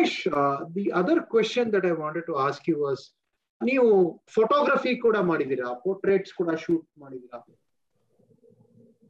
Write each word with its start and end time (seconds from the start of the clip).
Mahesh 0.00 0.18
the 0.74 0.90
other 0.90 1.20
question 1.26 1.72
that 1.72 1.86
I 1.86 1.90
wanted 1.90 2.26
to 2.26 2.34
ask 2.34 2.68
you 2.68 2.76
was 2.80 3.02
ನೀವು 3.60 3.88
photography 4.34 4.96
ಕೂಡ 4.96 5.16
ಮಾಡಿದೀರಾ 5.16 5.74
portraits 5.84 6.34
ಕೂಡ 6.34 6.50
shoot 6.54 7.00
ಮಾಡಿದೀರಾ 7.00 7.38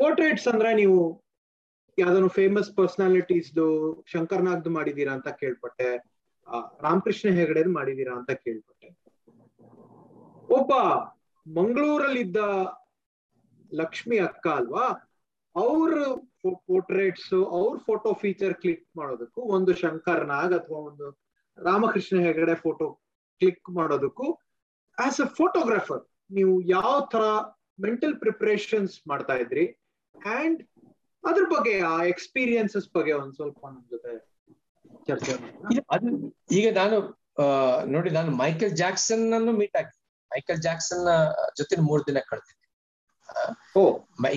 ಪೋರ್ಟ್ರೇಟ್ಸ್ 0.00 0.48
ಅಂದ್ರೆ 0.48 0.75
ನೀವು 0.75 0.98
ಯಾವ್ದಾದ್ರು 1.98 2.29
ಫೇಮಸ್ 2.29 2.76
ಪರ್ಸನಾಲಿಟೀಸ್ದು 2.76 3.66
ಶಂಕರ್ನಾಗ್ದು 4.12 4.71
ಮಾಡಿದೀರಾ 4.71 5.12
ಅಂತ 5.12 5.29
ಕೇಳ್ಪಟ್ಟೆ 5.29 5.89
ರಾಮಕೃಷ್ಣ 6.82 7.29
ಹೆಗಡೆ 7.30 7.63
ಮಾಡಿದೀರಾ 7.68 8.14
ಅಂತ 8.16 8.30
ಕೇಳ್ಪಟ್ಟೆ. 8.30 8.88
ಒಬ್ಬ 10.49 10.72
ಮಂಗಳೂರಲ್ಲಿದ್ದ 11.46 12.36
ಲಕ್ಷ್ಮಿ 13.72 14.18
ಅಕ್ಕ 14.18 14.46
ಅಲ್ವಾ? 14.49 14.86
ಅವ್ರ 15.57 15.94
ಪೋರ್ಟ್ರೇಟ್ಸ್ 16.44 17.29
ಅವ್ರ 17.53 17.79
ಫೋಟೋ 17.86 18.11
ಫೀಚರ್ 18.14 18.54
ಕ್ಲಿಕ್ 18.54 18.86
ಮಾಡೋದಕ್ಕೂ 18.96 19.40
ಒಂದು 19.57 19.72
ಶಂಕರ್ 19.75 20.25
ನಾಗ್ 20.26 20.54
ಅಥವಾ 20.54 20.79
ಒಂದು 20.89 21.07
ರಾಮಕೃಷ್ಣ 21.58 22.18
ಹೆಗಡೆ 22.21 22.54
ಫೋಟೋ 22.57 22.86
ಕ್ಲಿಕ್ 23.40 23.68
ಮಾಡೋದಕ್ಕೂ 23.71 24.26
ಆಸ್ 24.99 25.21
ಅ 25.21 25.29
ಫೋಟೋಗ್ರಾಫರ್ 25.36 26.03
ನೀವು 26.30 26.54
ಯಾವ 26.71 26.94
ತರ 27.13 27.25
ಮೆಂಟಲ್ 27.79 28.14
ಪ್ರಿಪರೇಷನ್ಸ್ 28.18 28.94
ಮಾಡ್ತಾ 29.07 29.35
ಇದ್ರಿ? 29.35 29.64
ಅಂಡ್ 30.35 30.61
ಅದ್ರ 31.25 31.44
ಬಗ್ಗೆ 31.54 31.75
ಆ 31.89 31.96
ಎಕ್ಸ್ಪೀರಿಯನ್ಸಸ್ 32.05 32.88
ಬಗ್ಗೆ 32.94 33.12
ಒಂದ್ 33.12 33.34
ಸ್ವಲ್ಪ 33.34 33.62
ನಮ್ 33.66 33.83
ಜೊತೆ 33.91 34.12
ಚರ್ಚೆ 35.08 35.33
ಅದು 35.91 36.08
ಈಗ 36.50 36.66
ನಾನು 36.77 36.97
ನೋಡಿ 37.88 38.11
ನಾನು 38.11 38.30
ಮೈಕಲ್ 38.36 38.72
ಜಾಕ್ಸನ್ 38.77 39.24
ಅನ್ನು 39.34 39.52
ಮೀಟ್ 39.52 39.77
ಆಗಿ 39.77 39.92
ಮೈಕೆಲ್ 40.30 40.61
ಜಾಕ್ಸನ್ 40.61 41.05
ಜೊತೆ 41.56 41.77
ಮೂರ್ 41.83 42.02
ದಿನ 42.06 42.18
ಕಳೆದಿದ್ದೆ. 42.28 42.66
ಓ. 43.77 43.83
ಮೈ 44.20 44.34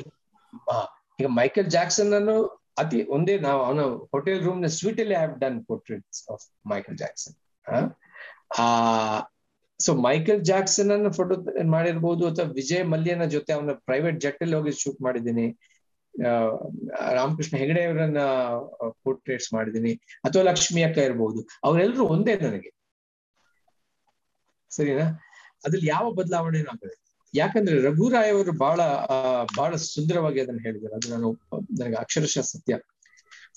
ಆ, 0.67 0.75
ಈಗ 1.19 1.27
ಮೈಕೆಲ್ 1.33 1.69
ಜಾಕ್ಸನ್ 1.69 2.13
ಅನ್ನು 2.13 2.37
ಅತಿ 2.77 2.99
ಒಂದೇ 3.09 3.39
ನಾವು 3.39 3.59
ಅವನ 3.65 3.81
ಹೋಟೆಲ್ 4.13 4.41
ರೂಮ್ನ 4.43 4.69
ಸ್ವೀಟ್ 4.77 4.99
ಅಲ್ಲಿ 4.99 5.15
have 5.15 5.33
done 5.39 5.59
portraits 5.65 6.21
of 6.31 6.45
Michael 6.69 6.97
Jackson 6.97 7.35
ಆ 8.59 8.65
ಸೊ 9.79 9.91
ಮೈಕೆಲ್ 10.07 10.41
ಜಾಕ್ಸನ್ 10.45 10.91
ಅನ್ನು 10.91 11.09
ಫೋಟೋ 11.11 11.35
ಮಾಡಿರ್ಬೋದು 11.69 12.23
ಅಥವಾ 12.27 12.45
ವಿಜಯ್ 12.51 12.83
ಮಲ್ಯನ 12.83 13.25
ಜೊತೆ 13.25 13.51
ಅವನ 13.53 13.73
ಪ್ರೈವೇಟ್ 13.85 14.19
ಜೆಟ್ 14.19 14.41
ಅಲ್ಲಿ 14.43 14.55
ಹೋಗಿ 14.55 14.71
ಶೂಟ್ 14.71 14.99
ಮಾಡಿದ್ದೀನಿ. 15.01 15.45
ರಾಮಕೃಷ್ಣ 17.17 17.57
ಹೆಗಡೆ 17.57 17.81
ಅವರನ್ನ 17.85 18.21
ಪೋರ್ಟ್ರೇಟ್ಸ್ 19.03 19.49
ಮಾಡಿದ್ದೀನಿ. 19.53 19.93
ಅಥವಾ 20.25 20.43
ಲಕ್ಷ್ಮಿ 20.43 20.83
ಅಕ್ಕ 20.83 20.97
ಇರ್ಬೋದು. 20.97 21.39
ಅವರೆಲ್ಲರೂ 21.63 22.05
ಒಂದೇ 22.05 22.35
ನನಗೆ. 22.35 22.71
ಸರಿನಾ? 24.71 25.07
ಅದ್ರಲ್ಲಿ 25.65 25.87
ಯಾವ 25.87 26.05
ಬದಲಾವಣೆ 26.11 26.59
ಆಗದೆ 26.73 26.95
ಯಾಕಂದ್ರೆ 27.35 27.75
ರಘುರಾಯ್ 27.81 28.31
ಅವರು 28.33 28.51
ಬಹಳ 28.57 28.81
ಬಹಳ 29.57 29.75
ಸುಂದರವಾಗಿ 29.75 30.39
ಅದನ್ನ 30.39 30.59
ಹೇಳಿದ್ದಾರೆ. 30.61 30.95
ಅದು 30.95 31.09
ನಾನು, 31.09 31.29
ನನಗೆ 31.79 31.95
ಅಕ್ಷರಶಃ 31.95 32.41
ಸತ್ಯ. 32.41 32.79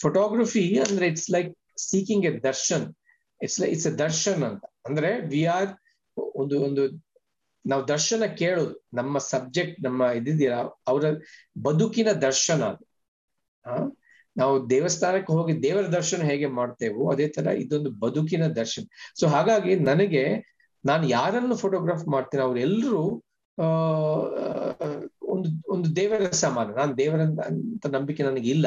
ಫೋಟೋಗ್ರಫಿ 0.00 0.78
ಅಂದ್ರೆ 0.78 1.06
it's 1.06 1.30
like 1.30 1.50
seeking 1.76 2.26
a 2.26 2.32
darshan 2.40 2.86
it's 3.40 3.60
like 3.60 3.72
it's 3.72 3.86
a 3.86 3.90
darshan 3.90 4.42
ಅಂತ. 4.42 4.64
ಅಂದ್ರೆ 4.86 5.10
ವಿ 5.28 5.44
ಆರ್ 5.44 5.70
ಒಂದು 6.16 6.60
ಒಂದು, 6.60 6.82
ನಾವು 7.66 7.88
ದರ್ಶನ 7.88 8.24
ಕೇಳೋದು. 8.38 8.74
ನಮ್ಮ 8.94 9.18
ಸಬ್ಜೆಕ್ಟ್ 9.18 9.84
ನಮ್ಮ 9.84 10.02
ಇದಿದೆಯಲ್ಲ, 10.02 10.58
ಅವರ 10.86 11.04
ಬದುಕಿನ 11.62 12.10
ದರ್ಶನ 12.12 12.62
ಅದು. 12.64 12.84
ನಾವು 14.36 14.70
ದೇವಸ್ಥಾನಕ್ಕೆ 14.70 15.32
ಹೋಗಿ 15.32 15.62
ದೇವರ 15.62 15.86
ದರ್ಶನ 15.86 16.22
ಹೇಗೆ 16.22 16.46
ಮಾಡ್ತೇವೋ 16.46 17.12
ಅದೇ 17.12 17.28
ತರ 17.28 17.46
ಇದೊಂದು 17.46 17.90
ಬದುಕಿನ 17.90 18.46
ದರ್ಶನ. 18.46 18.84
ಸೊ 19.20 19.26
ಹಾಗಾಗಿ 19.26 19.74
ನನಗೆ, 19.74 20.24
ನಾನು 20.84 21.08
ಯಾರನ್ನು 21.08 21.56
ಫೋಟೋಗ್ರಾಫ್ 21.56 22.04
ಮಾಡ್ತೇನೆ 22.08 22.42
ಅವರೆಲ್ಲರೂ 22.42 23.22
ಒಂದು 25.22 25.48
ಒಂದು 25.68 25.96
ದೇವರ 25.96 26.30
ಸಮಾನ. 26.30 26.66
ನಾನು 26.66 26.98
ದೇವರ 26.98 27.20
ಅಂತ 27.20 27.86
ನಂಬಿಕೆ 27.86 28.22
ನನಗೆ 28.22 28.50
ಇಲ್ಲ. 28.50 28.66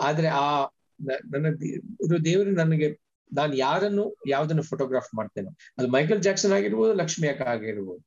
ಆದ್ರೆ 0.00 0.26
ಆ 0.26 0.64
ನನ್ನ 1.02 1.46
ಇದು 2.04 2.24
ದೇವರು 2.24 2.50
ನನಗೆ, 2.50 3.00
ನಾನು 3.36 3.54
ಯಾರನ್ನು, 3.54 4.16
ಯಾವ್ದನ್ನು 4.28 4.62
ಫೋಟೋಗ್ರಾಫ್ 4.62 5.14
ಮಾಡ್ತೇನೆ. 5.14 5.74
ಅದು 5.78 5.88
ಮೈಕಲ್ 5.88 6.22
ಜಾಕ್ಸನ್ 6.22 6.52
ಆಗಿರ್ಬೋದು, 6.52 6.92
ಲಕ್ಷ್ಮಿ 6.94 7.28
ಅಕ್ಕ 7.28 7.42
ಆಗಿರ್ಬೋದು. 7.42 8.04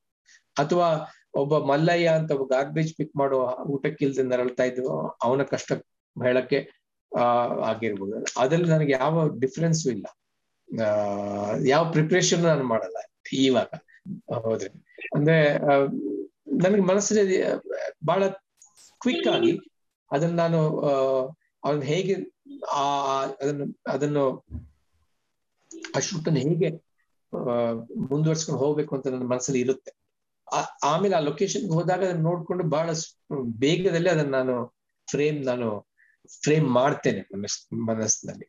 ಅಥವಾ 0.58 1.14
ಒಬ್ಬ 1.36 1.58
ಮಲ್ಲಯ್ಯ 1.58 2.08
ಅಂತ 2.08 2.32
ಒಬ್ಬ 2.32 2.54
ಗಾರ್ಬೇಜ್ 2.54 2.96
ಪಿಕ್ 2.96 3.16
ಮಾಡೋ 3.16 3.64
ಊಟಕ್ಕಿಲ್ದೆ 3.68 4.24
ನರಳ್ತಾ 4.24 4.64
ಇದ್ವು 4.64 5.08
ಅವನ 5.08 5.44
ಕಷ್ಟ 5.44 5.72
ಹೇಳಕ್ಕೆ, 6.24 6.70
ಆ, 7.18 7.22
ಆಗಿರ್ಬೋದು. 7.46 8.42
ಅದ್ರಲ್ಲಿ 8.42 8.70
ನನಗೆ 8.70 8.94
ಯಾವ 8.94 9.30
ಡಿಫ್ರೆನ್ಸು 9.40 9.90
ಇಲ್ಲ. 9.92 10.06
ಯಾವ 11.68 11.92
ಪ್ರಿಪ್ರೇಷನ್ 11.92 12.44
ನಾನು 12.44 12.64
ಮಾಡಲ್ಲ 12.64 12.98
ಇವಾಗ. 13.34 13.68
ಹೌದ್ರಿ. 14.34 14.85
ಅಂದ್ರೆ 15.14 15.38
ನನಗೆ 16.58 16.82
ಮನಸ್ಸಿನಲ್ಲಿ 16.82 17.38
ಆ, 17.44 17.54
ಬಹಳ 18.06 18.22
ಕ್ವಿಕ್ 19.02 19.28
ಆಗಿ 19.28 19.54
ಅದನ್ನ 20.12 20.36
ನಾನು 20.36 20.60
ಅವನ್ 21.64 21.82
ಹೇಗೆ 21.84 22.16
ಆ 22.76 22.86
ಅದನ್ನ 23.42 23.64
ಅದನ್ನು 23.88 24.24
ಆ 25.96 26.00
ಶೂಟ್ 26.00 26.28
ಅನ್ನು 26.28 26.40
ಹೇಗೆ 26.40 26.70
ಮುಂದುವರ್ಸ್ಕೊಂಡು 28.10 28.62
ಹೋಗ್ಬೇಕು 28.62 28.96
ಅಂತ 28.96 29.08
ನನ್ನ 29.08 29.28
ಮನಸ್ಸಲ್ಲಿ 29.28 29.62
ಇರುತ್ತೆ. 29.62 29.92
ಆಮೇಲೆ 30.84 31.16
ಆ 31.16 31.20
ಲೊಕೇಶನ್ಗೆ 31.20 31.74
ಹೋದಾಗ 31.74 32.04
ಅದನ್ನ 32.04 32.24
ನೋಡ್ಕೊಂಡು 32.24 32.64
ಬಹಳ 32.70 32.90
ಬೇಗದಲ್ಲಿ 33.60 34.10
ಅದನ್ನ 34.10 34.32
ನಾನು 34.32 34.56
ಫ್ರೇಮ್ 35.08 35.46
ನಾನು 35.46 35.68
ಫ್ರೇಮ್ 36.44 36.68
ಮಾಡ್ತೇನೆ 36.72 37.22
ಮನಸ್ 37.34 37.58
ಮನಸ್ಸಿನಲ್ಲಿ. 37.88 38.48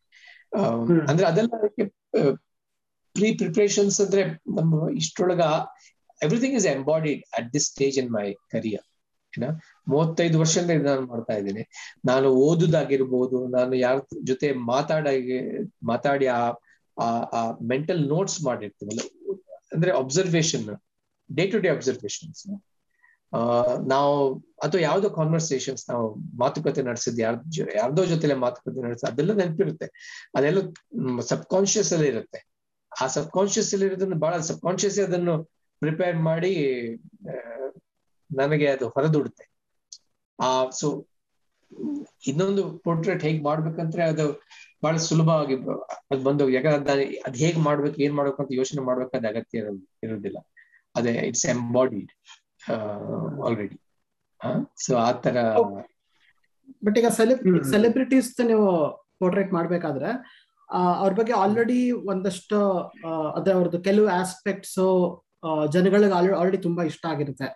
ಅಂದ್ರೆ 1.08 1.26
ಅದೆಲ್ಲ 1.26 1.52
ಅದಕ್ಕೆ 1.58 1.84
ಪ್ರೀ 3.16 3.36
ಪ್ರಿಪ್ರೇಷನ್ಸ್ 3.36 4.00
ಅಂದ್ರೆ 4.00 4.22
ನಮ್ಮ 4.56 4.90
ಇಷ್ಟೊಳಗ 4.96 5.42
everything 6.24 6.56
is 6.60 6.68
embodied 6.74 7.22
at 7.38 7.48
this 7.54 7.66
stage 7.72 7.96
in 8.02 8.10
my 8.18 8.26
career 8.54 8.86
ಏನ 9.32 9.48
ಮೂವತ್ತೈದು 9.92 10.36
ವರ್ಷದಿಂದ 10.42 10.84
ನಾನು 10.90 11.02
ಮಾಡ್ತಾ 11.12 11.34
ಇದ್ದೀನಿ. 11.40 11.62
ನಾನು 12.10 12.28
ಓದುದಾಗಿರ್ಬೋದು, 12.46 13.38
ನಾನು 13.56 13.74
ಯಾರ 13.86 13.96
ಜೊತೆ 14.30 14.48
ಮಾತಾಡಿ 14.72 15.38
ಮಾತಾಡಿ 15.90 16.28
ಆ 16.36 16.40
ಆ 17.36 17.40
ಮೆಂಟಲ್ 17.72 18.00
ನೋಟ್ಸ್ 18.14 18.38
ಮಾಡಿರ್ತೀವಲ್ಲ 18.48 19.02
ಅಂದ್ರೆ 19.74 19.90
observation 20.02 20.64
day 21.30 21.44
to 21.52 21.58
day 21.64 21.68
observations 21.76 22.42
ನಾವು, 23.92 24.12
ಅಥವಾ 24.64 24.80
ಯಾವ್ದೋ 24.88 25.08
ಕಾನ್ವರ್ಸೇಷನ್ಸ್ 25.18 25.82
ನಾವು 25.90 26.04
ಮಾತುಕತೆ 26.42 26.82
ನಡೆಸಿದ್ 26.88 27.18
ಯಾರ 27.24 27.34
ಯಾರ್ದೋ 27.78 28.02
ಜೊತೆಲೆ 28.12 28.34
ಮಾತುಕತೆ 28.44 28.80
ನಡೆಸಿದ 28.86 29.08
ಅದೆಲ್ಲ 29.10 29.32
ನೆನಪಿರುತ್ತೆ. 29.40 29.86
ಅದೆಲ್ಲ 30.36 30.60
ಸಬ್ 31.30 31.44
ಕಾನ್ಶಿಯಸ್ 31.54 31.90
ಅಲ್ಲಿ 31.96 32.08
ಇರುತ್ತೆ. 32.12 32.40
ಆ 32.92 33.06
ಸಬ್ 33.16 33.30
ಕಾನ್ಶಿಯಸ್ 33.38 33.70
ಅಲ್ಲಿ 33.74 33.86
ಇರೋದನ್ನ 33.90 34.18
ಬಹಳ 34.24 34.38
ಸಬ್ 34.50 34.62
ಕಾನ್ಶಿಯಸ್ 34.68 34.98
ಅದನ್ನು 35.06 35.34
ಪ್ರಿಪೇರ್ 35.82 36.18
ಮಾಡಿ 36.28 36.52
ನನಗೆ 38.30 38.66
ಅದು 38.66 38.86
ಹೊರದುಡುತ್ತೆ. 38.88 39.44
ಆ 40.38 40.48
ಸೊ 40.80 40.86
ಇನ್ನೊಂದು 42.26 42.62
ಪೋರ್ಟ್ರೇಟ್ 42.78 43.22
ಹೇಗ್ 43.26 43.40
ಮಾಡ್ಬೇಕಂದ್ರೆ 43.44 44.02
ಅದು 44.12 44.26
ಬಹಳ 44.84 44.96
ಸುಲಭವಾಗಿ 45.08 45.54
ಅದು 46.10 46.20
ಬಂದು 46.24 46.44
ಯಾಕಂದ್ರೆ 46.54 47.04
ಅದ್ 47.26 47.36
ಹೇಗ್ 47.36 47.58
ಮಾಡ್ಬೇಕು 47.58 47.96
ಏನ್ 48.02 48.14
ಮಾಡ್ಬೇಕು 48.14 48.40
ಅಂತ 48.42 48.52
ಯೋಚನೆ 48.52 48.82
ಮಾಡ್ಬೇಕಾದ 48.82 49.24
ಅಗತ್ಯ 49.32 49.62
ಇರೋದು 49.62 49.84
ಇರೋದಿಲ್ಲ. 50.06 50.38
ಅದೇ 50.94 51.12
ಇಟ್ಸ್ 51.28 51.46
ಎಂಬಾಡಿಡ್ 51.54 52.10
ಆಲ್ರೆಡಿ 53.46 53.78
ಸೊ 54.84 54.92
ಆ 55.06 55.10
ತರ 55.24 55.36
ಬಟ್ 56.86 56.98
ಈಗ. 57.00 57.08
ಸೆಲೆಬ್ರಿಟೀಸ್ 57.74 58.30
ನೀವು 58.46 58.66
ಪೋರ್ಟ್ರೇಟ್ 59.18 59.52
ಮಾಡ್ಬೇಕಾದ್ರೆ 59.52 60.10
ಅವ್ರ 61.02 61.12
ಬಗ್ಗೆ 61.12 61.34
ಆಲ್ರೆಡಿ 61.42 61.80
ಒಂದಷ್ಟು 62.12 62.58
ಅದೇ 63.38 63.50
ಅವ್ರದ್ದು 63.50 63.78
ಕೆಲವು 63.82 64.08
ಆಸ್ಪೆಕ್ಟ್ಸ್ 64.20 64.78
ಜನಗಳಿಗೆ 65.74 66.14
ಆಲ್ರೆಡಿ 66.40 66.58
ತುಂಬಾ 66.66 66.82
ಇಷ್ಟ 66.90 67.04
ಆಗಿರುತ್ತೆ. 67.12 67.48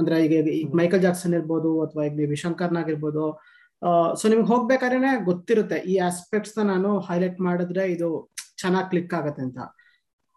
ಅಂದ್ರೆ 0.00 0.16
ಈಗ 0.24 0.32
ಈಗ 0.60 0.70
ಮೈಕಲ್ 0.80 1.02
ಜಾಕ್ಸನ್ 1.06 1.34
ಇರ್ಬೋದು 1.38 1.70
ಅಥವಾ 1.84 2.02
ಈಗ 2.08 2.14
ನೀವು 2.20 2.38
ಶಂಕರ್ನ 2.44 2.78
ಆಗಿರ್ಬೋದು 2.84 3.24
ಸೊ 4.20 4.24
ನಿಮ್ಗೆ 4.32 4.48
ಹೋಗ್ಬೇಕಾದ್ರೆ 4.52 5.10
ಗೊತ್ತಿರುತ್ತೆ 5.30 5.76
ಈ 5.92 5.96
ಆಸ್ಪೆಕ್ಟ್ಸ್ನ 6.08 6.62
ನಾನು 6.72 6.90
ಹೈಲೈಟ್ 7.08 7.38
ಮಾಡಿದ್ರೆ 7.48 7.84
ಇದು 7.94 8.08
ಚೆನ್ನಾಗಿ 8.62 8.88
ಕ್ಲಿಕ್ 8.92 9.14
ಆಗತ್ತೆ 9.18 9.42
ಅಂತ. 9.46 9.58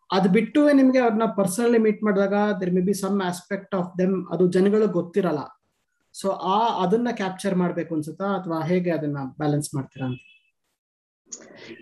ಅದ್ 0.10 0.28
ಬಿಟ್ಟು 0.38 0.62
ನಿಮ್ಗೆ 0.80 1.00
ಅವ್ರನ್ನ 1.00 1.26
ಪರ್ಸನಲಿ 1.38 1.80
ಮೀಟ್ 1.86 2.02
ಮಾಡಿದಾಗ 2.08 2.36
there 2.62 2.74
may 2.78 2.82
be 2.90 2.96
some 3.04 3.18
aspect 3.30 3.74
of 3.80 3.92
them 4.00 4.16
ಅದು 4.34 4.46
ಜನಗಳಿಗೆ 4.56 4.92
ಗೊತ್ತಿರಲ್ಲ. 5.00 5.42
ಸೊ 6.16 6.30
ಆ 6.56 6.58
ಅದನ್ನ 6.84 7.10
ಕ್ಯಾಪ್ಚರ್ 7.22 7.56
ಮಾಡ್ಬೇಕು 7.56 7.92
ಅನ್ಸುತ್ತಾ 7.96 8.28
ಅಥವಾ 8.40 8.58
ಹೇಗೆ 8.70 8.92
ಅದನ್ನ 8.92 9.20
ಬ್ಯಾಲೆನ್ಸ್ 9.42 9.70
ಮಾಡ್ತೀರಾ 9.76 10.06
ಅಂತ? 10.12 10.20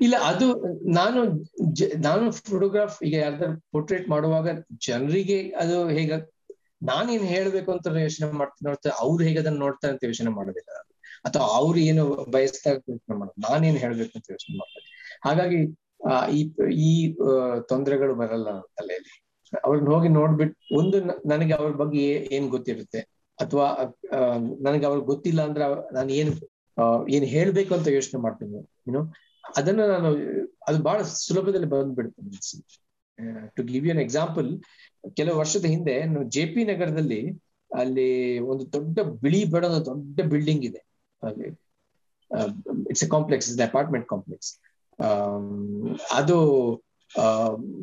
ಇಲ್ಲ, 0.06 0.16
ಅದು 0.32 0.48
ನಾನು 1.00 1.20
ನಾನು 2.08 2.26
ಫೋಟೋಗ್ರಾಫ್ 2.50 2.98
ಈಗ 3.08 3.16
ಯಾರ್ದಾರು 3.26 3.56
ಪೋರ್ಟ್ರೇಟ್ 3.74 4.06
ಮಾಡುವಾಗ 4.14 4.48
ಜನರಿಗೆ 4.88 5.40
ಅದು 5.64 5.78
ಹೇಗ, 5.98 6.12
ನಾನೇನ್ 6.90 7.26
ಹೇಳ್ಬೇಕು 7.34 7.70
ಅಂತ 7.76 7.88
ಯೋಚನೆ 8.06 8.28
ಮಾಡ್ತೀನಿ 8.42 8.66
ನೋಡ್ತಾ 8.70 8.92
ಅವ್ರು 9.06 9.22
ಹೇಗೆ 9.28 9.40
ಅದನ್ನ 9.44 9.60
ನೋಡ್ತಾರೆ 9.66 9.92
ಅಂತ 9.94 10.04
ಯೋಚನೆ 10.10 10.32
ಮಾಡೋದಿಲ್ಲ. 10.38 10.72
ಅಥವಾ 11.28 11.46
ಅವ್ರು 11.60 11.80
ಏನು 11.90 12.04
ಬಯಸ್ತಾ 12.36 12.70
ಯೋಚನೆ 12.76 13.16
ಮಾಡೋದು 13.22 13.42
ನಾನೇನ್ 13.48 13.78
ಹೇಳ್ಬೇಕು 13.84 14.14
ಅಂತ 14.18 14.28
ಯೋಚನೆ 14.36 14.56
ಮಾಡ್ತಾರೆ 14.60 14.86
ಹಾಗಾಗಿ 15.28 15.60
ಈ 16.38 16.42
ಈ 16.90 16.92
ತೊಂದರೆಗಳು 17.72 18.14
ಬರಲ್ಲ 18.22 18.50
ತಲೆಯಲ್ಲಿ. 18.78 19.14
ಅವ್ರನ್ನ 19.68 19.90
ಹೋಗಿ 19.96 20.10
ನೋಡ್ಬಿಟ್ಟು 20.20 20.58
ಒಂದು 20.80 20.98
ನನಗೆ 21.32 21.54
ಅವ್ರ 21.60 21.72
ಬಗ್ಗೆ 21.82 22.04
ಏನ್ 22.36 22.48
ಗೊತ್ತಿರುತ್ತೆ? 22.56 23.00
ಅಥವಾ 23.40 23.66
ನನಗೆ 24.66 24.86
ಅವ್ರಿಗೆ 24.90 25.08
ಗೊತ್ತಿಲ್ಲ 25.12 25.42
ಅಂದ್ರೆ 25.48 25.66
ನಾನು 25.98 26.10
ಏನು 26.20 26.32
ಏನ್ 27.16 27.26
ಹೇಳ್ಬೇಕು 27.36 27.72
ಅಂತ 27.78 27.88
ಯೋಚನೆ 27.98 28.20
ಮಾಡ್ತೀನಿ. 28.26 28.60
ಏನು 28.90 29.02
ಅದನ್ನ 29.58 29.82
ನಾನು, 29.88 30.10
ಅದು 30.68 30.78
ಬಹಳ 30.84 31.00
ಸುಲಭದಲ್ಲಿ 31.02 31.68
ಬಂದ್ಬಿಡುತ್ತೆ 31.68 32.24
to 33.56 33.64
give 33.64 33.86
you 33.88 33.92
an 33.92 34.02
example 34.02 34.50
ಕೆಲವು 35.16 35.38
ವರ್ಷದ 35.38 35.66
ಹಿಂದೆ 35.66 35.96
ಜೆ 36.30 36.46
ಪಿ 36.46 36.64
ನಗರದಲ್ಲಿ 36.64 37.22
ಅಲ್ಲಿ 37.72 38.10
ಒಂದು 38.52 38.74
ದೊಡ್ಡ 38.74 39.00
ಬಿಳಿ 39.24 39.44
ಬಣ್ಣದ 39.46 39.78
ದೊಡ್ಡ 39.86 40.22
ಬಿಲ್ಡಿಂಗ್ 40.22 40.66
ಇದೆ. 40.66 40.82
ಅಲ್ಲಿ 41.22 41.48
it's 42.90 43.04
a 43.04 43.08
complex 43.08 43.50
is 43.50 43.60
apartment 43.62 44.08
complex 44.08 44.52
ಅದು 46.12 46.38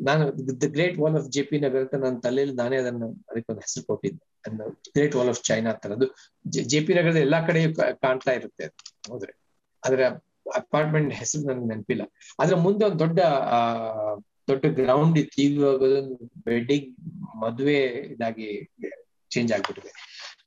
ನಾನು 0.03 0.23
the 0.61 0.67
great 0.67 0.97
wall 0.99 1.15
of 1.15 1.27
J 1.29 1.43
P 1.43 1.59
Nagar 1.59 1.81
ಅಂತ 1.81 1.95
ನನ್ನ 1.95 2.17
ತಲೆಯಲ್ಲಿ 2.19 2.55
ನಾನೇ 2.55 2.77
ಅದನ್ನು 2.77 3.07
ಅದಕ್ಕೊಂದು 3.29 3.61
ಹೆಸರು 3.61 3.83
ಕೊಟ್ಟಿದ್ದೆ. 3.85 4.23
ಗ್ರೇಟ್ 4.95 5.15
ವಾಲ್ 5.15 5.29
ಆಫ್ 5.29 5.41
ಚೈನಾ 5.43 5.69
ಅಂತ. 5.73 5.85
ಅದು 5.97 6.07
ಜೆ 6.71 6.79
ಪಿ 6.85 6.93
ನಗರದ 6.93 7.15
ಎಲ್ಲಾ 7.17 7.39
ಕಡೆಯೂ 7.47 7.69
ಕಾಣ್ತಾ 7.75 8.31
ಇರುತ್ತೆ 8.31 8.65
ಹೋದ್ರೆ 9.09 9.33
ಅದರ 9.83 10.01
ಅಪಾರ್ಟ್ಮೆಂಟ್ 10.55 11.13
ಹೆಸರು 11.13 11.43
ನನ್ಗೆ 11.45 11.67
ನೆನಪಿಲ್ಲ. 11.67 12.03
ಅದ್ರ 12.39 12.55
ಮುಂದೆ 12.55 12.85
ಒಂದು 12.85 12.99
ದೊಡ್ಡ 12.99 13.19
ದೊಡ್ಡ 14.49 14.65
ಗ್ರೌಂಡ್ 14.65 15.17
ಇತ್ತು. 15.17 15.41
ಇವಾಗ 15.41 15.83
ವೆಡ್ಡಿಂಗ್ 16.47 16.89
ಮದುವೆ 17.41 17.79
ಇದಾಗಿ 18.13 18.73
ಚೇಂಜ್ 19.31 19.53
ಆಗ್ಬಿಟ್ಟಿದೆ. 19.53 19.91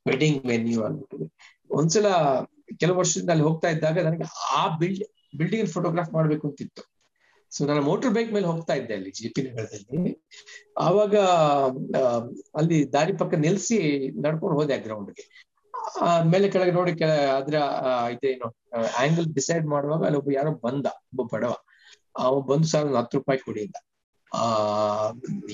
ವೆಡ್ಡಿಂಗ್ 0.07 0.45
ವೆನ್ಯೂ 0.45 0.83
ಆಗ್ಬಿಟ್ಟಿದೆ. 0.83 1.27
ಒಂದ್ಸಲ 1.71 2.05
ಕೆಲವು 2.79 2.97
ವರ್ಷದಿಂದ 2.97 3.29
ಅಲ್ಲಿ 3.29 3.43
ಹೋಗ್ತಾ 3.43 3.69
ಇದ್ದಾಗ 3.69 3.99
ನನಗೆ 3.99 4.23
ಆ 4.57 4.77
ಬಿಲ್ಡ್ 4.77 5.03
ಬಿಲ್ಡಿಂಗ್ 5.37 5.69
ಫೋಟೋಗ್ರಾಫ್ 5.69 6.13
ಮಾಡ್ಬೇಕು 6.13 6.47
ಅಂತಿತ್ತು. 6.47 6.83
ಸೊ 7.51 7.65
ನಾನು 7.65 7.81
ಮೋಟರ್ 7.81 8.13
ಬೈಕ್ 8.13 8.33
ಮೇಲೆ 8.33 8.45
ಹೋಗ್ತಾ 8.45 8.73
ಇದ್ದೆ 8.73 8.93
ಅಲ್ಲಿ 8.93 9.11
ಜೆ 9.11 9.29
ಪಿ 9.29 9.41
ನಗರದಲ್ಲಿ. 9.41 10.23
ಆವಾಗ 10.77 11.15
ಅಲ್ಲಿ 12.55 12.93
ದಾರಿ 12.93 13.13
ಪಕ್ಕ 13.13 13.33
ನಿಲ್ಸಿ 13.33 13.77
ನಡ್ಕೊಂಡು 14.21 14.57
ಹೋದೆ 14.57 14.73
ಆ 14.73 14.77
ಗ್ರೌಂಡ್ಗೆ 14.77 15.50
ಮೇಲೆ 16.31 16.47
ಕೆಳಗೆ 16.49 16.71
ನೋಡಿ, 16.71 16.91
ಕೆಳ, 16.95 17.11
ಅದ್ರ 17.39 17.55
ಇದೇನು 18.13 18.47
ಆಂಗಲ್ 19.03 19.27
ಡಿಸೈಡ್ 19.33 19.65
ಮಾಡುವಾಗ 19.65 20.03
ಅಲ್ಲಿ 20.03 20.19
ಒಬ್ಬ 20.19 20.31
ಯಾರೋ 20.31 20.51
ಬಂದ, 20.65 20.87
ಒಬ್ಬ 21.11 21.21
ಬಡವ. 21.35 21.53
ಅವ 22.17 22.41
ಬಂದು 22.41 22.67
ಸರ್, 22.67 22.85
ಒಂದು 22.85 22.97
ಹತ್ತು 22.97 23.17
ರೂಪಾಯಿ 23.17 23.39
ಕೊಡಿ 23.39 23.61
ಅಂತ. 23.65 23.77
ಆ, 24.31 24.43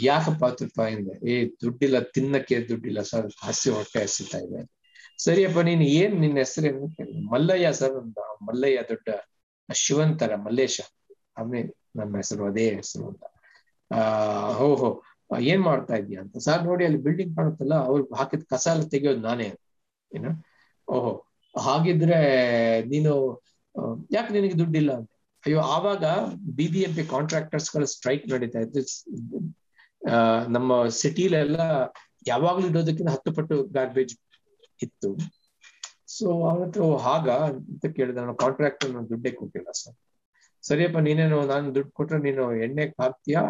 ಯಾಕಪ್ಪ 0.02 0.42
ಹತ್ತು 0.46 0.66
ರೂಪಾಯಿ 0.66 0.96
ಅಂದ್ರೆ 0.96 1.16
ಏ, 1.32 1.36
ದುಡ್ಡಿಲ್ಲ, 1.64 2.00
ತಿನ್ನಕ್ಕೆ 2.00 2.58
ದುಡ್ಡಿಲ್ಲ 2.70 3.02
ಸರ್, 3.02 3.28
ಹಸಿ 3.44 3.70
ಹೊಟ್ಟೆ 3.70 4.02
ಹಸಿತಾ 4.04 4.38
ಇದೆ 4.38 4.62
ಸರಿಯಪ್ಪ, 5.20 5.60
ನೀನ್ 5.60 5.82
ಏನ್ 5.82 6.16
ನಿನ್ನ 6.22 6.38
ಹೆಸರೇನು 6.38 6.88
ಮಲ್ಲಯ್ಯ 7.32 7.74
ಸರ್ 7.74 7.96
ಅಂತ 8.04 8.20
ಮಲ್ಲಯ್ಯ 8.42 8.82
ದೊಡ್ಡ 8.90 9.10
ಶಿವಂತರ 9.70 10.36
ಮಲ್ಲೇಶ. 10.36 10.78
ಆಮೇಲೆ 11.38 11.70
ನಮ್ಮ 11.96 12.12
ಹೆಸರು 12.18 12.44
ಅದೇ 12.46 12.76
ಹೆಸರು 12.76 13.06
ಅಂತ. 13.08 13.24
ಆ, 13.92 14.00
ಹೋ 14.60 14.68
ಹೋ 14.76 14.90
ಏನ್ 15.52 15.62
ಮಾಡ್ತಾ 15.62 15.96
ಇದೀಯ 15.96 16.18
ಅಂತ. 16.18 16.38
ಸರ್, 16.38 16.62
ನೋಡಿ, 16.64 16.84
ಅಲ್ಲಿ 16.86 16.98
ಬಿಲ್ಡಿಂಗ್ 16.98 17.34
ಕಾಣುತ್ತಲ್ಲ, 17.36 17.76
ಅವ್ರು 17.90 18.04
ಹಾಕಿದ 18.16 18.46
ಕಸ 18.50 18.68
ಎಲ್ಲ 18.68 18.86
ತೆಗಿಯೋದು 18.88 19.22
ನಾನೇ 19.22 19.48
ಏನು 20.12 20.32
ಓಹೋ, 20.88 21.12
ಹಾಗಿದ್ರೆ 21.56 22.20
ನೀನು 22.94 23.14
ಯಾಕೆ 24.16 24.32
ನಿನಗೆ 24.36 24.58
ದುಡ್ಡಿಲ್ಲ 24.62 24.92
ಅಂತ? 25.00 25.10
ಅಯ್ಯೋ, 25.44 25.60
ಆವಾಗ 25.76 26.04
ಬಿ 26.58 26.66
ಬಿ 26.74 26.80
ಎಂ 26.88 26.94
ಪಿ 26.98 27.04
ಕಾಂಟ್ರಾಕ್ಟರ್ಸ್ಗಳ 27.16 27.84
ಸ್ಟ್ರೈಕ್ 27.96 28.26
ನಡೀತಾ 28.34 28.60
ಇತ್ತು. 28.66 28.82
ನಮ್ಮ 30.56 30.72
ಸಿಟಿಲೆಲ್ಲ 31.02 31.60
ಯಾವಾಗ್ಲೂ 32.32 32.66
ಇಡೋದಕ್ಕಿಂತ 32.72 33.12
ಹತ್ತು 33.16 33.32
ಪಟ್ಟು 33.38 33.56
ಗಾರ್ಬೇಜ್ 33.78 34.14
ಇತ್ತು. 34.86 35.10
ಸೊ 36.16 36.28
ಅವತ್ತು 36.52 36.84
ಹಾಗ 37.06 37.28
ಅಂತ 37.50 37.86
ಕೇಳಿದ, 37.98 38.18
ನಾನು 38.22 38.36
ಕಾಂಟ್ರಾಕ್ಟರ್ 38.44 38.92
ನಾನು 38.96 39.08
ದುಡ್ಡೇ 39.12 39.32
ಕೊಟ್ಟಿಲ್ಲ 39.40 39.70
ಸರ್. 39.82 39.96
ಸರಿಯಪ್ಪ, 40.64 41.00
ನೀನೇನು, 41.08 41.38
ನಾನು 41.52 41.68
ದುಡ್ಡು 41.76 41.92
ಕೊಟ್ರೆ 42.00 42.20
ನೀನು 42.28 42.44
ಎಣ್ಣೆ 42.66 42.86
ಹಾಕ್ತೀಯಾ, 43.02 43.42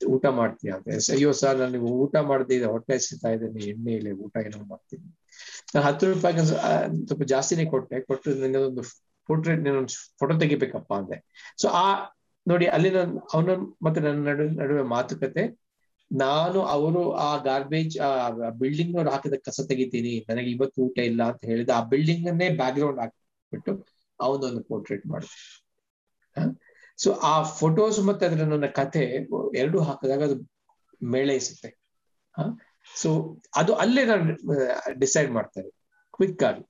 ಊಟ 0.00 0.24
ಮಾಡ್ತೀಯ 0.38 0.70
ಅಂತ? 0.76 0.86
ಅಯ್ಯೋ, 1.16 1.32
ಸರ್ 1.40 1.58
ನನಗೆ 1.64 1.88
ಊಟ 2.02 2.14
ಮಾಡ್ದಿದೆ 2.30 2.68
ಹೊಟ್ಟೆ 2.74 2.96
ಸಿಗ್ತಾ 3.06 3.30
ಇದೆ 3.36 3.48
ಎಣ್ಣೆ 3.72 3.92
ಇಲ್ಲಿ 3.98 4.12
ಊಟ 4.24 4.34
ಏನೋ 4.48 4.60
ಮಾಡ್ತೀನಿ. 4.72 5.08
ನಾನು 5.74 5.86
ಹತ್ತು 5.86 6.12
ರೂಪಾಯಿ 6.12 6.46
ಸ್ವಲ್ಪ 6.46 7.22
ಜಾಸ್ತಿನೇ 7.22 7.64
ಕೊಟ್ಟೆ. 7.64 8.00
ಕೊಟ್ಟು 8.00 8.34
ನಿನ್ನದೊಂದು 8.34 8.82
ಪೋರ್ಟ್ರೇಟ್ 9.26 9.68
ಒಂದು 9.68 9.94
ಫೋಟೋ 10.18 10.38
ತೆಗಿಬೇಕಪ್ಪ 10.38 10.94
ಅಂದೆ. 10.94 11.24
ಸೊ 11.62 11.68
ಆ, 11.68 12.04
ನೋಡಿ 12.48 12.66
ಅಲ್ಲಿ 12.66 12.90
ನನ್ನ 12.90 13.18
ಅವನ 13.32 13.50
ಮತ್ತೆ 13.82 14.00
ನನ್ನ 14.00 14.28
ನಡುವೆ 14.28 14.50
ನಡುವೆ 14.50 14.82
ಮಾತುಕತೆ. 14.82 15.62
ನಾನು 16.12 16.62
ಅವರು 16.62 17.12
ಆ 17.12 17.36
ಗಾರ್ಬೇಜ್ 17.36 17.98
ಆ 17.98 18.30
ಬಿಲ್ಡಿಂಗ್ 18.50 18.96
ಅವ್ರು 18.96 19.10
ಹಾಕಿದ 19.10 19.32
ಕಸ 19.34 19.60
ತೆಗಿತೀನಿ. 19.68 20.26
ನನಗೆ 20.28 20.50
ಇವತ್ತು 20.50 20.82
ಊಟ 20.82 20.98
ಇಲ್ಲ 20.98 21.22
ಅಂತ 21.22 21.44
ಹೇಳಿದ 21.44 21.70
ಆ 21.70 21.82
ಬಿಲ್ಡಿಂಗ್ 21.84 22.28
ಅನ್ನೇ 22.28 22.50
ಬ್ಯಾಕ್ 22.50 22.74
ಗ್ರೌಂಡ್ 22.74 23.00
ಹಾಕಿಬಿಟ್ಟು 23.00 23.86
ಅವನೊಂದು 24.20 24.62
ಪೋರ್ಟ್ರೇಟ್ 24.62 25.06
ಮಾಡಿದೆ. 25.06 25.36
ಸೊ 26.96 27.12
ಆ 27.12 27.42
ಫೋಟೋಸ್ 27.42 28.04
ಮತ್ತೆ 28.04 28.26
ಅದ್ರ 28.26 28.44
ನನ್ನ 28.44 28.66
ಕತೆ 28.66 29.00
ಎರಡು 29.54 29.82
ಹಾಕಿದಾಗ 29.82 30.22
ಅದು 30.22 30.36
ಮೇಳೈಸುತ್ತೆ. 31.04 31.82
ಸೊ 32.96 33.10
ಅದು 33.60 33.72
ಅಲ್ಲೇ 33.82 34.02
ನಾನು 34.10 34.24
ಡಿಸೈಡ್ 35.02 35.30
ಮಾಡ್ತಾರೆ 35.36 35.70
ಕ್ವಿಕ್ 36.16 36.42
ಆಗಿ. 36.48 36.64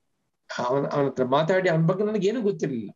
ಅವನ 0.49 0.83
ಅವನ 0.93 1.05
ಹತ್ರ 1.09 1.25
ಮಾತಾಡಿ, 1.35 1.67
ಅವನ 1.73 1.85
ಬಗ್ಗೆ 1.89 2.03
ನನಗೇನು 2.09 2.41
ಗೊತ್ತಿರಲಿಲ್ಲ. 2.49 2.91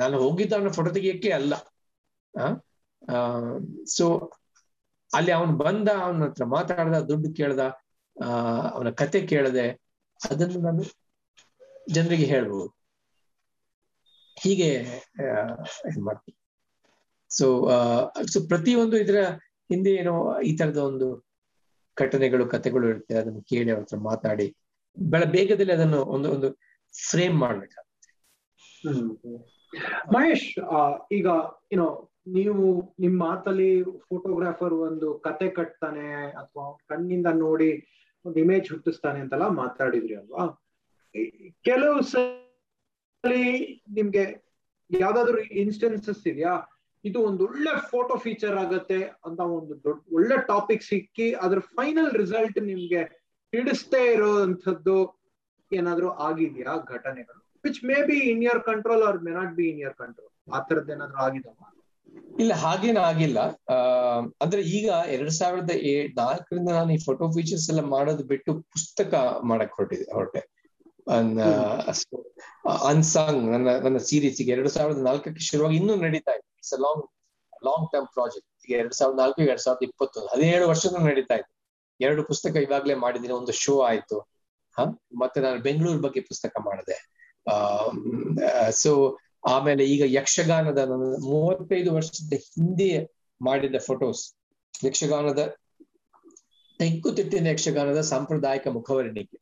ನಾನು 0.00 0.16
ಹೋಗಿದ್ದ 0.24 0.52
ಅವನ 0.58 0.70
ಫೋಟೋ 0.78 0.90
ತೆಗಿಯಕ್ಕೆ 0.96 1.30
ಅಲ್ಲ. 1.38 1.54
ಸೊ 3.96 4.04
ಅಲ್ಲಿ 5.10 5.32
ಅವನು 5.38 5.54
ಬಂದ, 5.64 5.88
ಅವನ 6.04 6.24
ಹತ್ರ 6.26 6.44
ಮಾತಾಡ್ದ, 6.56 6.98
ದುಡ್ಡು 7.10 7.28
ಕೇಳ್ದ 7.38 7.62
ಅವನ 8.74 8.88
ಕತೆ 9.00 9.20
ಕೇಳದೆ, 9.32 9.66
ಅದನ್ನು 10.20 10.58
ನಾನು 10.66 10.82
ಜನರಿಗೆ 11.94 12.26
ಹೇಳ್ಬೋದು. 12.32 12.70
ಹೀಗೆ 14.36 14.68
ಇದು 15.88 16.00
ಮಾಡ್ತೀನಿ. 16.08 16.38
ಸೊ 17.30 17.46
ಸೊ 18.32 18.38
ಪ್ರತಿಯೊಂದು 18.50 18.96
ಇದರ 19.04 19.18
ಹಿಂದೆ 19.72 19.92
ಏನೋ 20.00 20.14
ಈ 20.48 20.50
ತರದ 20.56 20.80
ಒಂದು 20.90 21.08
ಘಟನೆಗಳು, 21.96 22.44
ಕಥೆಗಳು 22.46 22.84
ಇರುತ್ತೆ, 22.88 23.14
ಅದನ್ನು 23.14 23.40
ಕೇಳಿ 23.50 23.70
ಅವ್ರ 23.70 23.98
ಮಾತಾಡಿ, 24.10 24.46
ಬಹಳ 24.96 25.24
ಬೇಗದಲ್ಲಿ 25.36 25.72
ಅದನ್ನು 25.72 26.00
ಒಂದು 26.14 26.28
ಒಂದು 26.34 26.48
ಫ್ರೇಮ್ 26.94 27.36
ಮಾಡ್ಬೇಕಾಗುತ್ತೆ 27.44 27.90
ಮಹೇಶ್ 30.14 30.48
ಈಗ 31.18 31.26
ಏನೋ 31.72 31.86
ನೀವು 32.36 32.64
ನಿಮ್ 33.00 33.16
ಮಾತಲ್ಲಿ 33.18 33.70
ಫೋಟೋಗ್ರಾಫರ್ 34.08 34.74
ಒಂದು 34.88 35.08
ಕತೆ 35.18 35.48
ಕಟ್ತಾನೆ 35.56 36.08
ಅಥವಾ 36.40 36.64
ಕಣ್ಣಿಂದ 36.90 37.28
ನೋಡಿ 37.44 37.70
ಒಂದು 38.24 38.38
ಇಮೇಜ್ 38.40 38.66
ಹುಟ್ಟಿಸ್ತಾನೆ 38.72 39.18
ಅಂತೆಲ್ಲ 39.20 39.46
ಮಾತಾಡಿದ್ರಿ 39.62 40.14
ಅಲ್ವಾ? 40.14 40.44
ಕೆಲವು 41.64 41.96
ಸಲ 42.10 43.32
ನಿಮ್ಗೆ 43.98 44.24
ಯಾವ್ದಾದ್ರು 44.90 45.40
ಇನ್ಸ್ಟೆನ್ಸಸ್ 45.62 46.22
ಇದೆಯಾ? 46.32 46.52
ಇದು 47.04 47.18
ಒಂದು 47.28 47.42
ಒಳ್ಳೆ 47.48 47.72
ಫೋಟೋ 47.92 48.14
ಫೀಚರ್ 48.24 48.56
ಆಗತ್ತೆ 48.64 48.98
ಅಂತ 49.26 49.40
ಒಂದು 49.56 49.74
ದೊಡ್ಡ 49.86 50.00
ಒಳ್ಳೆ 50.16 50.36
ಟಾಪಿಕ್ 50.50 50.84
ಸಿಕ್ಕಿ 50.90 51.28
ಅದ್ರ 51.44 51.60
ಫೈನಲ್ 51.76 52.10
ರಿಸಲ್ಟ್ 52.22 52.58
ನಿಮ್ಗೆ 52.70 53.02
ಹಿಡಿಸ್ತೇ 53.52 54.02
ಇರೋಂಥದ್ದು 54.14 54.96
ಏನಾದ್ರು 55.70 56.08
ಆಗಿದೆಯಾ 56.26 56.72
ಘಟನೆಗಳು? 56.94 57.40
Which 57.64 57.80
may 57.88 57.98
be 58.08 58.18
in 58.32 58.42
your 58.46 58.62
control 58.70 59.02
or 59.08 59.18
may 59.26 59.32
not 59.40 59.52
be 59.58 59.66
in 59.72 59.80
your 59.84 59.96
control 60.02 60.32
ಆ 60.48 60.60
ತರದ್ದು 60.68 60.92
ಏನಾದ್ರು 60.96 61.20
ಆಗಿದವ 61.26 61.58
ಇಲ್ಲ 62.42 62.52
ಹಾಗೇನ 62.62 62.98
ಆಗಿಲ್ಲ. 63.10 63.38
ಅಂದ್ರೆ 64.42 64.60
ಈಗ 64.76 64.86
ಎರಡ್ 65.14 65.32
ಸಾವಿರದ 65.38 65.74
ಏ 65.90 65.92
ನಾಲ್ಕರಿಂದ 66.20 66.70
ನಾನು 66.78 66.90
ಈ 66.96 66.98
ಫೋಟೋ 67.06 67.24
ಫೀಚರ್ಸ್ 67.36 67.68
ಎಲ್ಲ 67.72 67.82
ಮಾಡೋದು 67.94 68.24
ಬಿಟ್ಟು 68.32 68.52
ಪುಸ್ತಕ 68.74 69.12
ಮಾಡಕ್ 69.50 69.74
ಹೊರಟಿದೆ 69.78 70.06
ಹೊರಟೆ. 70.16 70.42
ಅನ್ಸಾಂಗ್ 72.90 73.42
ನನ್ನ 73.52 73.68
ನನ್ನ 73.84 73.98
ಸೀರೀಸ್ಗೆ 74.08 74.52
ಎರಡ್ 74.56 74.70
ಸಾವಿರದ 74.76 75.02
ನಾಲ್ಕಕ್ಕೆ 75.08 75.42
ಶುರುವಾಗಿ 75.48 75.76
ಇನ್ನೂ 75.80 75.94
ನಡೀತಾ 76.04 76.32
ಇದೆ. 76.38 76.46
It's 76.62 76.74
a 76.74 76.76
long 76.76 77.06
long 77.64 77.92
term 77.92 78.06
project 78.06 78.70
ಈಗ 78.70 78.78
ಎರಡ್ 78.78 78.94
ಸಾವಿರದ 78.94 79.18
ನಾಲ್ಕು 79.18 79.42
ಎರಡ್ 79.42 79.60
ಸಾವಿರದ 79.60 79.88
ಇಪ್ಪತ್ತು, 79.88 80.20
ಹದಿನೇಳು 80.20 80.68
ವರ್ಷದಿಂದ 80.68 81.06
ನಡೀತಾ 81.06 81.34
ಇತ್ತು 81.34 81.62
ಎರಡು 82.00 82.24
ಪುಸ್ತಕ 82.24 82.56
ಇವಾಗ್ಲೇ 82.56 82.94
ಮಾಡಿದ್ದೀನಿ, 82.94 83.34
ಒಂದು 83.34 83.52
ಶೋ 83.52 83.82
ಆಯ್ತು. 83.82 84.18
ಹ? 84.78 84.82
ಮತ್ತೆ 85.14 85.40
ನಾನು 85.40 85.62
ಬೆಂಗಳೂರು 85.62 86.00
ಬಗ್ಗೆ 86.00 86.20
ಪುಸ್ತಕ 86.20 86.52
ಮಾಡಿದೆ. 86.64 87.12
ಆ 87.50 88.70
ಸೊ, 88.70 89.18
ಆಮೇಲೆ 89.48 89.84
ಈಗ 89.84 90.02
ಯಕ್ಷಗಾನದ 90.06 90.78
ಮೂವತ್ತೈದು 91.24 91.94
ವರ್ಷದ 91.94 92.32
ಹಿಂದೆ 92.32 93.14
ಮಾಡಿದ 93.42 93.74
ಫೋಟೋಸ್ 93.78 94.32
ಯಕ್ಷಗಾನದ, 94.84 95.56
ತೆಂಕುತಿಟ್ಟಿನ 96.78 97.46
ಯಕ್ಷಗಾನದ 97.46 98.00
ಸಾಂಪ್ರದಾಯಿಕ 98.00 98.68
ಮುಖವರ್ಣಿಕೆ. 98.68 99.41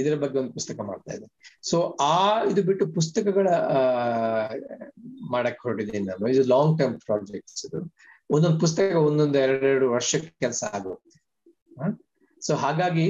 ಇದರ 0.00 0.14
ಬಗ್ಗೆ 0.22 0.36
ಒಂದು 0.38 0.52
ಪುಸ್ತಕ 0.52 0.78
ಮಾಡ್ತಾ 0.80 1.10
ಇದ್ದೆ. 1.14 1.28
ಸೊ 1.62 1.76
ಆ 2.06 2.16
ಇದು 2.50 2.62
ಬಿಟ್ಟು 2.62 2.84
ಪುಸ್ತಕಗಳ 2.94 3.46
ಮಾಡಕ್ 5.30 5.60
ಹೊರಟಿದ್ದೀನಿ 5.62 6.06
ನಾನು. 6.06 6.28
ಇದು 6.34 6.44
ಲಾಂಗ್ 6.48 6.74
ಟರ್ಮ್ 6.80 7.00
ಪ್ರಾಜೆಕ್ಟ್ಸ್ 7.00 7.62
ಇದು. 7.66 7.80
ಒಂದೊಂದು 8.30 8.60
ಪುಸ್ತಕ 8.60 8.96
ಒಂದೊಂದು 9.08 9.38
ಎರಡೆರಡು 9.38 9.86
ವರ್ಷಕ್ಕೆ 9.90 10.32
ಕೆಲಸ 10.40 10.62
ಆಗುತ್ತೆ 10.72 11.18
ಸೊ 12.42 12.54
ಹಾಗಾಗಿ 12.56 13.06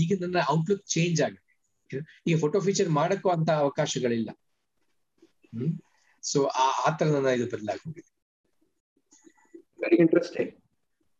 ಈಗ 0.00 0.12
ನನ್ನ 0.20 0.38
ಔಟ್ಲುಕ್ 0.50 0.84
ಚೇಂಜ್ 0.86 1.18
ಆಗಿದೆ. 1.22 1.42
ಈಗ 2.26 2.36
ಫೋಟೋ 2.40 2.60
ಫೀಚರ್ 2.60 2.88
ಮಾಡಕ್ಕೂ 2.90 3.28
ಅಂತ 3.28 3.50
ಅವಕಾಶಗಳಿಲ್ಲ. 3.64 4.30
ಹ್ಮ್? 5.52 5.72
ಸೊ 6.24 6.38
ಆ 6.56 6.66
ಆತರ 6.88 7.06
ನನ್ನ 7.06 7.28
ಇದು 7.36 7.46
ಬದಲಾಗೋಗಿದೆ 7.52 8.10
ವೆರಿ 9.80 9.96
ಇಂಟ್ರೆಸ್ಟಿಂಗ್ 9.96 10.52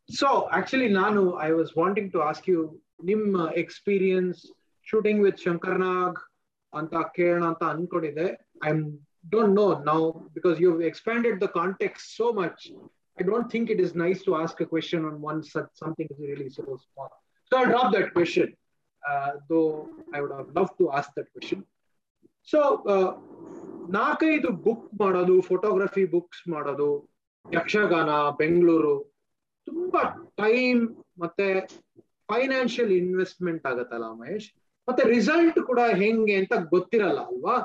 ಸೊ 0.08 0.28
ಆಕ್ಚುಲಿ 0.56 0.88
ನಾನು 0.94 1.20
I 1.40 1.50
was 1.50 1.70
wanting 1.78 2.10
to 2.12 2.20
ask 2.20 2.46
you 2.50 2.60
ನಿಮ್ಮ 3.04 3.46
experience 3.56 4.40
shooting 4.86 5.20
with 5.24 5.40
Shankar 5.46 5.78
Nag 5.78 6.18
ಅಂತ 6.72 6.94
ಕೇಳೋಣ 7.18 7.44
ಅಂತ 7.44 7.62
ಅನ್ಕೊಂಡಿದ್ದೆ 7.74 8.28
I 8.64 8.72
don't 9.34 9.54
know 9.60 9.66
now 9.90 9.98
because 10.34 10.56
you 10.64 10.70
expanded 10.90 11.38
the 11.44 11.48
context 11.58 12.16
so 12.16 12.32
much 12.32 12.64
I 13.18 13.24
don't 13.24 13.50
think 13.50 13.70
it 13.70 13.80
is 13.80 13.96
nice 13.96 14.20
to 14.24 14.34
ask 14.34 14.62
question 14.64 15.04
on 15.04 15.18
one 15.22 15.42
such 15.42 15.70
something 15.78 16.12
is 16.12 16.20
really 16.20 16.50
so 16.50 16.76
small 16.76 17.12
so 17.52 17.56
I 17.58 17.64
drop 17.64 17.92
that 17.94 18.10
question 18.10 18.52
though 19.50 19.60
I 20.14 20.20
would 20.20 20.34
love 20.58 20.70
to 20.78 20.86
ask 20.88 21.14
that 21.18 21.30
question 21.30 21.64
so 22.48 22.60
ನಾಲ್ಕೈದು 23.88 24.48
book 24.66 24.86
ಮಾಡೋದು 25.00 25.40
photography 25.40 26.04
books 26.04 26.48
ಮಾಡೋದು, 26.48 26.88
ಯಕ್ಷಗಾನ, 27.52 28.10
ಬೆಂಗಳೂರು, 28.38 28.94
ತುಂಬಾ 29.66 30.02
time 30.36 30.80
ಮತ್ತೆ 31.18 31.46
financial 32.28 32.92
investment 32.92 33.66
ಆಗತ್ತಲ್ಲ 33.66 34.06
ಮಹೇಶ್. 34.12 34.48
ಮತ್ತೆ 34.88 35.02
result 35.08 35.58
ಕೂಡ 35.66 35.80
ಹೆಂಗೆ 35.94 36.34
ಅಂತ 36.36 36.52
ಗೊತ್ತಿರಲ್ಲ 36.70 37.20
ಅಲ್ವಾ? 37.20 37.56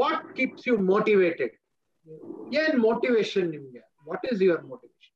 ವಾಟ್ 0.00 0.36
ಕೀಪ್ಸ್ 0.36 0.68
ಯು 0.68 0.78
ಮೋಟಿವೇಟೆಡ್ 0.78 1.54
ಏನ್ 2.54 2.78
ಮೋಟಿವೇಶನ್ 2.78 3.50
ನಿಮ್ಗೆ? 3.50 3.82
ವಾಟ್ 4.08 4.26
ಈಸ್ 4.32 4.42
ಯುವರ್ 4.42 4.64
ಮೋಟಿವೇಶನ್ 4.64 5.14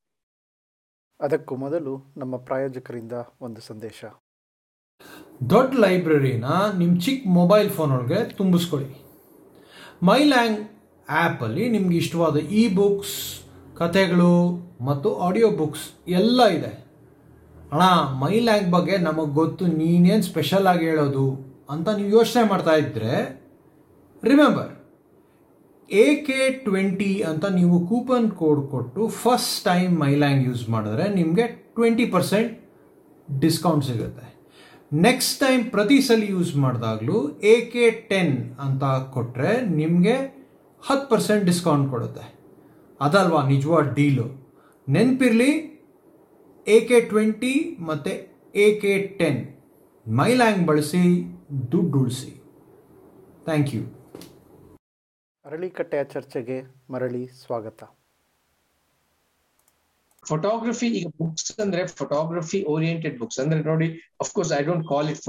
ಅದಕ್ಕೂ 1.20 1.56
ಮೊದಲು 1.56 2.14
ನಮ್ಮ 2.16 2.36
ಪ್ರಾಯೋಜಕರಿಂದ 2.36 3.12
ಒಂದು 3.40 3.60
ಸಂದೇಶ. 3.60 4.04
ದೊಡ್ಡ 5.50 5.74
ಲೈಬ್ರರಿನ 5.78 6.44
ನಿಮ್ಮ 6.78 7.00
ಚಿಕ್ಕ 7.00 7.24
ಮೊಬೈಲ್ 7.26 7.70
ಫೋನ್ 7.70 7.92
ಒಳಗೆ 7.92 8.20
ತುಂಬಿಸ್ಕೊಳ್ಳಿ 8.36 8.90
ಮೈಲ್ಯಾಂಗ್ 10.02 10.60
ಆ್ಯಪಲ್ಲಿ 11.08 11.68
ನಿಮ್ಗೆ 11.68 11.96
ಇಷ್ಟವಾದ 11.96 12.36
ಇ 12.36 12.74
ಬುಕ್ಸ್ 12.74 13.16
ಕಥೆಗಳು 13.76 14.32
ಮತ್ತು 14.84 15.08
ಆಡಿಯೋ 15.16 15.50
ಬುಕ್ಸ್ 15.50 15.86
ಎಲ್ಲ 16.08 16.46
ಇದೆ. 16.46 16.85
ಅಣ್ಣ 17.72 17.84
ಮೈಲ್ಯಾಂಗ್ 18.22 18.68
ಬಗ್ಗೆ 18.76 18.96
ನಮಗೆ 19.08 19.32
ಗೊತ್ತು, 19.40 19.64
ನೀನೇನು 19.80 20.24
ಸ್ಪೆಷಲ್ 20.30 20.66
ಆಗಿ 20.72 20.84
ಹೇಳೋದು 20.90 21.26
ಅಂತ 21.74 21.86
ನೀವು 21.98 22.10
ಯೋಚನೆ 22.18 22.42
ಮಾಡ್ತಾ 22.50 22.74
ಇದ್ರೆ 22.82 23.12
ರಿಮೆಂಬರ್ 24.22 24.70
ಎ 25.90 26.04
ಕೆ 26.26 26.38
ಟ್ವೆಂಟಿ 26.66 27.10
ಅಂತ 27.30 27.44
ನೀವು 27.56 27.76
ಕೂಪನ್ 27.88 28.28
ಕೋಡ್ 28.40 28.62
ಕೊಟ್ಟು 28.70 29.02
ಫಸ್ಟ್ 29.22 29.58
ಟೈಮ್ 29.70 29.92
ಮೈಲ್ಯಾಂಗ್ 30.04 30.42
ಯೂಸ್ 30.48 30.62
ಮಾಡಿದ್ರೆ 30.74 31.04
ನಿಮಗೆ 31.18 31.44
ಟ್ವೆಂಟಿ 31.76 32.06
ಪರ್ಸೆಂಟ್ 32.14 32.52
ಡಿಸ್ಕೌಂಟ್ 33.28 33.84
ಸಿಗುತ್ತೆ. 33.88 34.26
ನೆಕ್ಸ್ಟ್ 34.92 35.34
ಟೈಮ್ 35.44 35.62
ಪ್ರತಿ 35.74 35.98
ಸಲ 36.06 36.24
ಯೂಸ್ 36.34 36.50
ಮಾಡಿದಾಗಲೂ 36.64 37.18
ಎ 37.52 37.54
ಕೆ 37.72 37.84
ಟೆನ್ 38.10 38.34
ಅಂತ 38.64 38.84
ಕೊಟ್ಟರೆ 39.14 39.52
ನಿಮಗೆ 39.80 40.16
ಹತ್ತು 40.82 41.06
ಪರ್ಸೆಂಟ್ 41.12 41.44
ಡಿಸ್ಕೌಂಟ್ 41.50 41.86
ಕೊಡುತ್ತೆ. 41.92 42.24
ಅದಲ್ವಾ 43.00 43.40
ನಿಜವಾದ 43.52 43.86
ಡೀಲು 43.98 44.26
ನೆನಪಿರಲಿ 44.88 45.52
ಎ 46.74 46.76
ಕೆ 46.86 46.96
ಟ್ವೆಂಟಿ 47.10 47.52
ಮತ್ತು 47.88 48.12
ಎ 48.62 48.64
ಕೆ 48.82 48.92
ಟೆನ್ 49.18 49.38
ಮೈಲ್ಯಾಂಗ್ 50.06 50.62
ಬಳಸಿ? 50.66 51.02
ದುಡ್ಡು 51.72 51.98
ಉಳಿಸಿ. 52.00 52.32
Thank 53.44 53.70
you. 53.74 53.82
ಅರಳಿಕಟ್ಟೆಯ 55.44 56.02
ಚರ್ಚೆಗೆ 56.14 56.56
ಮರಳಿ 56.92 57.22
ಸ್ವಾಗತ. 57.42 57.80
ಫೋಟೋಗ್ರಫಿ 60.30 60.88
ಈಗ 60.98 61.08
ಬುಕ್ಸ್ 61.22 61.60
ಅಂದ್ರೆ 61.60 61.86
ಫೋಟೋಗ್ರಫಿ 62.00 62.60
ಓರಿಯೆಂಟೆಡ್ 62.74 63.16
ಬುಕ್ಸ್ 63.20 63.40
ಅಂದ್ರೆ 63.40 63.60
ನೋಡಿ 63.70 63.88
of course 64.20 64.52
I 64.58 64.62
don't 64.70 64.86
call 64.92 65.10
it 65.10 65.22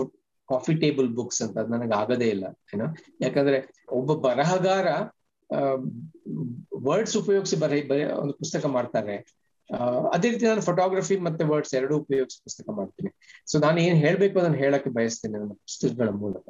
coffee 0.49 0.75
table 0.85 1.09
books 1.19 1.41
ಅಂತ. 1.41 1.57
ಅದು 1.57 1.71
ನನಗೆ 1.77 1.95
ಆಗದೇ 2.01 2.29
ಇಲ್ಲ 2.35 2.45
ಏನೋ 2.73 2.87
ಯಾಕಂದ್ರೆ 3.21 3.59
ಒಬ್ಬ 3.99 4.11
ಬರಹಗಾರ 4.27 4.87
ವರ್ಡ್ಸ್ 6.89 7.17
ಉಪಯೋಗಿಸಿ 7.17 7.55
ಬರ 7.55 8.01
ಒಂದು 8.21 8.33
ಪುಸ್ತಕ 8.33 8.65
ಮಾಡ್ತಾರೆ. 8.77 9.17
ಅದೇ 10.13 10.27
ರೀತಿ 10.29 10.45
ನಾನು 10.45 10.61
ಫೋಟೋಗ್ರಫಿ 10.61 11.15
ಮತ್ತೆ 11.17 11.43
ವರ್ಡ್ಸ್ 11.43 11.73
ಎರಡು 11.75 11.93
ಉಪಯೋಗಿಸಿ 11.97 12.37
ಪುಸ್ತಕ 12.43 12.67
ಮಾಡ್ತೀನಿ. 12.69 13.09
ಸೊ 13.47 13.59
ನಾನು 13.59 13.79
ಏನ್ 13.79 13.97
ಹೇಳ್ಬೇಕು 13.97 14.39
ಅದನ್ನ 14.39 14.55
ಹೇಳಕ್ಕೆ 14.55 14.89
ಬಯಸ್ತೇನೆ 14.89 15.35
ನನ್ನ 15.39 15.55
ಪುಸ್ತಕಗಳ 15.67 16.09
ಮೂಲಕ. 16.09 16.45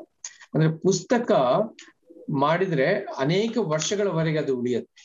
ಅಂದ್ರೆ 0.54 0.70
ಪುಸ್ತಕ 0.78 1.32
ಮಾಡಿದ್ರೆ 2.44 2.88
ಅನೇಕ 3.18 3.58
ವರ್ಷಗಳವರೆಗೆ 3.58 4.40
ಅದು 4.40 4.54
ಉಳಿಯುತ್ತೆ. 4.58 5.04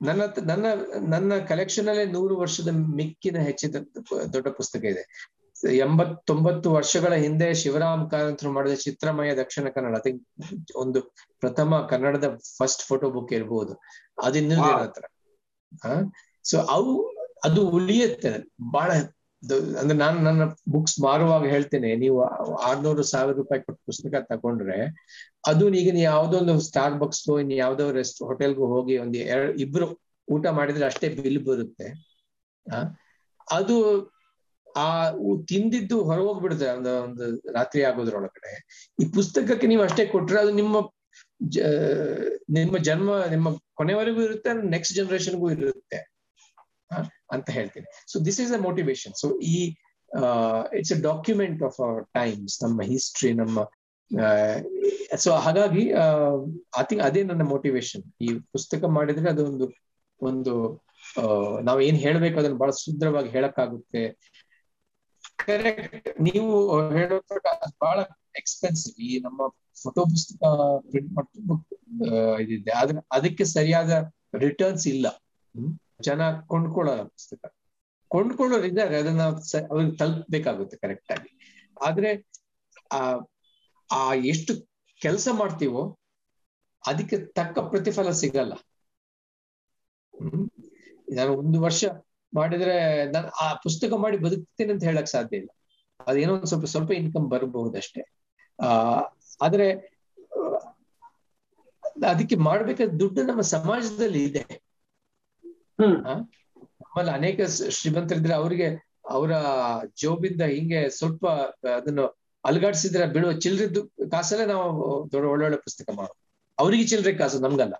ನನ್ನ 0.00 0.22
ನನ್ನ 0.46 0.66
ನನ್ನ 1.08 1.38
ಕಲೆಕ್ಷನ್ 1.38 1.88
ಅಲ್ಲೇ 1.88 2.04
ನೂರು 2.06 2.36
ವರ್ಷದ 2.36 2.70
ಮಿಕ್ಕಿನ 2.96 3.38
ಹೆಚ್ಚಿದ 3.38 3.76
ದೊಡ್ಡ 4.34 4.48
ಪುಸ್ತಕ 4.48 4.84
ಇದೆ. 4.84 5.02
ಎಂಬತ್ತೊಂಬತ್ತು 5.84 6.68
ವರ್ಷಗಳ 6.72 7.12
ಹಿಂದೆ 7.14 7.54
ಶಿವರಾಮ್ 7.54 8.10
ಕಾರಂತರು 8.10 8.50
ಮಾಡಿದ 8.52 8.74
ಚಿತ್ರಮಯ 8.74 9.30
ದಕ್ಷಿಣ 9.34 9.68
ಕನ್ನಡ. 9.68 9.96
ಥಿಂಕ್ 9.98 10.22
ಒಂದು 10.76 11.00
ಪ್ರಥಮ 11.40 11.80
ಕನ್ನಡದ 11.92 12.28
ಫಸ್ಟ್ 12.58 12.84
ಫೋಟೋ 12.88 13.10
ಬುಕ್ 13.10 13.32
ಇರ್ಬೋದು. 13.32 13.74
ಅದಿನ್ನೂ 14.24 14.56
ಹತ್ರ 14.80 15.04
ಸೊ 16.50 16.56
ಅವು, 16.76 16.94
ಅದು 17.46 17.60
ಉಳಿಯುತ್ತೆ. 17.76 18.32
ಬಹಳ 18.76 18.90
ಅಂದ್ರೆ 19.80 19.96
ನಾನು 20.02 20.18
ನನ್ನ 20.26 20.42
ಬುಕ್ಸ್ 20.74 20.96
ಮಾರುವಾಗ 21.04 21.44
ಹೇಳ್ತೇನೆ, 21.54 21.90
ನೀವು 22.02 22.16
ಆರ್ನೂರು 22.68 23.02
ಸಾವಿರ 23.10 23.34
ರೂಪಾಯಿ 23.40 23.60
ಕೊಟ್ಟು 23.66 23.82
ಪುಸ್ತಕ 23.90 24.20
ತಗೊಂಡ್ರೆ, 24.30 24.78
ಅದು 25.50 25.64
ಈಗ 25.80 25.88
ನೀವು 25.96 26.06
ಯಾವ್ದೋ 26.12 26.36
ಒಂದು 26.42 26.54
ಸ್ಟಾರ್ 26.68 26.96
ಬಾಕ್ಸ್ 27.02 27.22
ಇನ್ 27.42 27.52
ಯಾವ್ದೋ 27.64 27.84
ರೆಸ್ಟ್ 27.98 28.20
ಹೋಟೆಲ್ಗೂ 28.28 28.66
ಹೋಗಿ 28.74 28.94
ಒಂದು 29.04 29.18
ಎರಡು 29.34 29.52
ಇಬ್ರು 29.64 29.86
ಊಟ 30.28 30.46
ಮಾಡಿದ್ರೆ 30.58 30.84
ಅಷ್ಟೇ 30.90 31.08
ಬಿಲ್ 31.16 31.40
ಬರುತ್ತೆ. 31.48 31.88
ಅದು, 33.48 33.76
ಆ 34.84 34.88
ತಿಂದಿದ್ದು 35.50 35.98
ಹೊರಗೋಗ್ಬಿಡುತ್ತೆ, 36.08 36.68
ಒಂದು 36.78 36.92
ಒಂದು 37.06 37.26
ರಾತ್ರಿ 37.58 37.82
ಆಗೋದ್ರೊಳಗಡೆ. 37.90 38.52
ಈ 39.02 39.06
ಪುಸ್ತಕಕ್ಕೆ 39.18 39.68
ನೀವು 39.72 39.84
ಅಷ್ಟೇ 39.88 40.06
ಕೊಟ್ರೆ 40.16 40.40
ಅದು 40.44 40.54
ನಿಮ್ಮ 40.62 40.76
ನಿಮ್ಮ 42.56 42.76
ಜನ್ಮ, 42.88 43.10
ನಿಮ್ಮ 43.32 43.48
ಕೊನೆವರೆಗೂ 43.78 44.20
ಇರುತ್ತೆ 44.28 44.50
ನೆಕ್ಸ್ಟ್ 44.74 44.94
ಜನರೇಷನ್ಗೂ 44.98 45.46
ಇರುತ್ತೆ. 45.56 45.98
ಅಂತ 47.34 47.48
ಹೇಳ್ತೀನಿ. 47.56 47.86
So 48.12 48.16
this 48.28 48.40
is 48.44 48.52
a 48.58 48.60
motivation 48.68 49.14
so 49.22 49.28
ಈ 49.54 49.56
it's 50.78 50.94
a 50.96 51.00
document 51.10 51.62
of 51.68 51.78
our 51.86 52.00
times 52.18 52.56
ನಮ್ಮ 52.64 52.82
ಹಿಸ್ಟ್ರಿ 52.92 53.32
ನಮ್ಮ 53.42 53.66
ಸೊ 55.22 55.30
ಹಾಗಾಗಿ 55.44 55.84
ಐ 56.80 56.82
ಥಿಂಕ್ 56.88 57.02
ಅದೇ 57.06 57.22
ನನ್ನ 57.30 57.44
ಮೋಟಿವೇಶನ್ 57.54 58.04
ಈ 58.26 58.28
ಪುಸ್ತಕ 58.54 58.82
ಮಾಡಿದ್ರೆ 58.96 59.28
ಅದೊಂದು, 59.34 59.66
ಒಂದು 60.20 60.52
ನಾವು 61.68 61.80
ಏನ್ 61.86 61.98
ಹೇಳ್ಬೇಕು 62.04 62.36
ಅದನ್ನ 62.40 62.58
ಬಹಳ 62.62 62.72
ಸುಂದರವಾಗಿ 62.84 63.30
ಹೇಳಕ್ಕಾಗುತ್ತೆ. 63.36 64.02
ಕರೆಕ್ಟ್ 65.44 66.08
ನೀವು 66.26 66.52
ಹೇಳೋ 66.98 67.16
ಬಹಳ 67.84 67.98
ಎಕ್ಸ್ಪೆನ್ಸಿವ್ 68.40 68.94
ಈ 69.08 69.10
ನಮ್ಮ 69.26 69.40
ಫೋಟೋ 69.82 70.02
ಪುಸ್ತಕ 70.12 70.42
ಪ್ರಿಂಟ್ 70.90 71.10
ಮಾಡ್ತಾ 71.16 71.56
ಇದಿದೆ. 72.44 72.72
ಅದಕ್ಕೆ 73.16 73.44
ಸರಿಯಾದ 73.56 73.90
ರಿಟರ್ನ್ಸ್ 74.44 74.86
ಇಲ್ಲ. 74.94 75.06
ಜನ 76.00 76.40
ಕೊಂಡ್ಕೊಳ್ಳೋ 76.40 77.04
ಪುಸ್ತಕ. 77.04 77.54
ಕೊಂಡ್ಕೊಳ್ಳೋರು 78.08 78.64
ಇದ್ದಾರೆ, 78.64 78.98
ಅದನ್ನ 78.98 79.22
ಅವ್ರಿಗೆ 79.22 79.96
ತಲುಪಬೇಕಾಗುತ್ತೆ 79.96 80.76
ಕರೆಕ್ಟ್ 80.76 81.12
ಆಗಿ. 81.12 81.38
ಆದ್ರೆ, 81.86 82.26
ಆ 82.92 83.12
ಆ 83.92 84.14
ಎಷ್ಟು 84.14 84.68
ಕೆಲಸ 85.02 85.28
ಮಾಡ್ತೀವೋ, 85.32 85.98
ಅದಕ್ಕೆ 86.86 87.18
ತಕ್ಕ 87.18 87.58
ಪ್ರತಿಫಲ 87.58 88.10
ಸಿಗಲ್ಲ. 88.10 88.52
ನಾನು 91.16 91.32
ಒಂದು 91.32 91.60
ವರ್ಷ 91.60 91.84
ಮಾಡಿದ್ರೆ 92.34 93.10
ನಾನು 93.10 93.28
ಆ 93.28 93.54
ಪುಸ್ತಕ 93.54 93.92
ಮಾಡಿ 93.96 94.16
ಬದುಕ್ತೇನೆ 94.16 94.72
ಅಂತ 94.72 94.84
ಹೇಳಕ್ 94.84 95.06
ಸಾಧ್ಯ 95.06 95.36
ಇಲ್ಲ. 95.36 95.48
ಅದೇನೋ 96.06 96.34
ಒಂದ್ 96.34 96.46
ಸ್ವಲ್ಪ 96.46 96.64
ಸ್ವಲ್ಪ 96.64 96.92
ಇನ್ಕಮ್ 96.92 97.30
ಬರಬಹುದಷ್ಟೇ. 97.30 98.02
ಆ, 98.62 98.66
ಆದ್ರೆ, 99.40 99.72
ಅದಕ್ಕೆ 102.10 102.36
ಮಾಡ್ಬೇಕಾದ 102.36 102.88
ದುಡ್ಡು 102.88 103.22
ನಮ್ಮ 103.22 103.40
ಸಮಾಜದಲ್ಲಿ 103.40 104.24
ಇದೆ. 104.24 104.65
ನಮ್ಮಲ್ಲಿ 105.78 107.10
ಅನೇಕ 107.10 107.40
ಶ್ರೀಮಂತರಿದ್ರೆ 107.70 108.34
ಅವ್ರಿಗೆ 108.34 108.68
ಅವರ 109.10 109.32
ಜೋಬಿಂದ 110.02 110.42
ಹಿಂಗೆ 110.54 110.80
ಸ್ವಲ್ಪ 110.90 111.24
ಅದನ್ನು 111.78 112.04
ಅಲ್ಗಾಡ್ಸಿದ್ರೆ 112.44 113.04
ಬಿಡುವ 113.06 113.32
ಚಿಲ್ರಿದ್ದು 113.44 113.80
ಕಾಸಲ್ಲೇ 114.10 114.46
ನಾವು 114.46 114.66
ದೊಡ್ಡ 115.12 115.26
ಒಳ್ಳೊಳ್ಳೆ 115.26 115.58
ಪುಸ್ತಕ 115.66 115.88
ಮಾಡೋದು 115.94 116.20
ಅವರಿಗೆ 116.58 116.84
ಚಿಲ್ಲರೆ 116.86 117.12
ಕಾಸು 117.18 117.38
ನಮ್ಗಲ್ಲ. 117.38 117.74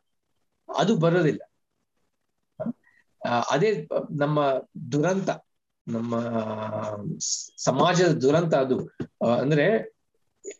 ಅದು 0.69 0.93
ಬರೋದಿಲ್ಲ. 0.97 1.43
ಅದೇ 3.53 3.71
ನಮ್ಮ 4.21 4.39
ದುರಂತ, 4.93 5.31
ನಮ್ಮ 5.87 6.15
ಸಮಾಜದ 7.67 8.13
ದುರಂತ 8.25 8.55
ಅದು. 8.55 8.79
ಅಂದ್ರೆ 9.43 9.67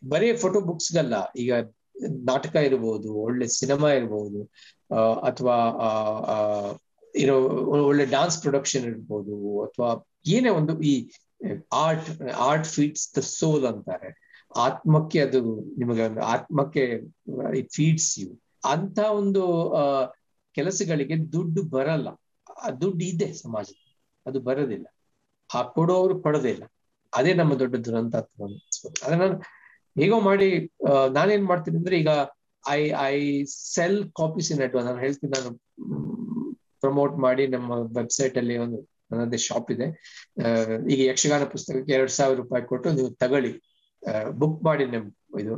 ಬರೀ 0.09 0.29
ಫೋಟೋ 0.37 0.59
ಬುಕ್ಸ್ಗಲ್ಲ 0.61 1.15
ಈಗ 1.35 1.51
ನಾಟಕ 2.29 2.55
ಇರ್ಬೋದು, 2.69 3.09
ಒಳ್ಳೆ 3.25 3.45
ಸಿನಿಮಾ 3.59 3.89
ಇರ್ಬೋದು 3.99 4.41
ಅಥವಾ 5.29 5.55
ಇರೋ 7.23 7.35
ಒಳ್ಳೆ 7.89 8.05
ಡಾನ್ಸ್ 8.15 8.37
ಪ್ರೊಡಕ್ಷನ್ 8.43 8.85
ಇರ್ಬೋದು, 8.91 9.35
ಅಥವಾ 9.65 9.89
ಏನೇ 10.35 10.51
ಒಂದು 10.59 10.73
ಈ 10.91 10.93
art 11.85 12.09
art 12.49 12.67
feeds 12.75 13.05
the 13.17 13.23
soul 13.37 13.65
ಅಂತಾರೆ. 13.71 14.09
ಆತ್ಮಕ್ಕೆ 14.65 15.19
ಅದು 15.27 15.39
ನಿಮಗೆ 15.81 16.01
ಒಂದು 16.09 16.21
ಆತ್ಮಕ್ಕೆ 16.33 16.83
ಇಟ್ 17.59 17.69
ಫೀಡ್ಸ್ 17.77 18.11
ಯು 18.21 18.29
ಅಂತ 18.73 18.99
ಒಂದು 19.19 19.43
ಕೆಲಸಗಳಿಗೆ 20.57 21.15
ದುಡ್ಡು 21.33 21.61
ಬರಲ್ಲ. 21.75 22.07
ಆ 22.63 22.69
ದುಡ್ಡು 22.83 23.03
ಇದೆ 23.11 23.27
ಸಮಾಜದಲ್ಲಿ. 23.43 23.93
ಅದು 24.25 24.39
ಬರೋದಿಲ್ಲ. 24.47 24.87
ಆ 25.49 25.59
ಕೊಡೋರು 25.75 26.15
ಕೊಡೋದಿಲ್ಲ 26.25 26.63
ಅದೇ 27.13 27.31
ನಮ್ಮ 27.41 27.53
ದೊಡ್ಡ 27.61 27.75
ದುರಂತ 27.85 28.15
ಅದ್ರ 29.03 29.17
ನಾನು 29.21 29.35
ಹೇಗೋ 30.01 30.17
ಮಾಡಿ 30.29 30.47
ನಾನೇನ್ 31.17 31.45
ಮಾಡ್ತೀನಿ 31.51 31.77
ಅಂದ್ರೆ 31.81 31.97
ಈಗ 32.01 32.11
I 32.63 32.81
I 33.11 33.17
sell 33.75 33.99
copies 34.19 34.49
in 34.53 34.59
ನಾನು 34.87 34.99
ಹೇಳ್ತೀನಿ, 35.05 35.31
ನಾನು 35.37 35.51
ಪ್ರಮೋಟ್ 36.83 37.15
ಮಾಡಿ 37.25 37.43
ನಮ್ಮ 37.55 37.71
ವೆಬ್ಸೈಟ್ 37.99 38.35
ಅಲ್ಲಿ 38.41 38.55
ಒಂದು 38.65 38.79
ನನ್ನದೇ 39.11 39.39
ಶಾಪ್ 39.47 39.69
ಇದೆ. 39.75 39.87
ಈಗ 40.93 40.99
ಯಕ್ಷಗಾನ 41.09 41.43
ಪುಸ್ತಕಕ್ಕೆ 41.53 41.93
ಎರಡ್ 41.97 42.13
ಸಾವಿರ 42.17 42.37
ರೂಪಾಯಿ 42.41 42.63
ಕೊಟ್ಟು 42.71 42.93
ನೀವು 42.97 43.09
ತಗೊಳ್ಳಿ. 43.23 43.51
ಬುಕ್ 44.41 44.59
ಮಾಡಿ 44.67 44.85
ನಮ್ 44.93 45.07
ಇದು. 45.43 45.55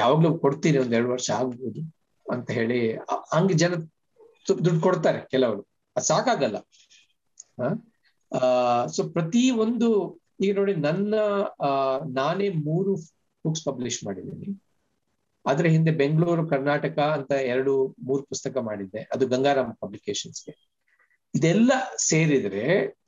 ಯಾವಾಗ್ಲೂ 0.00 0.30
ಕೊಡ್ತೀನಿ 0.44 0.78
ಒಂದ್ 0.82 0.94
ಎರಡು 0.98 1.10
ವರ್ಷ 1.14 1.28
ಆಗ್ಬೋದು 1.40 1.80
ಅಂತ 2.26 2.48
ಹೇಳಿ 2.58 2.78
ಹಂಗೆ 3.34 3.54
ಜನ 3.62 3.74
ದುಡ್ಡು 4.48 4.80
ಕೊಡ್ತಾರೆ 4.86 5.20
ಕೆಲವರು. 5.32 5.62
ಅದು 5.96 6.06
ಸಾಕಾಗಲ್ಲ. 6.10 6.58
ಸೊ 8.94 9.00
ಪ್ರತಿ 9.16 9.42
ಒಂದು, 9.64 9.88
ಈಗ 10.44 10.52
ನೋಡಿ 10.58 10.74
ನನ್ನ 10.86 11.14
ನಾನೇ 12.20 12.48
ಮೂರು 12.68 12.92
ಬುಕ್ಸ್ 13.44 13.64
ಪಬ್ಲಿಷ್ 13.68 14.00
ಮಾಡಿದ್ದೀನಿ. 14.06 14.48
ಅದ್ರ 15.48 15.66
ಹಿಂದೆ 15.74 15.92
ಬೆಂಗಳೂರು, 16.00 16.42
ಕರ್ನಾಟಕ 16.48 16.98
ಅಂತ 17.16 17.32
ಎರಡು, 17.52 17.74
ಮೂರು 18.08 18.22
ಪುಸ್ತಕ 18.22 18.56
ಮಾಡಿದ್ದೆ. 18.68 19.00
ಅದು 19.14 19.24
ಗಂಗಾರಾಮ್ 19.28 19.72
ಪಬ್ಲಿಕೇಶನ್ಸ್ಗೆ 19.82 20.54
ಇದೆಲ್ಲ 21.34 21.70
ಸೇರಿದ್ರೆ 22.08 22.64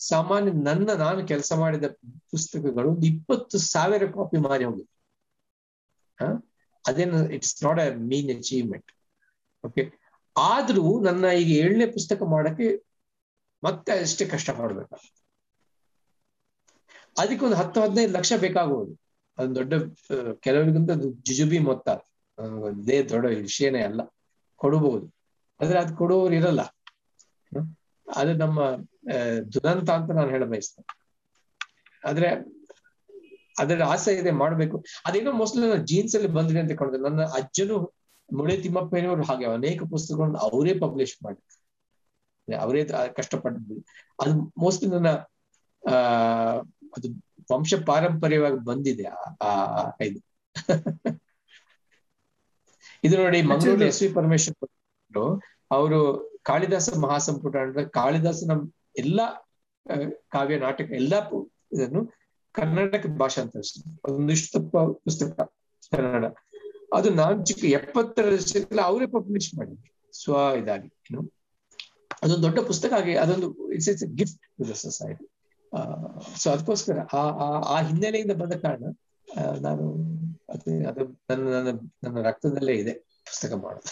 ಸಾಮಾನ್ಯ 0.09 0.51
ನನ್ನ, 0.69 0.89
ನಾನು 1.05 1.21
ಕೆಲಸ 1.27 1.53
ಮಾಡಿದ 1.59 1.87
ಪುಸ್ತಕಗಳು 2.33 2.91
ಇಪ್ಪತ್ತು 3.11 3.59
ಸಾವಿರ 3.73 4.05
ಕಾಪಿ 4.17 4.39
ಮಾರಿ 4.49 4.65
ಹೋಗಿದೆ 4.65 4.91
ಅದೇನು 6.85 7.19
it's 7.37 7.57
not 7.65 7.81
a 7.81 7.89
mean 8.11 8.31
achievement 8.37 8.91
okay 9.65 9.83
ಆದ್ರೂ 10.37 10.85
ನನ್ನ 11.07 11.33
ಈಗ 11.41 11.51
ಏಳನೇ 11.63 11.87
ಪುಸ್ತಕ 11.97 12.23
ಮಾಡಕ್ಕೆ 12.35 12.69
ಮತ್ತೆ 13.63 13.93
ಅಷ್ಟೇ 14.05 14.25
ಕಷ್ಟ 14.27 14.51
ಪಡ್ಬೇಕು 14.59 14.97
ಅದಕ್ಕೆ 17.17 17.45
ಒಂದು 17.47 17.57
ಹತ್ತು, 17.57 17.79
ಹದಿನೈದು 17.83 18.13
ಲಕ್ಷ 18.19 18.33
ಬೇಕಾಗುವುದು. 18.41 18.93
ಅದೊಂದು 19.39 19.57
ದೊಡ್ಡ 19.61 19.75
ಕೆಲವರಿಗಿಂತ 20.47 20.93
ಜುಜುಬಿ 21.29 21.59
ಮೊತ್ತ. 21.69 21.89
ಇದೇ 22.83 23.03
ದೊಡ್ಡ 23.03 23.27
ವಿಷಯನೇ 23.27 23.83
ಅಲ್ಲ. 23.83 24.01
ಕೊಡಬಹುದು 24.57 25.15
ಆದ್ರೆ 25.61 25.79
ಅದು 25.79 25.97
ಕೊಡುವವರು 25.97 26.35
ಇರಲ್ಲ. 26.35 26.61
ಅದು 28.17 28.33
ನಮ್ಮ 28.33 28.61
ದುರಂತ 29.53 29.91
ಅಂತ 29.91 30.11
ನಾನು 30.11 30.29
ಹೇಳ 30.29 30.45
ಬಯಸ್ತೇನೆ 30.45 31.01
ಆದ್ರೆ 32.09 32.61
ಅದರ 33.59 33.83
ಆಸೆ 33.83 34.15
ಇದೆ 34.15 34.31
ಮಾಡ್ಬೇಕು. 34.31 34.85
ಅದೇನೋ 35.07 35.33
ಮೋಸ್ಟ್ಲಿ 35.33 35.69
ನಾನು 35.69 35.87
ಜೀನ್ಸ್ 35.87 36.17
ಅಲ್ಲಿ 36.17 36.33
ಬಂದಿದೆ 36.33 36.61
ಅಂತ 36.61 36.73
ಕೊಡ್ತೇನೆ 36.73 37.03
ನನ್ನ 37.03 37.23
ಅಜ್ಜನು 37.23 37.95
ಮುಳೆ 38.33 38.57
ತಿಮ್ಮಪ್ಪನವರು 38.57 39.23
ಹಾಗೆ 39.23 39.47
ಅನೇಕ 39.47 39.83
ಪುಸ್ತಕಗಳನ್ನ 39.91 40.37
ಅವರೇ 40.37 40.79
ಪಬ್ಲಿಷ್ 40.79 41.25
ಮಾಡಿ. 41.25 41.47
ಅವರೇ 42.55 42.85
ಕಷ್ಟಪಟ್ಟಿದ್ದು. 43.17 43.85
ಅದು 44.21 44.53
ಮೋಸ್ಟ್ಲಿ 44.59 44.91
ನನ್ನ, 44.91 45.09
ಆ, 45.91 45.95
ಅದು 46.97 47.23
ವಂಶ 47.53 47.75
ಪಾರಂಪರ್ಯವಾಗಿ 47.87 48.65
ಬಂದಿದೆ 48.65 49.05
ಆ, 49.43 49.77
ಇದು. 50.01 50.21
ಇದು 53.05 53.15
ನೋಡಿ 53.23 53.39
ಮಂಗಳೂರು 53.51 53.85
ಎಸ್ 53.85 54.01
ವಿ 54.03 54.09
ಪರಮೇಶ್ವರ್ 54.15 54.71
ಅವರು 55.71 56.01
ಕಾಳಿದಾಸ 56.43 56.89
ಮಹಾಸಂಪುಟ 56.99 57.57
ಅಂದ್ರೆ 57.65 57.83
ಕಾಳಿದಾಸನ 57.91 58.53
ಎಲ್ಲಾ 58.97 59.27
ಕಾವ್ಯ 60.33 60.57
ನಾಟಕ 60.59 60.89
ಎಲ್ಲಾ 60.93 61.19
ಇದನ್ನು 61.73 62.01
ಕನ್ನಡಕ್ಕೆ 62.55 63.09
ಭಾಷಾಂತರ 63.19 63.61
ಒಂದಿಷ್ಟು 64.09 64.61
ಪುಸ್ತಕ 65.05 65.29
ಕನ್ನಡ. 65.93 66.25
ಅದು 66.93 67.09
ನಾನ್ 67.15 67.39
ಚಿಕ್ಕ 67.47 67.65
ಎಪ್ಪತ್ತರ 67.79 68.25
ದಶಕದಲ್ಲಿ 68.35 68.83
ಅವರೇ 68.83 69.07
ಪಬ್ಲಿಷ್ 69.13 69.51
ಮಾಡಿದ್ರು 69.59 69.91
ಸ್ವ 70.15 70.33
ಇದಾಗಿ. 70.61 70.89
ಏನು? 71.09 71.23
ಅದೊಂದು 72.23 72.43
ದೊಡ್ಡ 72.43 72.59
ಪುಸ್ತಕ 72.67 72.93
ಆಗಿ 72.93 73.13
ಅದೊಂದು 73.17 73.49
it's 73.75 73.89
it's 73.89 74.07
gift 74.15 74.41
to 74.57 74.65
the 74.69 74.75
society 74.81 75.27
so 76.37 76.47
ಅದಕ್ಕೋಸ್ಕರ 76.51 76.99
ಆ 77.13 77.23
ಆ 77.73 77.81
ಹಿನ್ನೆಲೆಯಿಂದ 77.83 78.35
ಬಂದ 78.43 78.55
ಕಾರಣ 78.65 78.83
ನಾನು 79.61 79.85
ಅದೇ, 80.51 80.75
ಅದು 80.91 81.03
ನನ್ನ 81.29 81.47
ನನ್ನ 81.55 81.71
ನನ್ನ 82.05 82.19
ರಕ್ತದಲ್ಲೇ 82.29 82.75
ಇದೆ 82.83 82.93
ಪುಸ್ತಕ 83.29 83.53
ಮಾಡೋದು. 83.65 83.91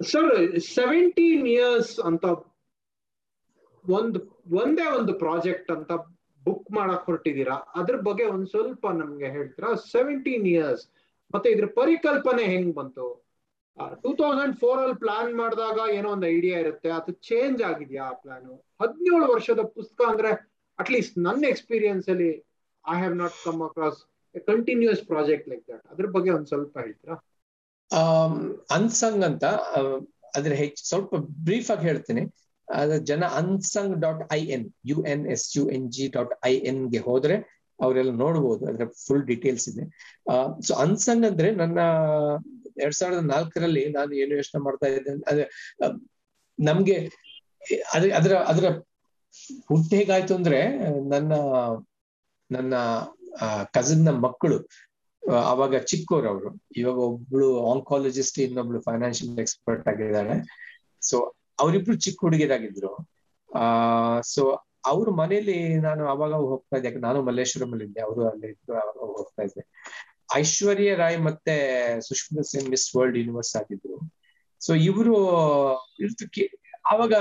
ಸರ್ 0.00 0.30
ಸೆವೆಂಟೀನ್ 0.76 1.46
ಇಯರ್ಸ್ 1.56 1.94
ಅಂತ 2.08 2.24
ಒಂದು, 3.84 4.18
ಒಂದೇ 4.62 4.86
ಒಂದು 4.98 5.12
ಪ್ರಾಜೆಕ್ಟ್ 5.14 5.70
ಅಂತ 5.76 5.92
ಬುಕ್ 6.42 6.68
ಮಾಡಕ್ 6.70 7.06
ಹೊರಟಿದ್ದೀರಾ? 7.08 7.56
ಅದ್ರ 7.80 7.96
ಬಗ್ಗೆ 8.08 8.24
ಒಂದ್ 8.24 8.48
ಸ್ವಲ್ಪ 8.54 8.86
ನಮ್ಗೆ 9.00 9.28
ಹೇಳ್ತೀರಾ? 9.36 9.70
ಸೆವೆಂಟೀನ್ 9.94 10.46
ಇಯರ್ಸ್ 10.54 10.84
ಮತ್ತೆ 11.34 11.48
ಇದ್ರ 11.50 11.66
ಪರಿಕಲ್ಪನೆ 11.80 12.42
ಹೆಂಗ್ 12.54 12.72
ಬಂತು? 12.74 13.06
ಟೂ 14.02 14.10
ತೌಸಂಡ್ 14.20 14.54
ಫೋರ್ 14.60 14.80
ಅಲ್ಲಿ 14.82 14.98
ಪ್ಲಾನ್ 15.04 15.32
ಮಾಡಿದಾಗ 15.34 15.78
ಏನೋ 15.96 16.08
ಒಂದು 16.16 16.26
ಐಡಿಯಾ 16.26 16.58
ಇರುತ್ತೆ. 16.58 16.88
ಅದು 16.98 17.12
ಚೇಂಜ್ 17.28 17.60
ಆಗಿದೆಯಾ 17.62 18.04
ಆ 18.12 18.14
ಪ್ಲಾನ್ 18.22 18.46
ಹದಿನೇಳು 18.82 19.26
ವರ್ಷದ 19.34 19.62
ಪುಸ್ತಕ 19.76 20.02
ಅಂದ್ರೆ 20.12 20.30
ಅಟ್ಲೀಸ್ಟ್ 20.78 21.16
ನನ್ನ 21.18 21.42
ಎಕ್ಸ್ಪೀರಿಯನ್ಸ್ 21.54 22.06
ಅಲ್ಲಿ 22.14 22.30
I 22.84 22.96
have 23.02 23.16
not 23.22 23.36
come 23.44 23.60
across 23.68 24.00
continuous 24.50 25.02
project 25.12 25.46
like 25.52 25.64
that 25.70 25.84
ಅದ್ರ 25.92 26.06
ಬಗ್ಗೆ 26.16 26.30
ಒಂದ್ 26.36 26.48
ಸ್ವಲ್ಪ 26.52 26.74
ಹೇಳ್ತೀರಾ? 26.84 27.16
ಅನ್ಸಂಗ್ 28.76 29.24
ಅಂತ 29.28 29.44
ಅದ್ರ 30.38 30.52
ಹೆಚ್ಚು, 30.62 30.82
ಸ್ವಲ್ಪ 30.92 31.10
ಬ್ರೀಫ್ 31.48 31.68
ಆಗಿ 31.74 31.84
ಹೇಳ್ತೀನಿ. 31.90 32.22
ಜನ 33.10 33.24
unsung 33.40 33.94
dot 34.04 34.22
I 34.38 34.40
N 34.54 34.64
U 34.90 34.96
N 35.12 35.24
S 35.34 35.46
U 35.56 35.64
N 35.76 35.86
G 35.96 36.06
dot 36.16 36.32
I 36.50 36.54
ಎನ್ಗೆ 36.70 37.00
ಹೋದ್ರೆ 37.08 37.36
ಅವರೆಲ್ಲ 37.78 38.12
ನೋಡ್ಬೋದು, 38.24 38.62
ಅದ್ರ 38.70 38.84
ಫುಲ್ 39.04 39.24
ಡೀಟೇಲ್ಸ್ 39.30 39.66
ಇದೆ. 39.70 39.84
ಸೊ 40.66 40.72
ಅನ್ಸಂಗ್ 40.84 41.24
ಅಂದ್ರೆ 41.30 41.48
ನನ್ನ, 41.62 41.78
ಎರಡ್ 42.82 42.96
ಸಾವಿರದ 42.98 43.22
ನಾಲ್ಕರಲ್ಲಿ 43.34 43.84
ನಾನು 43.98 44.12
ಏನು 44.22 44.32
ಯೋಚನೆ 44.40 44.60
ಮಾಡ್ತಾ 44.66 44.86
ಇದ್ದೆ 44.92 45.12
ಅಂದ್ರೆ 45.30 45.46
ನಮ್ಗೆ 46.58 46.96
ಅದರ 47.94 48.34
ಅದರ, 48.52 48.66
ಹುಟ್ಟು 49.68 49.92
ಹೇಗಾಯ್ತು 50.00 50.34
ಅಂದ್ರೆ 50.34 50.60
ನನ್ನ 51.12 51.32
ನನ್ನ 52.50 52.74
ಕಸಿನ್ನ 53.74 54.10
ಮಕ್ಕಳು 54.10 54.68
ಅವಾಗ 55.46 55.76
ಚಿಕ್ಕೋರು 55.76 56.28
ಅವರು 56.28 56.64
ಇವಾಗ 56.76 56.96
ಒಬ್ಳು 56.96 57.70
ಆಂಕಾಲಜಿಸ್ಟ್ 57.70 58.38
ಇನ್ನೊಬ್ಳು 58.38 58.80
ಫೈನಾನ್ಷಿಯಲ್ 58.80 59.38
ಎಕ್ಸ್ಪರ್ಟ್ 59.38 59.88
ಆಗಿದ್ದಾಳೆ. 59.88 60.42
ಸೊ 61.00 61.34
ಅವರಿಬ್ರು 61.60 61.96
ಚಿಕ್ಕ 61.96 62.20
ಹುಡುಗಿರಾಗಿದ್ರು 62.20 63.08
ಆ 63.54 64.20
ಸೊ 64.20 64.60
ಅವ್ರ 64.86 65.10
ಮನೇಲಿ 65.10 65.74
ನಾನು 65.74 66.06
ಅವಾಗ 66.06 66.32
ಹೋಗ್ತಾ 66.32 66.76
ಇದ್ದೆ. 66.76 67.00
ನಾನು 67.00 67.22
ಮಲ್ಲೇಶ್ವರಂ 67.22 67.72
ಅಲ್ಲಿ 67.72 67.84
ಇದ್ದೆ 67.84 68.00
ಅವರು 68.00 68.28
ಅಲ್ಲಿ 68.30 68.46
ಇದ್ರು 68.46 68.74
ಅವಾಗ 68.74 69.16
ಹೋಗ್ತಾ 69.16 69.42
ಇದ್ದೆ. 69.42 69.68
ಐಶ್ವರ್ಯ 70.36 70.94
ರಾಯ್ 70.94 71.20
ಮತ್ತೆ 71.20 71.54
Sushma 72.00 72.42
Singh 72.42 72.70
Miss 72.70 72.96
World 72.96 73.18
Universe 73.18 73.56
ಆಗಿದ್ರು. 73.56 74.12
ಸೊ 74.60 74.74
ಇವರು 74.74 75.16
ಅವಾಗ 76.92 77.14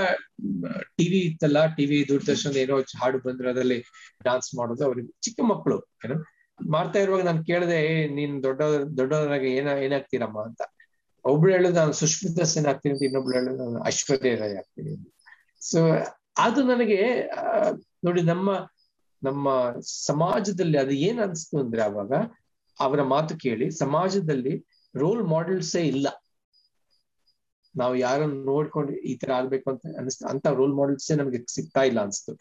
ಟಿವಿ 0.98 1.20
ಇತ್ತಲ್ಲ 1.30 1.60
ಟಿವಿ 1.78 1.98
ದೂರದರ್ಶನ 2.10 2.58
ಏನೋ 2.64 2.78
ಹಾಡು 3.02 3.18
ಬಂದ್ರೆ 3.18 3.50
ಅದರಲ್ಲಿ 3.50 3.80
ಡಾನ್ಸ್ 4.24 4.50
ಮಾಡೋದು 4.60 4.84
ಅವ್ರಿಗೆ 4.86 5.12
ಚಿಕ್ಕ 5.22 5.40
ಮಕ್ಕಳು 5.52 5.78
ಏನೋ 6.06 6.18
ಮಾಡ್ತಾ 6.60 7.00
ಇರುವಾಗ 7.00 7.24
ನಾನು 7.26 7.42
ಕೇಳಿದೆ 7.44 7.80
ನೀನ್ 8.18 8.36
ದೊಡ್ಡ 8.44 8.62
ದೊಡ್ಡವರಾಗಿ 9.00 9.50
ಏನ, 9.60 9.70
ಏನಾಗ್ತೀರಮ್ಮ? 9.86 10.38
ಅಂತ. 10.42 10.62
ಒಬ್ಳು 11.26 11.50
ಹೇಳುದು, 11.54 11.76
ನಾನು 11.76 11.94
ಸುಷ್ಮಿತಾ 11.94 12.44
ಸೇನ್ 12.44 12.68
ಆಗ್ತೀನಿ 12.68 12.94
ಅಂತ 12.94 13.04
ಇನ್ನೊಬ್ಳು 13.04 13.34
ಹೇಳೋದು, 13.38 13.58
ನಾನು 13.64 13.80
ಐಶ್ವರ್ಯ 13.86 14.36
ರಾಯ್ 14.36 14.56
ಆಗ್ತೀನಿ 14.58 14.94
ಸೊ 15.62 15.80
ಅದು 16.38 16.62
ನನಗೆ 16.64 17.00
ನೋಡಿ 18.06 18.22
ನಮ್ಮ 18.22 18.50
ನಮ್ಮ 19.22 19.50
ಸಮಾಜದಲ್ಲಿ 20.08 20.78
ಅದು 20.78 20.92
ಏನ್ 21.08 21.20
ಅನ್ಸ್ತು 21.20 21.56
ಅಂದ್ರೆ 21.60 21.82
ಅವಾಗ, 21.82 22.12
ಅವರ 22.80 23.02
ಮಾತು 23.14 23.34
ಕೇಳಿ, 23.38 23.68
ಸಮಾಜದಲ್ಲಿ 23.84 24.54
ರೋಲ್ 24.96 25.24
ಮಾಡೆಲ್ಸೇ 25.24 25.82
ಇಲ್ಲ. 25.88 26.08
ನಾವು 27.82 27.94
ಯಾರನ್ನ 28.06 28.38
ನೋಡ್ಕೊಂಡು 28.52 28.94
ಈ 29.10 29.14
ತರ 29.22 29.32
ಆಗ್ಬೇಕು 29.40 29.68
ಅಂತ 29.74 29.94
ಅನಿಸ್ತು 30.02 30.26
ಅಂತ 30.34 30.54
ರೋಲ್ 30.60 30.76
ಮಾಡೆಲ್ಸ್ 30.80 31.12
ನಮ್ಗೆ 31.22 31.40
ಸಿಗ್ತಾ 31.56 31.82
ಇಲ್ಲ 31.90 32.00
ಅನ್ಸ್ತು. 32.08 32.34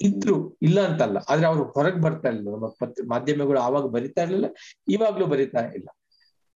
ಇದ್ರು 0.00 0.36
ಇಲ್ಲ 0.66 0.78
ಅಂತಲ್ಲ, 0.88 1.18
ಆದ್ರೆ 1.30 1.46
ಅವ್ರು 1.50 1.64
ಹೊರಗೆ 1.74 2.00
ಬರ್ತಾ 2.04 2.28
ಇಲ್ಲ 2.32 2.44
ನಮ್ಮ 2.54 2.68
ಪತ್, 2.80 3.00
ಮಾಧ್ಯಮಗಳು 3.12 3.58
ಆವಾಗ 3.66 3.86
ಬರಿತಾ 3.96 4.22
ಇರ್ಲಿಲ್ಲ, 4.26 4.48
ಇವಾಗ್ಲೂ 4.94 5.26
ಬರಿತಾ 5.34 5.62
ಇಲ್ಲ. 5.78 5.88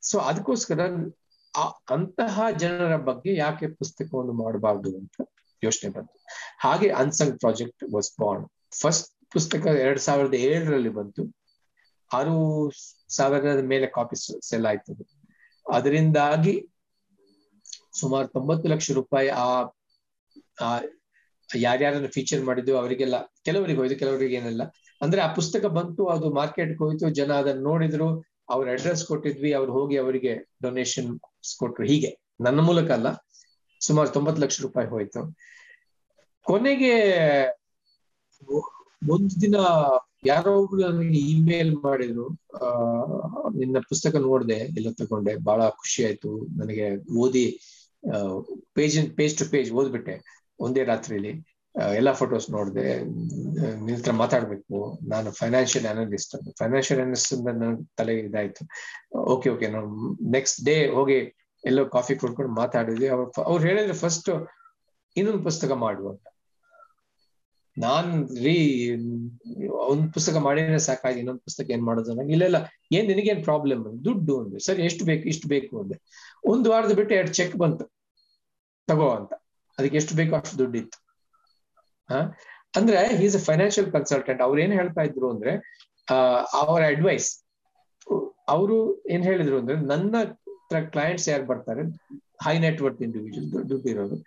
ಸೊ 0.04 0.18
ಅದಕ್ಕೋಸ್ಕರ 0.30 0.80
ಆ 1.54 1.66
ಅಂತಹ 1.96 2.46
ಜನರ 2.64 2.94
ಬಗ್ಗೆ 3.10 3.32
ಯಾಕೆ 3.36 3.68
ಪುಸ್ತಕವನ್ನು 3.82 4.34
ಮಾಡಬಾರ್ದು 4.44 4.90
ಅಂತ 5.00 5.16
ಯೋಚನೆ 5.64 5.90
ಬಂತು. 5.98 6.18
ಹಾಗೆ 6.66 6.88
unsung 7.02 7.36
project 7.44 7.84
was 7.96 8.10
born 8.22 8.46
first 8.82 9.10
ಪುಸ್ತಕ 9.36 9.66
ಎರಡ್ 9.86 10.02
ಸಾವಿರದ 10.08 10.36
ಏಳರಲ್ಲಿ 10.50 10.92
ಬಂತು. 10.98 11.24
ಆರು 12.12 12.36
ಸಾವಿರದ 13.18 13.64
ಮೇಲೆ 13.74 13.88
ಕಾಪೀಸ್ 13.98 14.26
ಸೆಲ್ 14.50 14.68
ಆಯ್ತು 14.72 14.94
ಅದರಿಂದಾಗಿ 15.66 16.54
ಸುಮಾರು 18.00 18.28
ತೊಂಬತ್ತು 18.28 18.70
ಲಕ್ಷ 18.70 18.92
ರೂಪಾಯಿ 18.92 19.30
ಆ 19.30 20.80
ಯಾರ್ಯಾರನ್ನು 21.56 22.08
ಫೀಚರ್ 22.08 22.44
ಮಾಡಿದ್ದು 22.44 22.78
ಅವರಿಗೆಲ್ಲ, 22.78 23.16
ಕೆಲವರಿಗೆ 23.46 23.80
ಹೋಯ್ತು, 23.80 23.96
ಕೆಲವರಿಗೆ 23.96 24.36
ಏನಿಲ್ಲ. 24.36 24.62
ಅಂದ್ರೆ 25.02 25.22
ಆ 25.22 25.34
ಪುಸ್ತಕ 25.34 25.66
ಬಂತು, 25.66 26.06
ಅದು 26.06 26.34
ಮಾರ್ಕೆಟ್ಗೆ 26.34 26.78
ಹೋಯ್ತು, 26.78 27.10
ಜನ 27.10 27.34
ಅದನ್ನ 27.34 27.64
ನೋಡಿದ್ರು, 27.64 28.24
ಅವ್ರ 28.50 28.72
ಅಡ್ರೆಸ್ 28.72 29.06
ಕೊಟ್ಟಿದ್ವಿ, 29.06 29.54
ಅವ್ರು 29.54 29.72
ಹೋಗಿ 29.72 29.98
ಅವರಿಗೆ 29.98 30.50
ಡೊನೇಷನ್ 30.62 31.20
ಕೊಟ್ರು. 31.58 31.88
ಹೀಗೆ, 31.88 32.20
ನನ್ನ 32.42 32.60
ಮೂಲಕ 32.60 32.92
ಅಲ್ಲ, 32.92 33.28
ಸುಮಾರು 33.80 34.10
ತೊಂಬತ್ತು 34.10 34.42
ಲಕ್ಷ 34.42 34.62
ರೂಪಾಯಿ 34.62 34.88
ಹೋಯ್ತು. 34.88 35.36
ಕೊನೆಗೆ, 36.44 37.02
ಒಂದು 39.10 39.42
ದಿನ 39.42 39.56
ಯಾರೋ 40.26 40.56
ಒಬ್ರು 40.56 40.90
ನನಗೆ 40.90 41.20
ಇಮೇಲ್ 41.20 41.76
ಮಾಡಿದ್ರು, 41.76 42.28
ಆ, 42.58 42.68
ನಿನ್ನ 43.50 43.78
ಪುಸ್ತಕ 43.80 44.16
ನೋಡಿದೆ, 44.16 44.54
ಎಲ್ಲ 44.54 44.92
ತಗೊಂಡೆ 44.92 45.36
ಬಹಳ 45.36 45.70
ಖುಷಿ 45.70 46.06
ಆಯ್ತು, 46.06 46.58
ನನಗೆ 46.58 47.14
ಓದಿ 47.14 47.60
ಪೇಜ್ 48.74 49.16
ಪೇಜ್ 49.16 49.38
ಟು 49.38 49.46
ಪೇಜ್ 49.52 49.72
ಓದ್ಬಿಟ್ಟೆ. 49.72 50.16
ಒಂದೇ 50.60 50.84
ರಾತ್ರಿಲಿ 50.84 51.32
ಎಲ್ಲಾ 51.96 52.12
ಫೋಟೋಸ್ 52.14 52.52
ನೋಡಿದೆ 52.52 52.84
ನಿನ್ 53.86 54.14
ಮಾತಾಡ್ಬೇಕು. 54.14 55.00
ನಾನು 55.10 55.32
ಫೈನಾನ್ಷಿಯಲ್ 55.32 55.86
ಅನಲಿಸ್ಟ್ 55.86 56.36
ಫೈನಾನ್ಷಿಯಲ್ 56.60 57.02
ಅನಲಿಸ್ಟ್ 57.02 57.34
ನನ್ನ 57.46 57.86
ತಲೆ 57.98 58.20
ಇದಾಯ್ತು. 58.20 58.66
ಓಕೆ 59.18 59.50
ಓಕೆ 59.50 59.68
ನಾವು 59.68 59.90
ನೆಕ್ಸ್ಟ್ 60.32 60.66
ಡೇ 60.66 60.90
ಹೋಗಿ 60.90 61.18
ಎಲ್ಲೋ 61.66 61.86
ಕಾಫಿ 61.86 62.16
ಕುಡ್ಕೊಂಡು 62.16 62.54
ಮಾತಾಡಿದ್ವಿ. 62.54 63.08
ಅವ್ರು 63.08 63.42
ಅವ್ರು 63.42 63.64
ಹೇಳಿದ್ರೆ 63.64 63.94
ಫಸ್ಟ್ 63.94 64.30
ಇನ್ನೊಂದು 65.18 65.44
ಪುಸ್ತಕ 65.44 65.72
ಮಾಡುವ 65.72 66.10
ಅಂತ. 66.10 66.28
ನಾನ್ 67.78 68.30
ರೀ, 68.44 68.90
ಒಂದ್ 69.70 70.14
ಪುಸ್ತಕ 70.14 70.36
ಮಾಡಿದ್ರೆ 70.36 70.80
ಸಾಕಾಗಿ 70.80 71.20
ಇನ್ನೊಂದು 71.20 71.40
ಪುಸ್ತಕ 71.40 71.72
ಏನ್ 71.72 71.84
ಮಾಡೋದು 71.84 72.14
ನಂಗೆ 72.14 72.34
ಇಲ್ಲ 72.34 72.46
ಇಲ್ಲ, 72.46 72.60
ಏನ್ 72.92 73.08
ನಿನಗೇನ್ 73.08 73.44
ಪ್ರಾಬ್ಲಮ್ 73.44 74.06
ದುಡ್ಡು 74.06 74.44
ಅಂದ್ರೆ 74.44 74.60
ಸರಿ, 74.60 74.84
ಎಷ್ಟು 74.84 75.06
ಬೇಕು, 75.06 75.24
ಇಷ್ಟು 75.24 75.48
ಬೇಕು 75.48 75.82
ಅಂದೆ. 75.82 75.98
ಒಂದು 76.46 76.72
ವಾರದ 76.72 76.92
ಬಿಟ್ಟು 76.92 77.16
ಎರಡು 77.16 77.34
ಚೆಕ್ 77.34 77.56
ಬಂತು. 77.56 77.95
ತಗೋ 78.88 79.10
ಅಂತ. 79.12 79.34
ಅದಕ್ಕೆ 79.78 79.98
ಎಷ್ಟು 79.98 80.16
ಬೇಕೋ 80.16 80.36
ಅಷ್ಟು 80.36 80.58
ದುಡ್ಡಿತ್ತು. 80.58 80.98
ಹ? 82.10 82.18
ಅಂದ್ರೆ 82.76 83.24
ಈಸ್ 83.24 83.36
ಅ 83.36 83.44
ಫೈನಾನ್ಷಿಯಲ್ 83.46 83.92
ಕನ್ಸಲ್ಟೆಂಟ್ 83.92 84.42
ಅವ್ರು 84.42 84.62
ಏನ್ 84.62 84.74
ಹೇಳ್ತಾ 84.74 85.02
ಇದ್ರು 85.02 85.30
ಅಂದ್ರೆ 85.32 85.52
ಅವರ 86.54 86.82
ಅಡ್ವೈಸ್ 86.88 87.30
ಅವರು 88.48 88.76
ಏನ್ 89.10 89.24
ಹೇಳಿದ್ರು 89.24 89.60
ಅಂದ್ರೆ, 89.60 89.78
ನನ್ನ 89.86 90.16
ಕ್ಲೈಂಟ್ಸ್ 90.92 91.30
ಯಾರು 91.30 91.46
ಬರ್ತಾರೆ? 91.46 91.84
ಹೈ 92.44 92.60
ನೆಟ್ವರ್ಕ್ 92.60 93.02
ಇಂಡಿವಿಜುವಲ್ 93.02 93.70
ದುಡ್ಡು 93.70 93.90
ಇರೋದು 93.90 94.18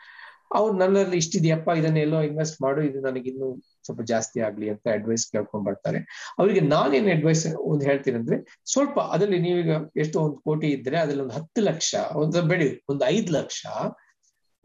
ಅವ್ರು 0.55 0.79
ನನ್ನಲ್ಲಿ 0.79 1.17
ಇಷ್ಟಿದೆಯಪ್ಪ 1.17 1.69
ಇದನ್ನ 1.77 1.97
ಎಲ್ಲೋ 1.97 2.23
ಇನ್ವೆಸ್ಟ್ 2.23 2.63
ಮಾಡು, 2.63 2.83
ಇದು 2.83 3.01
ನನಗೆ 3.01 3.31
ಇನ್ನೂ 3.31 3.49
ಸ್ವಲ್ಪ 3.85 4.03
ಜಾಸ್ತಿ 4.03 4.41
ಆಗ್ಲಿ 4.41 4.71
ಅಂತ 4.71 4.89
ಅಡ್ವೈಸ್ 4.93 5.33
ಕೇಳ್ಕೊಂಡ್ 5.33 5.67
ಬರ್ತಾರೆ. 5.67 5.99
ಅವರಿಗೆ 6.39 6.61
ನಾನೇನ್ 6.61 7.11
ಅಡ್ವೈಸ್ 7.17 7.55
ಒಂದು 7.63 7.85
ಹೇಳ್ತೀನಿ 7.85 8.19
ಅಂದ್ರೆ, 8.19 8.37
ಸ್ವಲ್ಪ 8.65 9.01
ಅದರಲ್ಲಿ 9.01 9.39
ನೀವೀಗ 9.39 9.71
ಎಷ್ಟು 9.97 10.21
ಒಂದು 10.21 10.39
ಕೋಟಿ 10.39 10.67
ಇದ್ರೆ, 10.69 10.99
ಅದ್ರಲ್ಲಿ 10.99 11.23
ಒಂದು 11.23 11.35
ಹತ್ತು 11.35 11.63
ಲಕ್ಷ, 11.63 11.95
ಒಂದು 12.15 12.43
ಬೆಳಿ 12.43 12.83
ಒಂದು 12.89 13.05
ಐದು 13.05 13.33
ಲಕ್ಷ 13.33 13.67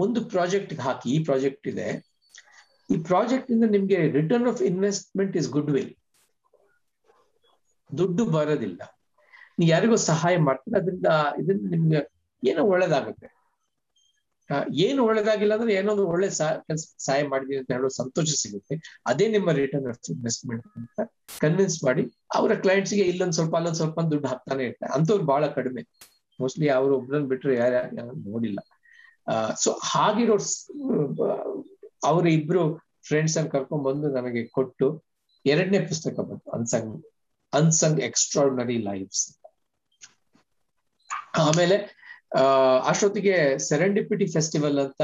ಒಂದು 0.03 0.19
ಪ್ರಾಜೆಕ್ಟ್ 0.33 0.73
ಹಾಕಿ, 0.85 1.07
ಈ 1.15 1.19
ಪ್ರಾಜೆಕ್ಟ್ 1.27 1.67
ಇದೆ. 1.73 1.87
ಈ 2.93 2.95
ಪ್ರಾಜೆಕ್ಟ್ 3.09 3.51
ಇಂದ 3.55 3.65
ನಿಮ್ಗೆ 3.75 3.99
return 4.17 4.47
of 4.51 4.61
investment 4.71 5.35
is 5.41 5.49
good 5.57 5.71
will 5.75 5.93
ದುಡ್ಡು 7.89 8.23
ಬರೋದಿಲ್ಲ. 8.35 8.81
ನೀವು 9.57 9.69
ಯಾರಿಗೋ 9.75 9.97
ಸಹಾಯ 10.11 10.35
ಮಾಡ್ತೀರ 10.47 10.75
ಅದರಿಂದ 10.81 11.09
ಇದರಿಂದ 11.41 11.67
ನಿಮ್ಗೆ 11.75 11.99
ಏನೋ 12.43 12.61
ಒಳ್ಳೇದಾಗುತ್ತೆ. 12.73 13.27
ಏನು 14.85 15.01
ಒಳ್ಳೇದಾಗಿಲ್ಲ 15.09 15.53
ಅಂದ್ರೆ 15.57 15.73
ಏನೋ 15.79 15.89
ಒಂದು 15.95 16.05
ಒಳ್ಳೆ 16.13 16.27
ಸಹಾಯ 16.37 17.21
ಮಾಡಿದೀನಿ 17.31 17.59
ಅಂತ 17.61 17.71
ಹೇಳೋ 17.75 17.89
ಸಂತೋಷ 17.99 18.29
ಸಿಗುತ್ತೆ. 18.41 18.75
ಅದೇ 19.09 19.25
ನಿಮ್ಮ 19.35 19.51
ರಿಟರ್ನ್ 19.59 19.87
ಆಫ್ 19.91 20.09
ಇನ್ವೆಸ್ಟ್ಮೆಂಟ್ 20.13 20.65
ಅಂತ 20.79 20.99
ಕನ್ವಿನ್ಸ್ 21.43 21.77
ಮಾಡಿ 21.87 22.03
ಅವರ 22.37 22.51
ಕ್ಲೈಂಟ್ಸ್ಗೆ 22.65 23.05
ಇಲ್ಲೊಂದು 23.11 23.35
ಸ್ವಲ್ಪ, 23.39 23.53
ಅಲ್ಲೊಂದು 23.59 23.79
ಸ್ವಲ್ಪ 23.81 23.99
ದುಡ್ಡು 24.11 24.27
ಹಾಕ್ತಾನೆ 24.33 24.63
ಇರ್ತಾರೆ. 24.69 24.91
ಅಂತವ್ರು 24.97 25.25
ಬಹಳ 25.33 25.43
ಕಡಿಮೆ. 25.57 25.83
ಮೋಸ್ಟ್ಲಿ 26.39 26.67
ಅವ್ರು 26.77 26.93
ಒಬ್ರನ್ನ 26.99 27.27
ಬಿಟ್ರೆ 27.31 27.55
ಯಾರು 27.61 28.15
ನೋಡಿಲ್ಲ. 28.29 28.59
ಸೊ 29.61 29.71
ಹಾಗಿರೋ 29.71 30.37
ಅವ್ರ 32.03 32.27
ಇಬ್ರು 32.27 32.77
ಫ್ರೆಂಡ್ಸ್ 33.07 33.37
ಅನ್ನು 33.37 33.51
ಕರ್ಕೊಂಡ್ 33.51 33.83
ಬಂದು 33.83 34.09
ನನಗೆ 34.09 34.47
ಕೊಟ್ಟು 34.47 35.03
ಎರಡನೇ 35.45 35.79
ಪುಸ್ತಕ 35.79 36.19
ಬಂತು 36.19 36.51
ಅನ್ಸಂಗ್ 36.51 37.05
ಅನ್ಸಂಗ್ 37.53 37.99
ಎಕ್ಸ್ಟ್ರಾರ್ಡಿನರಿ 37.99 38.77
ಲೈಫ್ಸ್ 38.77 39.37
ಆಮೇಲೆ 41.39 41.77
ಅಹ್ 42.35 42.81
ಅಷ್ಟೊತ್ತಿಗೆ 42.87 43.59
ಸೆರೆಂಡಿಪಿಟಿ 43.59 44.27
ಫೆಸ್ಟಿವಲ್ 44.27 44.79
ಅಂತ 44.79 45.01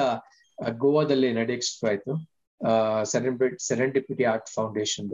ಗೋವಾದಲ್ಲಿ 0.78 1.34
ನಡೆಯಕ್ 1.34 1.64
ಶುರು 1.64 1.92
ಆಯ್ತು 1.92 2.32
ಸೆರೆಂಡಿಪಿಟಿ 3.06 3.68
ಸೆರೆಂಡಿಪಿಟಿ 3.68 4.24
ಆರ್ಟ್ 4.24 4.50
ಫೌಂಡೇಶನ್ 4.50 5.12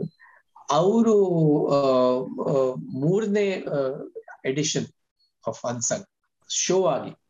ಅವರು 0.70 1.26
ಮೂರನೇ 2.76 3.64
ಎಡಿಷನ್ 4.44 4.86
ಆಫ್ 5.48 5.64
ಅನ್ಸಂಗ್ 5.64 6.06
ಶೋ 6.50 6.84
ಆಗಿ. 6.84 7.25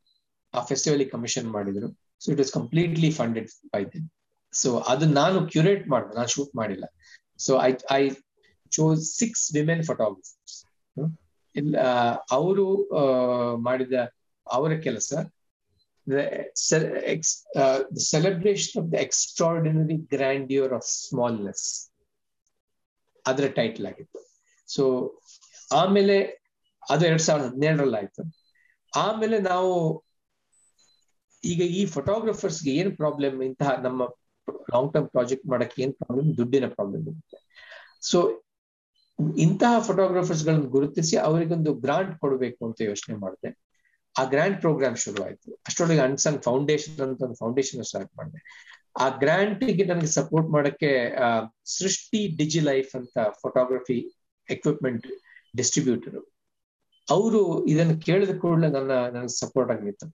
ಆ 0.59 0.61
ಫೆಸ್ಟಿವಲ್ 0.71 1.05
ಕಮಿಷನ್ 1.15 1.49
ಮಾಡಿದ್ರು. 1.57 1.89
So 2.23 2.27
it 2.33 2.41
was 2.43 2.53
completely 2.59 3.11
funded 3.21 3.51
by 3.75 3.83
them 3.95 4.07
so 4.53 4.69
ಅದು 4.93 5.05
ನಾನು 5.21 5.39
ಕ್ಯೂರೇಟ್ 5.53 5.85
ಮಾಡಿದೆ, 5.93 6.13
ನಾನು 6.19 6.31
ಶೂಟ್ 6.35 6.53
ಮಾಡಿಲ್ಲ. 6.61 6.85
So 7.47 7.53
I 7.69 7.71
I 7.99 8.03
chose 8.77 9.03
six 9.21 9.45
women 9.57 9.83
photographers 9.89 10.57
ಇಲ್ಲ, 11.55 11.75
ಅವರು 12.39 12.67
ಮಾಡಿದ 13.67 13.95
ಅವರ 14.47 14.73
ಕೆಲಸ 14.87 15.13
celebration 18.13 18.77
of 18.81 18.89
the 18.95 18.97
extraordinary 19.07 19.99
grandeur 20.15 20.73
of 20.79 20.87
smallness 21.03 21.67
ಅದರ 23.25 23.47
ಟೈಟಲ್ 23.61 23.87
ಆಗಿತ್ತು. 23.91 24.21
ಸೊ 24.69 24.85
ಆಮೇಲೆ, 25.81 26.17
ಅದು 26.93 27.03
ಎರಡ್ 27.11 27.25
ಸಾವಿರದ 27.27 27.47
ಹದಿನೇಳರಲ್ಲಿ 27.51 27.99
ಆಯ್ತು 28.01 28.23
ಆಮೇಲೆ 28.93 29.37
ನಾವು 29.51 29.73
ಈಗ 31.45 31.61
ಈ 31.79 31.83
ಫೋಟೋಗ್ರಫರ್ಸ್ಗೆ 31.95 32.73
ಏನ್ 32.81 32.91
ಪ್ರಾಬ್ಲಮ್ 33.01 33.37
ಇಂತಹ 33.49 33.71
ನಮ್ಮ 33.87 34.03
ಲಾಂಗ್ 34.73 34.91
ಟರ್ಮ್ 34.95 35.09
ಪ್ರಾಜೆಕ್ಟ್ 35.15 35.47
ಮಾಡಕ್ಕೆ 35.53 35.79
ಏನ್ 35.85 35.95
ಪ್ರಾಬ್ಲಮ್ 36.01 36.29
ದುಡ್ಡಿನ 36.39 36.67
ಪ್ರಾಬ್ಲಮ್ 36.77 37.05
ಇರುತ್ತೆ. 37.11 37.39
ಸೊ 38.11 38.19
ಇಂತಹ 39.45 39.75
ಫೋಟೋಗ್ರಾಫರ್ಸ್ 39.89 40.43
ಗಳನ್ನ 40.47 40.69
ಗುರುತಿಸಿ 40.77 41.15
ಅವರಿಗೊಂದು 41.29 41.71
ಗ್ರಾಂಟ್ 41.85 42.15
ಕೊಡಬೇಕು 42.23 42.61
ಅಂತ 42.69 42.81
ಯೋಚನೆ 42.91 43.17
ಮಾಡಿದೆ. 43.25 43.51
ಆ 44.17 44.23
ಗ್ರಾಂಟ್ 44.33 44.59
ಪ್ರೋಗ್ರಾಮ್ 44.61 44.97
ಶುರು 45.05 45.21
ಆಯ್ತು 45.25 45.49
ಅಷ್ಟರೊಳಗೆ 45.69 46.03
ಅನ್ಸಂಗ್ 46.09 46.41
ಫೌಂಡೇಶನ್ 46.49 47.01
ಅಂತ 47.07 47.21
ಒಂದು 47.27 47.39
ಫೌಂಡೇಶನ್ 47.43 47.85
ಸ್ಟಾರ್ಟ್ 47.91 48.13
ಮಾಡಿದೆ. 48.19 48.41
ಆ 49.03 49.07
ಗ್ರಾಂಟಿಗೆ 49.23 49.85
ನನಗೆ 49.85 50.11
ಸಪೋರ್ಟ್ 50.19 50.49
ಮಾಡಕ್ಕೆ 50.57 50.91
ಸೃಷ್ಟಿ 51.79 52.21
ಡಿಜಿ 52.39 52.61
ಲೈಫ್ 52.61 52.93
ಅಂತ 53.01 53.17
ಫೋಟೋಗ್ರಫಿ 53.43 53.99
ಎಕ್ವಿಪ್ಮೆಂಟ್ 54.49 55.07
ಡಿಸ್ಟ್ರಿಬ್ಯೂಟರ್ 55.57 56.17
ಅವರು 57.09 57.41
ಇದನ್ನು 57.73 57.97
ಕೇಳಿದ 58.07 58.33
ಕೂಡಲೇ 58.45 58.69
ನನ್ನ, 58.77 58.93
ನನಗೆ 59.15 59.35
ಸಪೋರ್ಟ್ 59.43 59.71
ಆಗಿತ್ತು. 59.75 60.07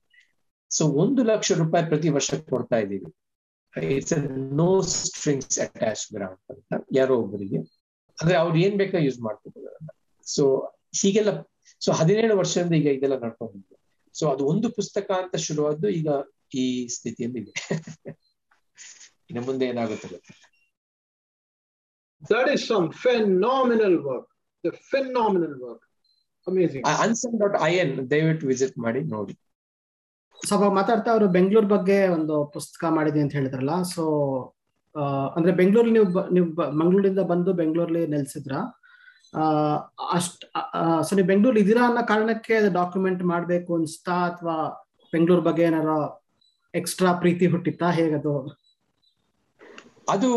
ಸೊ 0.73 0.85
ಒಂದು 1.03 1.23
ಲಕ್ಷ 1.23 1.51
ರೂಪಾಯಿ 1.51 1.85
ಪ್ರತಿ 1.85 2.09
ವರ್ಷ 2.09 2.33
ಕೊಡ್ತಾ 2.49 2.77
ಇದ್ದೀವಿ. 2.77 3.09
It's 3.95 4.13
no 4.53 4.81
strings 4.81 5.59
attach 5.59 6.13
grant 6.13 6.51
ಅಂತ 6.51 6.83
ಯಾರೋ 6.95 7.17
ಒಬ್ಬರಿಗೆ. 7.17 7.59
ಅಂದ್ರೆ 8.17 8.35
ಅವ್ರು 8.37 8.57
ಏನ್ 8.57 8.77
ಬೇಕಾ 8.77 8.97
ಯೂಸ್ 8.97 9.19
ಮಾಡ್ತಿದ್ದಾರೆ 9.19 9.77
ಸೊ 10.27 10.43
ಹೀಗೆಲ್ಲ 11.01 11.31
ಸೊ 11.81 11.91
ಹದಿನೇಳು 11.91 12.37
ವರ್ಷದಿಂದ 12.37 12.73
ಈಗ 12.73 12.87
ಇದೆಲ್ಲ 12.87 13.15
ನಡ್ಕೊಂಡು 13.15 13.77
ಸೊ 14.15 14.29
ಅದು 14.29 14.45
ಒಂದು 14.45 14.69
ಪುಸ್ತಕ 14.69 15.11
ಅಂತ 15.23 15.35
ಶುರುವಾದ್ದು 15.37 15.89
ಈಗ 15.89 16.09
ಈ 16.55 16.87
ಸ್ಥಿತಿಯಲ್ಲಿ 16.87 17.39
ಇದೆ. 17.39 17.53
ಇನ್ನು 19.29 19.41
ಮುಂದೆ 19.45 19.65
ಏನಾಗುತ್ತೆ 19.65 20.19
That 22.21 22.47
is 22.47 22.61
some 22.67 22.91
phenomenal 22.93 24.01
work. 24.03 24.27
The 24.63 24.71
phenomenal 24.91 25.53
work. 25.59 25.81
Amazing. 26.47 26.83
Anson.in, 27.03 28.09
ದಯವಿಟ್ಟು 28.09 28.47
ವಿಸಿಟ್ 28.47 28.77
ಮಾಡಿ 28.77 29.01
ನೋಡಿ. 29.05 29.33
ಸ್ವಲ್ಪ 30.47 30.65
ಮಾತಾಡ್ತಾ 30.77 31.09
ಅವರು 31.11 31.27
ಬೆಂಗಳೂರು 31.35 31.67
ಬಗ್ಗೆ 31.67 31.97
ಒಂದು 32.15 32.35
ಪುಸ್ತಕ 32.55 32.85
ಮಾಡಿದೆ 32.97 33.19
ಅಂತ 33.23 33.33
ಹೇಳಿದ್ರಲ್ಲ. 33.33 33.73
ಸೊ 33.93 34.03
ಅಂದ್ರೆ 35.35 35.51
ಬೆಂಗಳೂರು 35.59 35.89
ನೀವು 35.95 36.07
ನೀವು 36.35 36.47
ಮಂಗಳೂರಿಂದ 36.81 37.21
ಬಂದು 37.31 37.51
ಬೆಂಗಳೂರಲ್ಲಿ 37.61 38.03
ನೆಲೆಸಿದ್ರ. 38.07 38.55
ಅಷ್ಟ್ 40.15 40.43
ಸೊ 41.07 41.11
ನೀವು 41.15 41.27
ಬೆಂಗಳೂರು 41.31 41.57
ಇದೀರಾ 41.59 41.83
ಅನ್ನೋ 41.87 42.01
ಕಾರಣಕ್ಕೆ 42.07 42.55
ಡಾಕ್ಯುಮೆಂಟ್ 42.79 43.23
ಮಾಡ್ಬೇಕು 43.33 43.71
ಅನ್ಸ್ತಾ 43.77 44.17
ಅಥವಾ 44.31 44.55
ಬೆಂಗಳೂರು 45.13 45.43
ಬಗ್ಗೆ 45.47 45.63
ಏನಾರ 45.69 45.93
ಎಕ್ಸ್ಟ್ರಾ 46.73 47.09
ಪ್ರೀತಿ 47.13 47.45
ಹುಟ್ಟಿತ್ತಾ? 47.53 47.87
ಹೇಗದು? 47.99 48.33
ಅದು, 50.13 50.29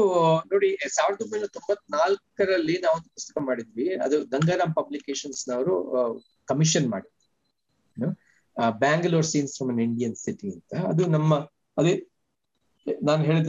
ನೋಡಿ, 0.53 0.69
ಸಾವಿರದ 0.97 1.23
ಒಂಬೈನೂರ 1.25 1.49
ತೊಂಬತ್ನಾಲ್ಕರಲ್ಲಿ 1.57 2.75
ನಾವು 2.83 2.95
ಒಂದು 2.99 3.11
ಪುಸ್ತಕ 3.17 3.39
ಮಾಡಿದ್ವಿ. 3.49 3.87
ಅದು 4.05 4.17
ಗಂಗಾರಾಮ್ 4.35 4.75
ಪಬ್ಲಿಕೇಶನ್ಸ್ 4.81 5.43
ನವರು 5.51 5.75
ಕಮಿಷನ್ 6.49 6.89
ಮಾಡಿದ್ವಿ 6.95 7.13
Bangalore 8.71 9.27
scenes 9.27 9.57
from 9.57 9.71
an 9.71 9.81
Indian 9.81 10.15
city 10.15 10.53
ಅಂತ. 10.53 10.87
ಅದು 10.87 11.07
ನಮ್ಮ, 11.07 11.35
ಅದೇ, 11.77 12.09
ನಾನು 13.03 13.25
ಹೇಳಿದ 13.25 13.49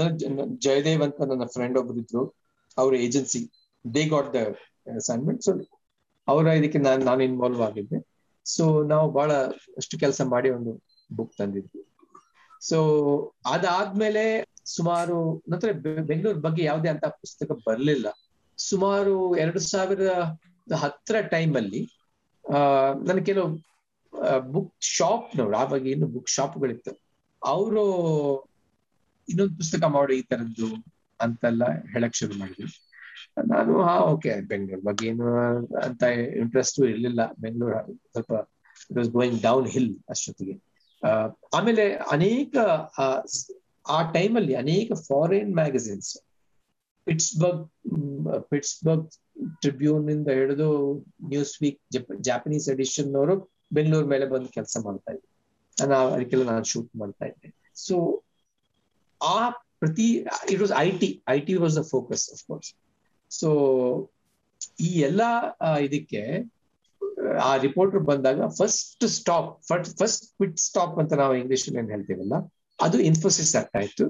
ಜಯದೇವ್ 0.60 1.02
ಅಂತ 1.02 1.22
ನನ್ನ 1.22 1.44
ಫ್ರೆಂಡ್ 1.46 1.78
ಒಬ್ರು 1.78 1.98
ಇದ್ರು. 1.98 2.36
ಅವ್ರ 2.78 2.96
agency 2.96 3.52
they 3.94 4.06
got 4.06 4.34
the 4.34 4.36
assignment 4.96 5.42
so 5.42 5.52
ಅವರ 6.28 6.48
ಇದಕ್ಕೆ 6.48 6.78
ನಾನು 6.78 7.06
ನಾನು 7.06 7.24
ಇನ್ವಾಲ್ವ್ 7.24 7.62
ಆಗಿದ್ದೆ. 7.62 8.08
ಸೊ 8.46 8.84
ನಾವು 8.84 9.12
ಬಹಳ 9.12 9.34
ಅಷ್ಟು 9.78 10.00
ಕೆಲಸ 10.00 10.22
ಮಾಡಿ 10.22 10.50
ಒಂದು 10.50 10.84
ಬುಕ್ 11.16 11.38
ತಂದಿದ್ವಿ. 11.38 11.84
ಸೊ 12.62 12.80
ಅದಾದ್ಮೇಲೆ 13.46 14.48
ಸುಮಾರು, 14.66 15.44
ನಂತರ 15.50 15.72
ಬೆಂಗಳೂರು 16.02 16.40
ಬಗ್ಗೆ 16.40 16.64
ಯಾವುದೇ 16.64 16.90
ಅಂತ 16.90 17.06
ಪುಸ್ತಕ 17.06 17.52
ಬರಲಿಲ್ಲ. 17.52 18.08
ಸುಮಾರು 18.58 19.38
ಎರಡು 19.38 19.60
ಸಾವಿರದ 19.60 20.10
ಹತ್ತರ 20.76 21.22
ಟೈಮಲ್ಲಿ 21.22 21.80
ಅಲ್ಲಿ, 21.80 22.56
ಆ 22.56 22.94
ನನ್ 22.94 23.26
ಕೆಲವು 23.26 23.48
ಬುಕ್ 24.54 24.74
ಶಾಪ್ನವ್ರು 24.98 25.58
ಆವಾಗ 25.58 25.88
ಏನು 25.94 26.08
ಬುಕ್ 26.16 26.32
ಶಾಪ್ಗಳಿತ್ತು 26.38 26.92
ಅವರು 27.42 27.84
ಇನ್ನೊಂದು 29.28 29.56
ಪುಸ್ತಕ 29.62 29.84
ಮಾಡು 29.96 30.12
ಈ 30.14 30.22
ತರದ್ದು 30.32 30.70
ಅಂತೆಲ್ಲ 31.20 31.64
ಹೇಳಕ್ 31.94 32.16
ಶುರು 32.16 32.36
ಮಾಡಿದ್ವಿ 32.40 32.70
ನಾನು, 33.52 33.74
ಹಾ 33.88 33.96
ಓಕೆ 34.12 34.32
ಬೆಂಗಳೂರು 34.52 34.84
ಬಗ್ಗೆ 34.88 35.06
ಏನು 35.08 35.26
ಅಂತ 35.88 36.04
ಇಂಟ್ರೆಸ್ಟ್ 36.44 36.80
ಇರ್ಲಿಲ್ಲ. 36.92 37.22
ಬೆಂಗಳೂರು 37.44 37.80
ಸ್ವಲ್ಪ 38.12 38.34
it 38.90 38.98
was 38.98 39.10
going 39.10 39.40
down 39.42 39.68
hill 39.68 39.92
ಅಷ್ಟೊತ್ತಿಗೆ 40.10 40.56
ಆಮೇಲೆ 41.58 41.86
ಅನೇಕ, 42.16 42.56
ಆ 43.96 43.98
ಟೈಮಲ್ಲಿ 44.14 44.54
ಅನೇಕ 44.56 44.90
foreign 45.10 45.52
magazines 45.56 46.10
Pittsburgh 47.08 47.66
Pittsburgh 48.52 49.08
Tribune 49.62 50.08
ಇಂದ 50.16 50.30
ಹಿಡಿದು 50.40 50.70
ನ್ಯೂಸ್ 51.34 51.54
ವೀಕ್ 51.62 51.80
ಜಾಪನೀಸ್ 52.30 52.68
ಎಡಿಷನ್ 52.76 53.14
ಅವರು 53.16 53.36
ಬೆಂಗಳೂರು 53.72 54.08
ಮೇಲೆ 54.14 54.26
ಬಂದು 54.34 54.50
ಕೆಲಸ 54.58 54.78
ಮಾಡ್ತಾ 54.88 55.12
ಇದ್ದೆ. 55.16 55.28
ನಾನು 55.78 56.10
ಅದಕ್ಕೆಲ್ಲ 56.16 56.46
ನಾನು 56.52 56.66
ಶೂಟ್ 56.72 56.92
ಮಾಡ್ತಾ 57.02 57.26
ಇದ್ದೆ. 57.32 57.50
ಸೊ 57.86 57.96
ಆ 59.22 59.38
ಪ್ರತಿ 59.82 60.08
it 60.52 60.60
was 60.64 60.74
I 60.84 60.88
T 61.02 61.10
I 61.36 61.38
T 61.48 61.56
was 61.64 61.76
the 61.80 61.84
focus 61.94 62.24
of 62.36 62.44
course 62.50 62.70
so 63.32 63.50
ಈ 64.88 64.90
ಎಲ್ಲ 65.08 65.22
ಇದಕ್ಕೆ, 65.88 66.22
ಆ 67.48 67.52
ರಿಪೋರ್ಟರ್ 67.66 68.04
ಬಂದಾಗ 68.10 68.48
first 68.60 69.06
stop 69.18 69.52
first 70.00 70.26
quit 70.38 70.60
stop 70.68 70.96
ಅಂತ 71.02 71.14
ನಾವು 71.22 71.36
ಇಂಗ್ಲಿಷ್ 71.42 71.66
ಏನ್ 71.82 71.92
ಹೇಳ್ತೀವಲ್ಲ, 71.96 72.36
ಅದು 72.80 72.98
ಇನ್ಫೋಸಿಸ್ 73.10 73.54
ಆಗ್ತಾ 73.60 73.80
ಇತ್ತು. 73.88 74.06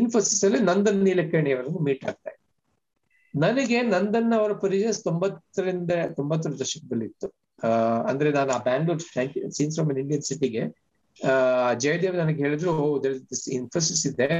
ಇನ್ಫೋಸಿಸ್ 0.00 0.40
ಅಲ್ಲಿ 0.46 0.60
ನಂದನ್ 0.70 1.00
ನೀಲಕರ್ಣಿ 1.08 1.50
ಅವರನ್ನು 1.56 1.80
ಮೀಟ್ 1.88 2.04
ಆಗ್ತಾ 2.10 2.30
ಇತ್ತು. 2.34 2.42
ನನಗೆ 3.34 3.78
ನಂದನ್ 3.94 4.32
ಅವರ 4.38 4.52
ಪರಿಚಯ 4.64 4.90
ತೊಂಬತ್ತರಿಂದ 5.06 5.92
ತೊಂಬತ್ತರ 6.18 6.52
ದಶಕದಲ್ಲಿ 6.62 7.06
ಇತ್ತು 7.10 7.28
ಅಂದ್ರೆ 8.10 8.28
ನಾನು 8.38 8.50
ಆ 8.56 8.60
ಬ್ಯಾಂಗ್ಳೂರ್ 8.68 9.02
ಸೀನ್ಸ್ 9.58 9.76
ಫ್ರಮ್ 9.78 9.90
ಇಂಡಿಯನ್ 10.02 10.24
ಸಿಟಿಗೆ 10.30 10.62
ಜಯದೇವ್ 11.82 12.16
ನನಗೆ 12.20 12.40
ಹೇಳಿದ್ರು 12.44 12.72
ಇನ್ಫೋಸಿಸ್ 13.58 14.02
ಇದೆ 14.10 14.30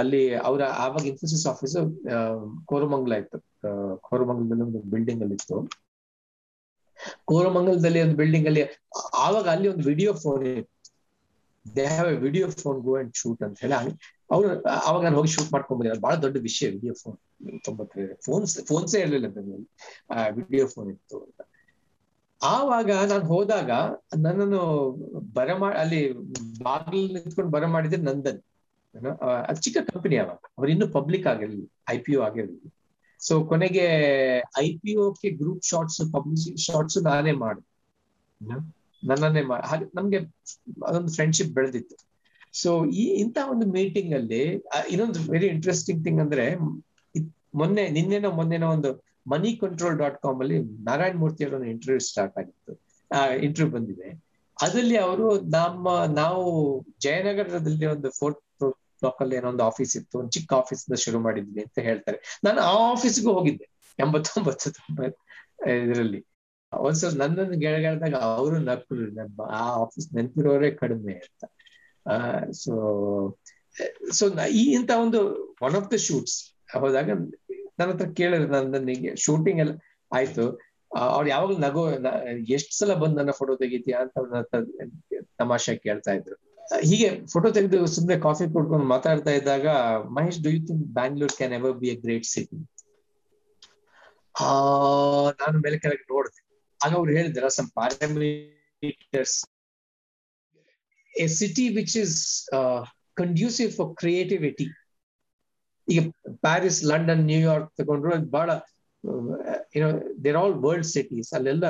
ಅಲ್ಲಿ 0.00 0.22
ಅವರ 0.48 0.62
ಆವಾಗ 0.84 1.02
ಇನ್ಫೋಸಿಸ್ 1.12 1.44
ಆಫೀಸ್ 1.52 1.74
ಕೋರಮಂಗಲ 2.70 3.14
ಇತ್ತು. 3.22 3.38
ಕೋರಮಂಗಲದಲ್ಲಿ 4.08 4.64
ಒಂದು 4.68 4.82
ಬಿಲ್ಡಿಂಗ್ 4.92 5.22
ಅಲ್ಲಿ 5.24 5.36
ಇತ್ತು. 5.40 5.56
ಕೋರಮಂಗಲದಲ್ಲಿ 7.30 8.00
ಒಂದು 8.04 8.16
ಬಿಲ್ಡಿಂಗ್ 8.20 8.48
ಅಲ್ಲಿ, 8.50 8.62
ಆವಾಗ 9.24 9.46
ಅಲ್ಲಿ 9.54 9.68
ಒಂದು 9.72 9.84
video 9.90 10.12
phone 10.24 10.44
they 11.66 11.84
have 11.94 12.08
a 12.14 12.16
video 12.26 12.46
phone 12.62 12.78
go 12.86 12.92
and 13.00 13.12
shoot 13.22 13.42
ಅಂತ 13.46 13.58
ಹೇಳಿ. 13.64 13.74
ಅವ್ರು 14.34 14.48
ಅವಾಗ 14.88 15.00
ನಾನು 15.04 15.16
ಹೋಗಿ 15.18 15.30
ಶೂಟ್ 15.34 15.50
ಮಾಡ್ಕೊಂಡ್ 15.54 15.78
ಬಂದಿದ್ದೆ 15.80 16.02
ಬಹಳ 16.06 16.14
ದೊಡ್ಡ 16.24 16.36
ವಿಷಯ 16.48 16.66
ವಿಡಿಯೋ 16.76 16.94
ಫೋನ್ 17.02 17.18
ತೊಂಬತ್ತೇಳು 17.66 18.14
ಫೋನ್ಸ್ 18.26 18.54
ಫೋನ್ಸೇ 18.70 19.00
ಇರಲಿಲ್ಲ 19.04 19.26
ವಿಡಿಯೋ 20.40 20.64
ಫೋನ್ 20.74 20.88
ಇತ್ತು 20.94 21.18
ಅಂತ. 21.26 21.40
ಆವಾಗ 22.42 22.90
ನಾನು 23.10 23.24
ಹೋದಾಗ 23.24 23.70
ನನ್ನನ್ನು 24.24 24.62
ಬರಮಾ 25.34 25.68
ಅಲ್ಲಿ 25.82 26.00
ಬಾಗಿಲು 26.64 27.08
ನಿಂತ್ಕೊಂಡು 27.16 27.52
ಬರ 27.56 27.66
ಮಾಡಿದ್ರೆ 27.74 28.00
ನಂದನ್ 28.08 28.40
ಅದು 29.48 29.58
ಚಿಕ್ಕ 29.66 29.78
ಕಂಪನಿ 29.90 30.16
ಅವಾಗ 30.22 30.42
ಅವ್ರು 30.58 30.70
ಇನ್ನೂ 30.74 30.86
ಪಬ್ಲಿಕ್ 30.96 31.26
ಆಗಿರ್ಲಿ 31.32 31.62
ಐ 31.90 31.96
ಪಿ 32.06 32.14
ಒ 32.16 32.22
ಆಗಿರ್ಲಿ 32.28 32.58
ಸೊ 33.20 33.34
ಕೊನೆಗೆ 33.50 33.84
ಐ 34.62 34.68
ಪಿ 34.82 34.92
ಒಕ್ಕೆ 35.04 35.28
ಗ್ರೂಪ್ 35.40 35.64
ಶಾರ್ಟ್ಸ್ 35.70 36.00
ಪಬ್ಲಿಸಿ 36.14 36.50
ಶಾರ್ಟ್ಸ್ 36.66 36.98
ನಾನೇ 37.08 37.32
ಮಾಡಿದೆ. 37.42 37.68
ನನ್ನನ್ನೇ 39.02 39.42
ಮಾಡಿ 39.50 39.64
ಹಾಗೆ 39.70 39.84
ನಮ್ಗೆ 39.98 40.18
ಅದೊಂದು 40.88 41.12
ಫ್ರೆಂಡ್ಶಿಪ್ 41.16 41.52
ಬೆಳೆದಿತ್ತು. 41.58 41.96
ಸೊ 42.54 42.70
ಈ 43.02 43.04
ಇಂತ 43.22 43.38
ಒಂದು 43.52 43.66
ಮೀಟಿಂಗ್ 43.76 44.12
ಅಲ್ಲಿ 44.14 44.42
ಇನ್ನೊಂದು 44.92 45.20
ವೆರಿ 45.32 45.48
ಇಂಟ್ರೆಸ್ಟಿಂಗ್ 45.54 46.02
ಥಿಂಗ್ 46.06 46.20
ಅಂದ್ರೆ 46.24 46.46
ಮೊನ್ನೆ, 47.60 47.84
ನಿನ್ನೆನೋ 47.96 48.28
ಮೊನ್ನೆನೋ 48.38 48.68
ಒಂದು 48.76 48.90
ಮನಿ 49.26 49.56
ಕಂಟ್ರೋಲ್ 49.56 49.98
ಡಾಟ್ 49.98 50.22
ಕಾಮ್ 50.22 50.40
ಅಲ್ಲಿ 50.40 50.58
ನಾರಾಯಣ 50.84 51.16
ಮೂರ್ತಿ 51.16 51.44
ಅವರ 51.44 51.66
ಇಂಟರ್ವ್ಯೂ 51.66 51.98
ಸ್ಟಾರ್ಟ್ 51.98 52.38
ಆಗಿತ್ತು. 52.38 52.72
ಇಂಟರ್ವ್ಯೂ 53.36 53.74
ಬಂದಿದೆ. 53.74 54.24
ಅದರಲ್ಲಿ 54.62 54.96
ಅವರು 54.96 55.40
ನಮ್ಮ, 55.40 56.04
ನಾವು 56.04 56.42
ಜಯನಗರದಲ್ಲಿ 57.00 57.86
ಒಂದು 57.86 58.10
ಫೋರ್ತ್ 58.10 58.40
ಬ್ಲಾಕ್ 59.00 59.22
ಅಲ್ಲಿ 59.22 59.36
ಏನೋ 59.36 59.48
ಒಂದು 59.48 59.64
ಆಫೀಸ್ 59.64 59.96
ಇತ್ತು. 59.96 60.18
ಒಂದು 60.18 60.30
ಚಿಕ್ಕ 60.30 60.52
ಆಫೀಸ್ 60.52 61.00
ಶುರು 61.00 61.20
ಮಾಡಿದ್ವಿ 61.20 61.60
ಅಂತ 61.60 61.78
ಹೇಳ್ತಾರೆ. 61.78 62.40
ನಾನು 62.44 62.60
ಆ 62.60 62.92
ಆಫೀಸ್ಗೂ 62.92 63.32
ಹೋಗಿದ್ದೆ. 63.32 63.68
ಎಂಬತ್ತೊಂಬತ್ತು 63.98 64.72
ತೊಂಬತ್ 64.72 65.16
ಇದರಲ್ಲಿ. 65.68 66.26
ಒಂದ್ಸಲ 66.72 67.16
ನನ್ನನ್ನು 67.16 67.58
ಗೆಳಗಾಡಿದಾಗ 67.58 68.14
ಅವರು 68.14 68.58
ನಕ್ಕರು 68.58 69.42
ಆ 69.42 69.68
ಆಫೀಸ್ 69.68 70.14
ನೆನಪಿರೋರೇ 70.14 70.70
ಕಡಿಮೆ 70.70 71.12
ಅಂತ. 71.12 71.44
ಸೊ 72.52 72.72
ಸೊ 74.12 74.40
ಈ 74.46 74.72
ಇಂತ 74.72 74.90
ಒಂದು 75.00 75.20
ಒನ್ 75.62 75.74
ಆಫ್ 75.74 75.92
ದ 75.92 75.94
ಶೂಟ್ಸ್ 75.94 76.38
ಹೋದಾಗ 76.78 77.10
ನನ್ನ 77.78 77.90
ಹತ್ರ 77.92 78.06
ಕೇಳಿದ್ರು 78.18 78.48
ನನಗೆ 78.68 79.10
ಶೂಟಿಂಗ್ 79.24 79.60
ಎಲ್ಲ 79.64 79.72
ಆಯ್ತು. 80.12 80.44
ಅವ್ರು 81.12 81.28
ಯಾವಾಗ್ಲೂ 81.28 81.56
ನಗೋ 81.58 81.82
ಎಷ್ಟ್ 82.56 82.72
ಸಲ 82.78 82.94
ಬಂದ್ 82.94 83.16
ನನ್ನ 83.18 83.32
ಫೋಟೋ 83.38 83.52
ತೆಗಿತೀಯಾ 83.56 83.98
ಅಂತ 84.04 84.16
ತಮಾಷೆ 85.40 85.74
ಕೇಳ್ತಾ 85.84 86.12
ಇದ್ರು. 86.18 86.36
ಹೀಗೆ 86.88 87.08
ಫೋಟೋ 87.32 87.48
ತೆಗೆದು 87.56 87.78
ಸುಮ್ಮನೆ 87.94 88.16
ಕಾಫಿ 88.20 88.44
ಕುಡ್ಕೊಂಡು 88.52 88.86
ಮಾತಾಡ್ತಾ 88.86 89.32
ಇದ್ದಾಗ 89.38 89.66
Mahesh 90.16 90.40
do 90.44 90.50
you 90.50 90.60
think 90.68 90.84
Bangalore 90.98 91.34
can 91.38 91.54
ever 91.58 91.74
be 91.80 91.88
a 91.88 91.96
great 92.04 92.28
city 92.32 92.58
ಆ, 94.34 94.46
ನಾನು 95.40 95.56
ಮೇಲೆ 95.58 95.78
ಕೆಳಗೆ 95.78 96.04
ನೋಡಿದೆ. 96.10 96.40
ಆಗ 96.80 96.92
ಅವ್ರು 96.94 97.10
ಹೇಳಿದ್ರ 97.12 97.48
some 97.56 97.68
parameters 97.78 99.36
a 101.14 101.26
city 101.36 101.64
which 101.76 101.96
is 102.02 102.16
conducive 103.16 103.70
for 103.76 103.90
creativity 103.96 104.66
ಈಗ 105.88 106.00
ಪ್ಯಾರಿಸ್, 106.40 106.84
ಲಂಡನ್ 106.84 107.24
ನ್ಯೂಯಾರ್ಕ್ 107.24 107.70
ತಗೊಂಡ್ರು 107.76 108.30
ಬಹಳ 108.30 108.50
ಏನೋ 109.76 109.88
ದೇರ್ 110.24 110.36
ಆಲ್ 110.36 110.54
ವರ್ಲ್ಡ್ 110.54 110.86
ಸಿಟೀಸ್ 110.86 111.32
ಅಲ್ಲೆಲ್ಲ 111.32 111.66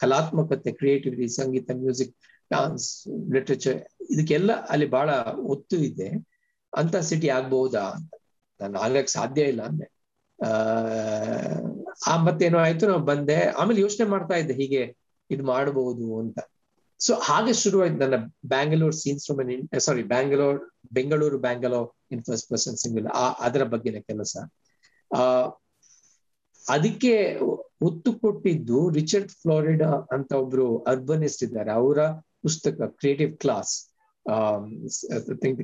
ಕಲಾತ್ಮಕತೆ 0.00 0.72
ಕ್ರಿಯೇಟಿವಿಟಿ 0.72 1.28
ಸಂಗೀತ 1.28 1.70
ಮ್ಯೂಸಿಕ್ 1.74 2.12
ಡಾನ್ಸ್ 2.50 2.86
ಲಿಟ್ರೇಚರ್ 3.32 3.78
ಇದಕ್ಕೆಲ್ಲ 4.10 4.52
ಅಲ್ಲಿ 4.52 4.86
ಬಹಳ 4.86 5.10
ಒತ್ತು 5.54 5.76
ಇದೆ. 5.76 6.08
ಅಂತ 6.72 6.96
ಸಿಟಿ 6.96 7.28
ಆಗ್ಬಹುದಾ 7.28 7.80
ಅಂತ. 7.80 8.12
ನಾನು 8.60 8.78
ಆಗಕ್ 8.78 9.08
ಸಾಧ್ಯ 9.08 9.42
ಇಲ್ಲ 9.42 9.62
ಅಂದೆ. 9.62 9.86
ಆ 12.06 12.16
ಮತ್ತೇನೋ 12.24 12.58
ಆಯ್ತು 12.58 12.86
ನಾವು 12.86 13.02
ಬಂದೆ. 13.02 13.38
ಆಮೇಲೆ 13.50 13.80
ಯೋಚನೆ 13.80 14.06
ಮಾಡ್ತಾ 14.08 14.34
ಇದ್ದೆ, 14.34 14.54
ಹೀಗೆ 14.54 14.82
ಇದು 15.30 15.44
ಮಾಡಬಹುದು 15.44 16.18
ಅಂತ. 16.18 16.38
ಸೊ 17.00 17.12
ಹಾಗೆ 17.20 17.52
ಶುರುವಾಯ್ತು 17.60 17.98
ನನ್ನ 17.98 18.16
Bangalore 18.46 18.94
scenes 18.94 19.24
from 19.26 19.40
sorry 19.80 20.02
Bangalore 20.04 20.58
Bengaluru 20.92 21.38
Bangalore 21.38 21.88
in 22.12 22.22
first 22.24 22.48
person 22.48 22.76
singular 22.76 23.06
ಆ, 23.14 23.26
ಅದರ 23.40 23.62
ಬಗ್ಗೆನ 23.64 23.98
ಕೆಲಸ. 24.06 24.32
ಆ, 25.10 25.22
ಅದಕ್ಕೆ 26.64 27.12
ಒತ್ತು 27.80 28.10
ಕೊಟ್ಟಿದ್ದು 28.20 28.78
ರಿಚರ್ಡ್ 28.90 29.32
ಫ್ಲೋರಿಡಾ 29.42 29.90
ಅಂತ 30.12 30.32
ಒಬ್ರು 30.42 30.66
ಅರ್ಬನಿಸ್ಟ್ 30.86 31.42
ಇದ್ದಾರೆ. 31.42 31.70
ಅವರ 31.72 32.00
ಪುಸ್ತಕ 32.42 32.88
creative 32.98 33.32
class 33.36 33.72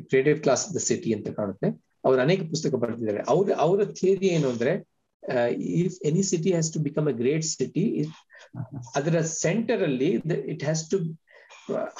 creative 0.07 0.39
class 0.43 0.65
the 0.75 0.81
city 0.87 1.11
ಅಂತ 1.15 1.29
ಕಾಣುತ್ತೆ. 1.31 1.69
ಅವ್ರು 2.05 2.21
ಅನೇಕ 2.21 2.43
ಪುಸ್ತಕ 2.51 2.75
ಬರೆದಿದ್ದಾರೆ. 2.83 3.21
ಅವ್ರ, 3.29 3.47
ಅವರ 3.59 3.81
ಥಿಯರಿ 3.99 4.29
ಏನು 4.29 4.49
ಅಂದ್ರೆ 4.51 4.73
if 5.81 5.99
any 6.05 6.23
city 6.23 6.51
has 6.51 6.71
to 6.75 6.81
become 6.81 7.07
a 7.09 7.17
great 7.17 7.47
city 7.53 7.85
ಅದರ 8.95 9.17
ಸೆಂಟರ್ 9.41 9.83
ಅಲ್ಲಿ 9.83 10.11
it 10.53 10.63
has 10.63 10.85
to 10.91 10.99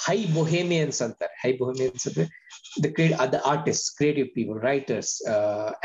high 0.07 0.17
bohemians 0.39 0.99
ಅಂತಾರೆ. 1.07 1.35
ಹೈ 1.43 1.51
ಬೊಹೇಮಿಯನ್ಸ್ 1.61 2.05
ಅಂದ್ರೆ 2.09 2.25
the 2.85 2.87
the 3.35 3.39
artist 3.53 3.87
creative 3.99 4.29
people 4.37 4.59
writers 4.71 5.13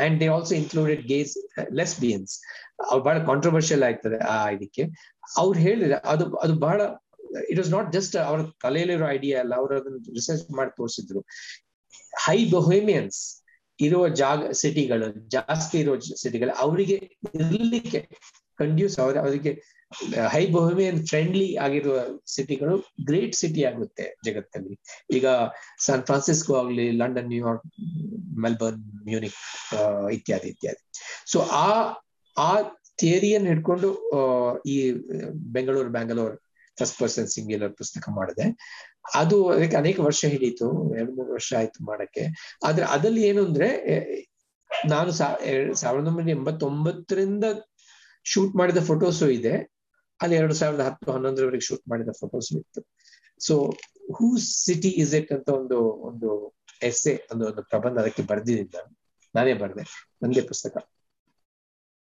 and 0.04 0.16
they 0.22 0.28
also 0.34 0.54
included 0.60 1.02
gays 1.12 1.32
lesbians 1.80 2.34
ಅವ್ರು 2.88 3.02
ಬಹಳ 3.08 3.18
ಕಾಂಟ್ರವರ್ಷಿಯಲ್ 3.30 3.84
ಆಗ್ತದೆ 3.88 4.18
ಆ 4.34 4.36
ಇದಕ್ಕೆ. 4.56 4.84
ಅವ್ರು 5.42 5.58
ಹೇಳಿದ್ರೆ 5.66 5.98
ಅದು 6.12 6.24
ಅದು 6.44 6.54
ಬಹಳ 6.66 6.80
ಇಟ್ 7.50 7.58
ವಾಸ್ 7.62 7.72
ನಾಟ್ 7.76 7.88
ಜಸ್ಟ್ 7.96 8.16
ಅವ್ರ 8.28 8.40
ಕಲೆಯಲ್ಲಿರೋ 8.64 9.06
ಐಡಿಯಾ 9.16 9.36
ಅಲ್ಲ, 9.42 9.52
ಅವ್ರು 9.60 9.74
ಅದನ್ನ 9.80 9.98
ರಿಸರ್ಚ್ 10.18 10.50
ಮಾಡಿ 10.58 10.72
ತೋರಿಸಿದ್ರು. 10.80 11.20
ಹೈ 12.24 12.38
ಬೊಹೇಮಿಯನ್ಸ್ 12.56 13.20
ಇರುವ 13.78 14.02
ಜಾಗ 14.22 14.50
ಸಿಟಿಗಳು 14.62 15.06
ಜಾಸ್ತಿ 15.36 15.76
ಇರೋ 15.82 15.92
ಸಿಟಿಗಳು 16.22 16.52
ಅವರಿಗೆ 16.64 16.96
ಇರ್ಲಿಕ್ಕೆ 17.58 18.00
ಕಂಡ್ಯೂಸ್ 18.58 18.96
ಅವ್ರ, 19.04 19.14
ಅವರಿಗೆ 19.24 19.52
ಹೈ 20.32 20.42
ಬೊಹಮಿಯನ್ 20.54 21.00
ಫ್ರೆಂಡ್ಲಿ 21.10 21.48
ಆಗಿರುವ 21.64 21.96
ಸಿಟಿಗಳು 22.34 22.74
ಗ್ರೇಟ್ 23.08 23.34
ಸಿಟಿ 23.40 23.62
ಆಗುತ್ತೆ 23.70 24.04
ಜಗತ್ತಲ್ಲಿ. 24.26 24.74
ಈಗ 25.16 25.26
ಸ್ಯಾನ್ 25.84 26.04
ಫ್ರಾನ್ಸಿಸ್ಕೋ 26.10 26.54
ಆಗ್ಲಿ 26.62 26.86
London 27.00 27.28
New York 27.32 27.66
Melbourne 28.44 28.84
Munich 29.08 29.40
ಇತ್ಯಾದಿ 30.18 30.48
ಇತ್ಯಾದಿ. 30.54 30.82
ಸೊ 31.32 31.40
ಆ 31.66 31.68
ಆ 32.36 32.52
ಥಿಯರಿಯನ್ನು 33.00 33.48
ಹಿಡ್ಕೊಂಡು 33.52 33.88
ಈ 34.74 34.76
Bengaluru, 35.56 35.90
Bangalore 35.90 36.34
first 36.78 36.98
person 37.00 37.28
singular 37.34 37.72
ಪುಸ್ತಕ 37.80 38.04
ಮಾಡಿದೆ. 38.18 38.46
ಅದು 39.20 39.36
ಅದಕ್ಕೆ 39.54 39.76
ಅನೇಕ 39.76 39.98
ವರ್ಷ 40.08 40.24
ಹಿಡೀತು 40.34 40.66
ಎರಡು, 40.98 41.12
ಮೂರು 41.16 41.30
ವರ್ಷ 41.36 41.50
ಆಯ್ತು 41.60 41.80
ಮಾಡಕ್ಕೆ. 41.90 42.24
ಆದ್ರೆ 42.68 42.84
ಅದಲ್ಲಿ 42.96 43.22
ಏನು 43.30 43.40
ಅಂದ್ರೆ 43.48 43.68
ನಾನು 44.92 45.10
ಸಾವಿರದ 45.80 46.06
ಒಂಬೈನೂರ 46.10 46.32
ಎಂಬತ್ತೊಂಬತ್ತರಿಂದ 46.38 47.44
ಶೂಟ್ 48.26 48.54
ಮಾಡಿದ 48.60 48.80
ಫೋಟೋಸು 48.88 49.26
ಇದೆ. 49.38 49.54
ಅಲ್ಲಿ 50.22 50.36
ಎರಡು 50.36 50.54
ಸಾವಿರದ 50.54 50.82
ಹತ್ತು 50.88 51.12
ಹನ್ನೊಂದರವರೆಗೆ 51.12 51.64
ಶೂಟ್ 51.64 51.84
ಮಾಡಿದ 51.90 52.12
ಫೋಟೋಸ್ 52.20 52.52
ಇತ್ತು. 52.52 52.80
So 53.40 53.54
who 54.16 54.26
city 54.38 54.90
is 55.02 55.14
it 55.14 55.32
ಅಂತ 55.32 55.48
ಒಂದು 55.48 55.78
ಒಂದು 56.08 56.30
ಎಸ್ಸೆ 56.82 57.28
ಒಂದು 57.32 57.44
ಒಂದು 57.46 57.62
ಪ್ರಬಂಧ 57.62 57.98
ಅದಕ್ಕೆ 57.98 58.22
ಬರ್ದಿದ್ದೀನಿ 58.22 58.70
ನಾನು 59.34 59.58
ಬರ್ದೆ 59.60 59.84
ನಂದೇ 60.22 60.42
ಪುಸ್ತಕ. 60.42 60.76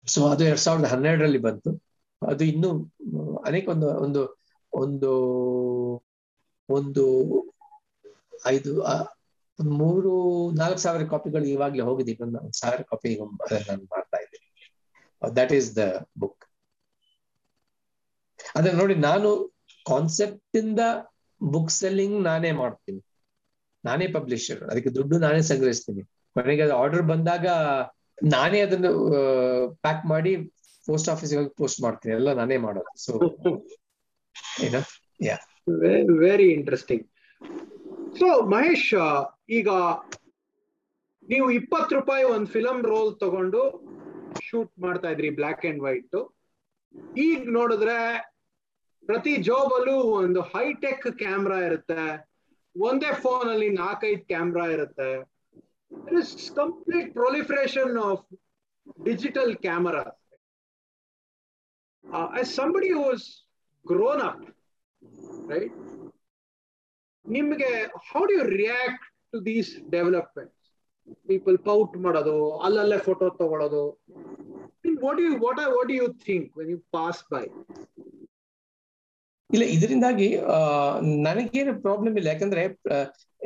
ಸೊ 0.07 0.27
ಅದು 0.27 0.43
ಎರಡ್ 0.43 0.59
ಸಾವಿರದ 0.59 0.87
ಹನ್ನೆರಡರಲ್ಲಿ 0.93 1.37
ಬಂತು. 1.37 1.71
ಅದು 2.21 2.43
ಇನ್ನೂ, 2.43 2.69
ಅನೇಕ 3.45 3.65
ಒಂದು 3.69 3.87
ಒಂದು 4.05 4.21
ಒಂದು 4.73 5.11
ಒಂದು 6.69 7.03
ಐದು 8.45 8.71
ಮೂರು, 9.59 10.13
ನಾಲ್ಕು 10.51 10.77
ಸಾವಿರ 10.77 11.03
ಕಾಪಿಗಳು 11.07 11.45
ಇವಾಗ್ಲೇ 11.45 11.83
ಹೋಗಿದೆ. 11.83 12.11
ಇನ್ನೊಂದು 12.11 12.39
ಒಂದು 12.39 12.57
ಸಾವಿರ 12.59 12.81
ಕಾಪಿ 12.81 13.09
ನಾನು 13.69 13.83
ಮಾಡ್ತಾ 13.83 14.17
ಇದ್ದೀನಿ. 14.17 14.47
ದಟ್ 15.35 15.53
ಈಸ್ 15.53 15.69
ದ 15.75 16.07
ಬುಕ್ 16.19 16.44
ಅದ್ರ 18.55 18.71
ನೋಡಿ 18.81 18.95
ನಾನು 19.09 19.29
ಕಾನ್ಸೆಪ್ಟ್ 19.85 20.57
ಇಂದ 20.61 20.81
ಬುಕ್ 21.41 21.73
ಸೆಲ್ಲಿಂಗ್ 21.79 22.17
ನಾನೇ 22.29 22.51
ಮಾಡ್ತೀನಿ. 22.61 23.01
ನಾನೇ 23.83 24.07
ಪಬ್ಲಿಷರ್ 24.17 24.61
ಅದಕ್ಕೆ 24.69 24.91
ದುಡ್ಡು 24.97 25.15
ನಾನೇ 25.25 25.41
ಸಂಗ್ರಹಿಸ್ತೀನಿ. 25.51 26.03
ಕೊನೆಗೆ 26.35 26.63
ಅದು 26.65 26.75
ಆರ್ಡರ್ 26.81 27.05
ಬಂದಾಗ 27.13 27.47
ನಾನೇ 28.35 28.59
ಅದನ್ನು 28.67 28.91
ಪ್ಯಾಕ್ 29.85 30.03
ಮಾಡಿ 30.13 30.31
ಪೋಸ್ಟ್ 30.85 31.09
ಆಫೀಸ್ 31.13 31.33
ಹೋಗಿ 31.37 31.51
ಪೋಸ್ಟ್ 31.61 31.79
ಮಾಡ್ತೀನಿ. 31.85 32.13
ಎಲ್ಲ 32.19 32.29
ನಾನೇ 32.41 32.57
ಮಾಡೋದು. 32.65 32.91
ಸೊ 33.05 33.13
ಏನ 34.65 34.77
yeah 35.27 35.37
very 36.25 36.47
interesting 36.57 37.05
so 38.19 38.27
Mahesh 38.53 38.89
ಈಗ 39.57 39.69
ನೀವು 41.27 41.47
ಇಪ್ಪತ್ತು 41.59 41.93
ರೂಪಾಯಿ 41.99 42.23
ಒಂದು 42.33 42.49
ಫಿಲಂ 42.55 42.77
ರೋಲ್ 42.91 43.11
ತಗೊಂಡು 43.23 43.61
ಶೂಟ್ 44.47 44.71
ಮಾಡ್ತಾ 44.85 45.09
ಇದ್ರಿ 45.15 45.29
ಬ್ಲಾಕ್ 45.39 45.63
ಅಂಡ್ 45.69 45.81
ವೈಟ್ 45.87 46.17
ಈಗ 47.25 47.39
ನೋಡಿದ್ರೆ 47.57 47.97
ಪ್ರತಿ 49.07 49.33
ಜೋಬಲ್ಲೂ 49.47 49.95
ಒಂದು 50.21 50.41
ಹೈಟೆಕ್ 50.53 51.07
ಕ್ಯಾಮ್ರಾ 51.23 51.59
ಇರುತ್ತೆ. 51.69 52.03
ಒಂದೇ 52.75 53.11
ಫೋನ್ 53.23 53.47
ಅಲ್ಲಿ 53.49 53.69
ನಾಲ್ಕೈದು 53.81 54.23
ಕ್ಯಾಮ್ರಾ 54.31 54.65
ಇರುತ್ತೆ. 54.75 55.09
Complete 56.61 57.09
proliferation 57.13 57.95
of 58.09 58.25
digital 59.05 59.53
camera 59.65 60.05
somebody 62.57 62.89
somebody 62.89 62.89
grown 63.85 64.21
up 64.21 64.43
right 65.51 65.77
ನಿಮ್ಗೆ 67.25 67.71
how 68.09 68.21
do 68.25 68.33
you 68.37 68.43
react 68.57 69.05
to 69.31 69.37
these 69.45 69.71
developments 69.91 70.53
people 71.29 71.57
pout 71.67 71.95
ಮಾಡೋದು, 72.05 72.35
ಅಲ್ಲಲ್ಲೇ 72.65 72.97
ಫೋಟೋ 73.07 73.25
ತಗೊಳ್ಳೋದು 73.41 73.83
what 75.05 75.21
you 75.25 75.31
what 75.45 75.59
what 75.77 75.91
you 75.99 76.07
think 76.27 76.49
when 76.57 76.71
you 76.73 76.79
pass 76.95 77.21
by 77.33 77.43
ಇಲ್ಲ, 79.55 79.65
ಇದರಿಂದಾಗಿ 79.75 80.29
ನನಗೇನು 81.27 81.73
problem 81.85 82.15
ಇಲ್ಲ. 82.19 82.27
ಯಾಕಂದ್ರೆ 82.33 82.63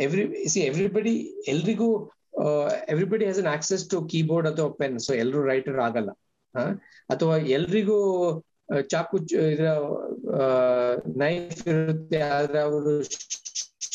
every 0.06 0.24
see 0.54 0.60
everybody 0.70 1.16
ಎಲ್ರಿಗೂ 1.54 1.90
everybody 2.94 3.24
has 3.28 3.40
an 3.44 3.52
access 3.56 3.84
to 3.94 3.98
keyboard 4.12 4.48
ಅಥವಾ 4.52 4.70
ಪೆನ್ 4.82 4.96
ಸೊ 5.08 5.12
ಎಲ್ಲರೂ 5.24 5.42
ರೈಟರ್ 5.52 5.80
ಆಗಲ್ಲ. 5.88 6.12
ಅಥವಾ 7.14 7.36
ಎಲ್ರಿಗೂ 7.58 7.98
ಚಾಕು, 8.92 9.18
ಇದ್ರ 9.54 9.68
ನೈಫ್ 11.24 11.62
ಇರುತ್ತೆ, 11.74 12.20
ಆದ್ರೆ 12.38 12.60
ಅವರು 12.68 12.94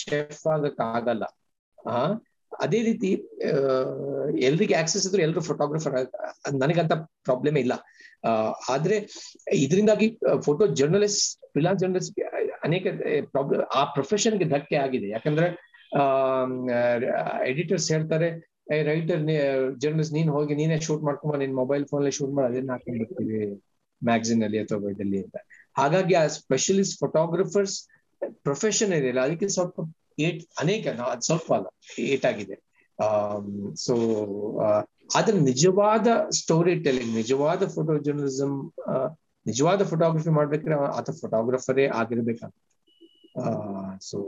ಶೆಫ್ 0.03 0.45
ಆಗಕ್ 0.55 0.81
ಆಗಲ್ಲ 0.97 1.25
ಅದೇ 2.65 2.81
ರೀತಿ 2.89 3.11
ಎಲ್ರಿಗೆ 4.49 4.75
ಆಕ್ಸೆಸ್ 4.81 5.07
ಇದ್ರೆ 5.09 5.23
ಎಲ್ಲರೂ 5.27 5.43
ಫೋಟೋಗ್ರಫರ್ 5.49 5.95
ನನಗಂತ 6.63 6.93
ಪ್ರಾಬ್ಲಮ್ 7.29 7.57
ಇಲ್ಲ. 7.63 7.75
ಆದ್ರೆ 8.75 8.97
ಇದರಿಂದಾಗಿ 9.65 10.07
ಫೋಟೋ 10.47 10.65
ಜರ್ನಲಿಸ್ಟ್ 10.81 11.25
ಫಿಲಾನ್ಸ್ 11.57 11.81
ಜರ್ನಲಿಸ್ಟ್ 11.83 12.19
ಅನೇಕ 12.69 12.87
ಪ್ರಾಬ್ಲಮ್ 13.35 13.63
ಆ 13.81 13.83
ಪ್ರೊಫೆಷನ್ಗೆ 13.97 14.47
ಧಕ್ಕೆ 14.55 14.77
ಆಗಿದೆ. 14.87 15.09
ಯಾಕಂದ್ರೆ 15.17 15.49
ಎಡಿಟರ್ಸ್ 17.51 17.89
ಹೇಳ್ತಾರೆ 17.95 18.29
ರೈಟರ್ 18.91 19.23
ಜರ್ನಲಿಸ್ಟ್ 19.83 20.15
ನೀನ್ 20.19 20.31
ಹೋಗಿ 20.37 20.55
ನೀನೇ 20.61 20.79
ಶೂಟ್ 20.87 21.03
ಮಾಡ್ಕೊಂಬ, 21.09 21.35
ನಿನ್ 21.43 21.55
ಮೊಬೈಲ್ 21.63 21.85
ಫೋನ್ 21.91 22.05
ಶೂಟ್ 22.19 22.33
ಮಾಡಿ 22.37 22.49
ಅದನ್ನ 22.53 22.73
ಹಾಕೊಂಡ್ಬಿಡ್ತೀವಿ 22.77 23.41
ಮ್ಯಾಗ್ಝಿನ್ 24.03 24.43
ಅಲ್ಲಿ 24.47 24.59
ಅಥವಾ 24.65 24.91
ಇದಲ್ಲಿ 24.95 25.19
ಅಂತ. 25.25 25.37
ಹಾಗಾಗಿ 25.81 26.15
ಆ 26.23 26.25
ಸ್ಪೆಷಲಿಸ್ಟ್ 26.39 26.97
ಫೋಟೋಗ್ರಫರ್ಸ್ 27.03 27.77
ಪ್ರೊಫೆಷನ್ 28.47 28.93
ಇದೆಯಲ್ಲ 28.99 29.23
ಅದಕ್ಕೆ 29.27 29.47
ಸ್ವಲ್ಪ 29.57 29.77
ಏಟ್, 30.27 30.43
ಅನೇಕ 30.63 30.87
ಸ್ವಲ್ಪ 31.29 31.49
ಅಲ್ಲ 31.59 31.67
ಏಟ್ 32.13 32.27
ಆಗಿದೆ 32.31 32.57
ಸೊ 33.85 33.95
ಆದ್ರೆ 35.11 35.37
ನಿಜವಾದ 35.43 36.09
ಸ್ಟೋರಿ 36.39 36.75
ಟೆಲಿಂಗ್ 36.85 37.13
ನಿಜವಾದ 37.15 37.63
ಫೋಟೋ 37.75 37.93
ಜರ್ನಲಿಸಂ 38.07 38.53
ನಿಜವಾದ 39.47 39.83
ಫೋಟೋಗ್ರಫಿ 39.85 40.31
ಮಾಡ್ಬೇಕಾದ್ರೆ 40.31 40.77
ಆತ 40.99 41.11
ಫೋಟೋಗ್ರಫರೇ 41.19 41.85
ಆಗಿರ್ಬೇಕಂತ 41.99 42.55
ಸೊ 44.03 44.19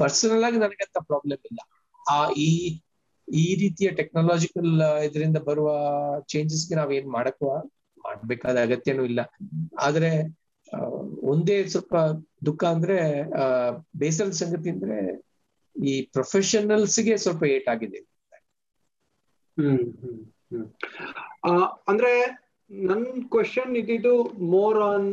ಪರ್ಸನಲ್ 0.00 0.44
ಆಗಿ 0.44 0.58
ನನಗೆ 0.58 0.84
ಅಂತ 0.86 0.98
ಪ್ರಾಬ್ಲಮ್ 1.08 1.42
ಇಲ್ಲ. 1.50 1.60
ಆ, 2.06 2.16
ಈ 2.40 2.50
ಈ 3.28 3.46
ರೀತಿಯ 3.54 3.88
ಟೆಕ್ನಾಲಜಿಕಲ್ 3.92 4.70
ಇದರಿಂದ 5.04 5.38
ಬರುವ 5.46 5.68
ಚೇಂಜಸ್ಗೆ 6.28 6.74
ನಾವೇನ್ 6.74 7.08
ಮಾಡಕ್ಕೂ 7.08 7.48
ಮಾಡ್ಬೇಕಾದ 8.04 8.56
ಅಗತ್ಯನೂ 8.62 9.04
ಇಲ್ಲ. 9.04 9.20
ಆದ್ರೆ 9.78 10.10
ಒಂದೇ 11.24 11.56
ಸ್ವಲ್ಪ 11.68 11.94
ದುಃಖ 12.46 12.62
ಅಂದ್ರೆ 12.74 12.96
ಬೇಸರದ 13.94 14.36
ಸಂಗತಿ 14.40 14.70
ಅಂದ್ರೆ 14.70 14.98
ಈ 15.76 15.94
ಪ್ರೊಫೆಷನಲ್ಸ್ಗೆ 16.12 17.16
ಸ್ವಲ್ಪ 17.16 17.42
ಏಟ್ 17.52 17.68
ಆಗಿದೆ 17.68 18.00
ಹ್ಮ್ 19.58 19.82
ಹ್ಮ್ 20.00 20.20
ಹ್ಮ್. 20.50 20.66
ಆ, 21.44 21.50
ಅಂದ್ರೆ 21.88 22.12
ನನ್ 22.70 23.04
ಕ್ವಶನ್ 23.30 23.72
ಇದ್ದಿದ್ದು 23.76 24.14
more 24.52 24.78
on 24.86 25.08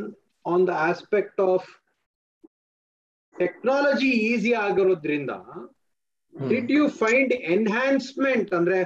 on 0.45 0.63
the 0.67 0.73
aspect 0.85 1.41
of 1.47 1.67
technology 3.35 4.11
easy 4.27 4.53
ಆಗಿರೋದ್ರಿಂದ 4.61 5.33
ಡಿಡ್ 6.35 6.71
ಯು 6.71 6.85
ಫೈಂಡ್ 6.99 7.33
ಎನ್ಹಾನ್ಸ್ಮೆಂಟ್ 7.53 8.51
ಅಂದ್ರೆ 8.53 8.79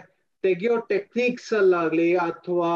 ತೆಗೆಯೋ 0.43 0.75
ಟೆಕ್ನಿಕ್ಸ್ 0.89 1.51
ಅಲ್ಲಾಗ್ಲಿ 1.59 2.09
ಅಥವಾ 2.27 2.71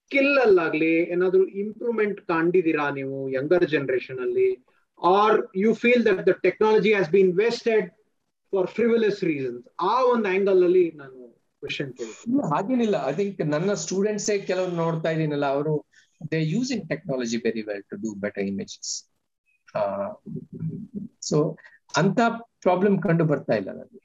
ಸ್ಕಿಲ್ 0.00 0.36
ಅಲ್ಲಾಗ್ಲಿ 0.38 0.94
ಏನಾದ್ರು 1.12 1.42
ಇಂಪ್ರೂವ್ಮೆಂಟ್ 1.62 2.20
ಕಂಡಿದ್ದೀರಾ 2.28 2.86
ನೀವು 2.94 3.16
ಯಂಗರ್ 3.32 3.66
ಜನರೇಷನ್ 3.66 4.20
ಅಲ್ಲಿ? 4.20 4.48
Are 5.00 5.36
you 5.56 5.70
feel 5.74 6.02
that 6.08 6.22
the 6.26 6.34
technology 6.46 6.90
has 6.92 7.10
been 7.10 7.32
wasted 7.38 7.86
for 8.52 8.68
frivolous 8.74 9.20
reasons 9.24 9.60
ಆ 9.84 9.94
ಒಂದು 10.12 10.28
ಆಂಗಲ್ 10.28 10.62
ಅಲ್ಲಿ 10.64 10.86
ನಾನು 10.94 11.18
ಕ್ವಶನ್ 11.62 11.90
ಹಾಗೇನಿಲ್ಲ. 12.52 12.96
ಐ 13.06 13.14
ಥಿಂಕ್ 13.18 13.40
ನನ್ನ 13.54 13.70
ಸ್ಟೂಡೆಂಟ್ಸ್ 13.82 14.28
ಕೆಲವರು 14.46 14.74
ನೋಡ್ತಾ 14.78 15.10
ಇದೀನಲ್ಲ 15.16 15.46
ಅವರು 15.54 15.74
they 16.30 16.40
using 16.50 16.84
technology 16.88 17.38
very 17.44 17.62
well 17.68 17.84
to 17.90 17.96
do 18.02 18.10
better 18.22 18.44
images 18.46 18.92
so 21.22 21.36
ಅಂತ 21.94 22.18
ಪ್ರಾಬ್ಲಮ್ 22.60 22.96
ಕಂಡು 23.02 23.24
ಬರ್ತಾ 23.30 23.54
ಇಲ್ಲ 23.60 23.70
ನನಗೆ. 23.78 24.00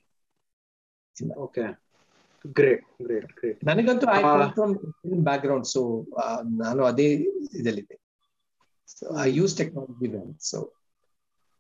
ಓಕೆ 1.46 1.64
ಗ್ರೇಟ್ 2.56 2.84
ಗ್ರೇಟ್ 3.02 3.30
ಗ್ರೇಟ್ 3.38 3.60
ನನಗಂತೂ 3.68 4.08
I 4.14 4.22
come 4.24 4.44
from 4.56 4.74
background 5.46 5.68
so 5.68 5.82
ನಾನು 6.60 6.82
ಅದೇ 6.86 7.08
ಇದಲ್ಲಿದ್ದೆ 7.60 7.98
I 9.20 9.30
use 9.34 9.54
technology 9.58 10.10
well 10.14 10.34
so 10.44 10.60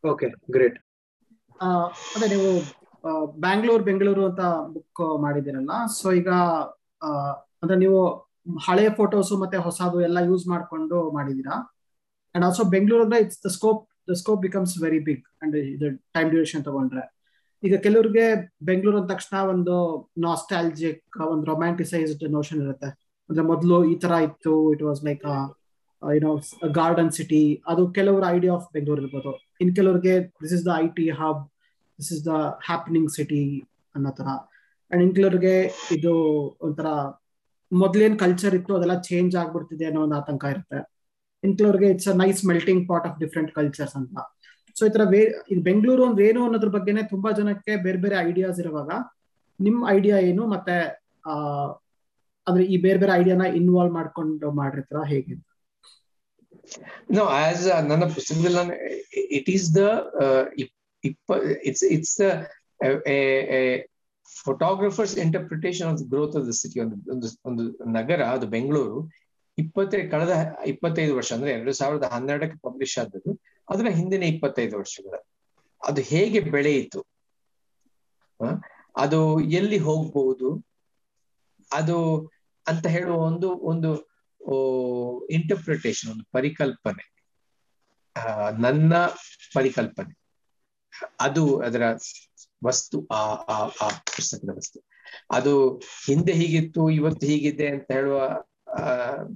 okay 0.03 0.27
great 0.51 0.77
ಆ, 1.59 1.67
ಅದೇ 2.15 2.27
ನೀವು 2.31 2.49
ಬ್ಯಾಂಗ್ಳೂರ್ 3.45 3.83
ಬೆಂಗಳೂರು 3.89 4.23
ಅಂತ 4.29 4.43
ಬುಕ್ 4.75 5.01
ಮಾಡಿದಿರಲ್ಲ 5.25 5.73
ಸೊ 5.99 6.07
ಈಗ 6.19 6.29
ಅಂದ್ರೆ 7.61 7.77
ನೀವು 7.83 7.99
ಹಳೆಯ 8.67 8.89
ಫೋಟೋಸ್ 8.99 9.31
ಮತ್ತೆ 9.43 9.57
ಹೊಸದು 9.67 9.97
ಎಲ್ಲ 10.07 10.19
ಯೂಸ್ 10.29 10.45
ಮಾಡ್ಕೊಂಡು 10.53 10.97
ಮಾಡಿದೀರಾ 11.17 11.55
ಅಂಡ್ 12.35 12.45
ಆಲ್ಸೋ 12.47 12.63
ಬೆಂಗಳೂರು 12.75 13.03
ಅಂದ್ರೆ 13.05 13.19
it's 13.25 13.41
the 13.45 13.51
scope 13.57 13.81
the 14.09 14.15
scope 14.21 14.41
becomes 14.47 14.73
very 14.83 15.01
big 15.07 15.23
and 15.43 15.55
ಇದು 15.73 15.87
ಟೈಮ್ 16.15 16.29
ಡ್ಯೂರೇಷನ್ 16.33 16.63
ತಗೊಂಡ್ರೆ. 16.67 17.03
ಈಗ 17.63 17.75
ಕೆಲವ್ರಿಗೆ 17.85 18.25
ಬೆಂಗಳೂರು 18.69 18.97
ಅಂದ 18.99 19.09
ತಕ್ಷಣ 19.13 19.35
ಒಂದು 19.53 19.75
ನಾಸ್ಟಾಲಜಿಕ್ 20.25 21.17
ಒಂದು 21.33 21.45
ರೊಮ್ಯಾಂಟಿಸೈಸ್ಡ್ 21.51 22.23
ನೋಷನ್ 22.37 22.59
ಇರುತ್ತೆ. 22.65 22.89
ಅಂದ್ರೆ 23.29 23.45
ಮೊದಲು 23.51 23.77
ಈ 23.91 23.95
ತರ 24.03 24.13
ಇತ್ತು 24.27 24.53
it 24.73 24.83
was 24.89 25.01
like 25.07 25.25
you know 26.01 26.33
garden 26.79 27.11
city 27.17 27.43
ಅದು 27.71 27.83
ಕೆಲವ್ರ 27.97 28.23
ಐಡಿಯಾ 28.37 28.53
ಆಫ್ 28.57 28.67
ಬೆಂಗಳೂರು 28.75 29.01
ಇರ್ಬೋದು. 29.03 29.31
ಇನ್ 29.63 29.71
ಕೆಲವ್ರಿಗೆ 29.79 30.15
this 30.43 30.53
is 30.57 30.65
the 30.67 30.71
I 30.83 30.87
T 30.97 31.07
hub 31.19 31.41
this 31.99 32.11
is 32.15 32.23
the 32.27 32.33
happening 32.67 33.09
city 33.17 33.43
ಅನ್ನೋ 33.95 34.11
ತರ 34.11 34.27
ಅಂಡ್ 34.91 35.03
ಇಂಕ್ಲೂರ್ಗೆ 35.03 35.55
ಇದು 35.91 36.13
ಒಂಥರ 36.61 36.87
ಮೊದ್ಲೇನ್ 37.71 38.19
ಕಲ್ಚರ್ 38.19 38.55
ಇತ್ತು 38.55 38.75
ಅದೆಲ್ಲ 38.77 38.95
ಚೇಂಜ್ 39.01 39.33
ಆಗ್ಬಿಡ್ತಿದೆ 39.35 39.85
ಅನ್ನೋ 39.85 40.01
ಒಂದು 40.03 40.15
ಆತಂಕ 40.15 40.43
ಇರುತ್ತೆ. 40.53 40.79
ಇಂಕ್ಲೂರ್ಗೆ 41.43 41.87
it's 41.93 42.09
a 42.13 42.15
nice 42.23 42.41
melting 42.45 42.83
part 42.89 43.07
of 43.07 43.17
different 43.19 43.51
cultures 43.53 43.95
ಅಂತ. 43.95 44.17
ಸೊ 44.75 44.81
ಈ 44.87 44.89
ತರ 44.89 45.03
ವೇ 45.11 45.19
ಇದು 45.51 45.61
ಬೆಂಗಳೂರು 45.61 46.03
ಅಂದ್ರೆ 46.05 46.23
ಏನು 46.29 46.39
ಅನ್ನೋದ್ರ 46.45 46.69
ಬಗ್ಗೆನೆ 46.69 47.01
ತುಂಬಾ 47.13 47.29
ಜನಕ್ಕೆ 47.31 47.73
ಬೇರೆ 47.85 47.97
ಬೇರೆ 47.97 48.15
ಐಡಿಯಾಸ್ 48.27 48.59
ಇರುವಾಗ 48.59 48.91
ನಿಮ್ 49.59 49.77
ಐಡಿಯಾ 49.89 50.17
ಏನು 50.29 50.45
ಮತ್ತೆ 50.47 50.75
ಅಂದ್ರೆ 52.47 52.63
ಈ 52.63 52.77
ಬೇರೆ 52.77 52.99
ಬೇರೆ 52.99 53.13
ಐಡಿಯಾನ 53.19 53.45
ಇನ್ವಾಲ್ವ್ 53.61 53.93
ಮಾಡ್ಕೊಂಡು 53.99 54.49
ಮಾಡಿರ್ತಾರ 54.61 55.03
ಹೇಗೆ 55.13 55.35
No, 57.15 57.23
ಆಸ್ 57.39 57.63
ನನ್ನ 57.89 58.05
ಪುಸ್ತಕದಲ್ಲಿ 58.15 58.77
it 59.37 59.49
is 59.49 59.67
the 59.75 59.81
it's 61.63 61.83
it's 61.83 62.19
the 62.19 62.21
photographer's 64.43 65.17
interpretation 65.17 65.87
of 65.87 66.01
growth 66.01 66.35
of 66.35 66.45
the, 66.45 66.53
city 66.53 66.79
the, 66.79 67.39
ಒಂದು 67.45 67.63
the 67.63 67.93
ನಗರ 67.93 68.23
ಅದು 68.23 68.47
ಬೆಂಗಳೂರು 68.47 69.09
ಇಪ್ಪತ್ತೈ 69.57 70.07
ಕಳೆದ 70.07 70.55
ಇಪ್ಪತ್ತೈದು 70.65 71.15
ವರ್ಷ 71.15 71.33
ಅಂದ್ರೆ 71.33 71.51
ಎರಡು 71.51 71.73
ಸಾವಿರದ 71.73 72.03
ಹನ್ನೆರಡಕ್ಕೆ 72.03 72.57
ಪಬ್ಲಿಷ್ 72.57 72.97
ಆದದ್ದು. 72.97 73.41
ಅದರ 73.69 73.87
ಹಿಂದಿನ 73.89 74.23
ಇಪ್ಪತ್ತೈದು 74.23 74.77
ವರ್ಷಗಳ. 74.77 75.17
ಅದು 75.87 76.01
ಹೇಗೆ 76.01 76.39
ಬೆಳೆಯಿತು? 76.39 77.05
ಅದು 78.97 79.39
ಎಲ್ಲಿ 79.39 79.77
ಹೋಗ್ಬಹುದು 79.77 80.67
ಅದು 81.73 82.25
ಅಂತ 82.67 82.87
ಹೇಳುವ 82.87 83.17
ಒಂದು 83.17 83.49
ಒಂದು 83.49 83.91
ಇಂಟರ್ಪ್ರಿಟೇಷನ್ 85.27 86.11
ಒಂದು 86.11 86.23
ಪರಿಕಲ್ಪನೆ. 86.31 87.15
ನನ್ನ 88.61 88.97
ಪರಿಕಲ್ಪನೆ. 89.53 90.24
ಅದು 91.19 91.43
ಅದರ 91.59 91.83
ವಸ್ತು, 92.63 92.97
ಆ 93.11 93.21
ಆ 93.53 93.57
ಆ 93.81 93.87
ಪುಸ್ತಕದ 94.15 94.51
ವಸ್ತು 94.55 94.79
ಅದು 95.31 95.53
ಹಿಂದೆ 96.07 96.33
ಹೀಗಿತ್ತು, 96.33 96.81
ಇವತ್ತು 96.89 97.25
ಹೀಗಿದೆ 97.27 97.67
ಅಂತ 97.67 97.87
ಹೇಳುವ 97.91 98.19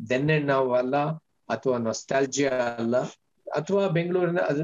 ದೆನ್ನೆ 0.09 0.37
ನಾವು 0.39 0.69
ಅಲ್ಲ, 0.73 0.95
ಅಥವಾ 1.49 1.77
ನೊಸ್ಟಾಲ್ಜಿಯಾ 1.77 2.55
ಅಲ್ಲ, 2.81 2.97
ಅಥವಾ 3.47 3.83
ಬೆಂಗಳೂರಿನ, 3.87 4.41
ಅದು 4.51 4.63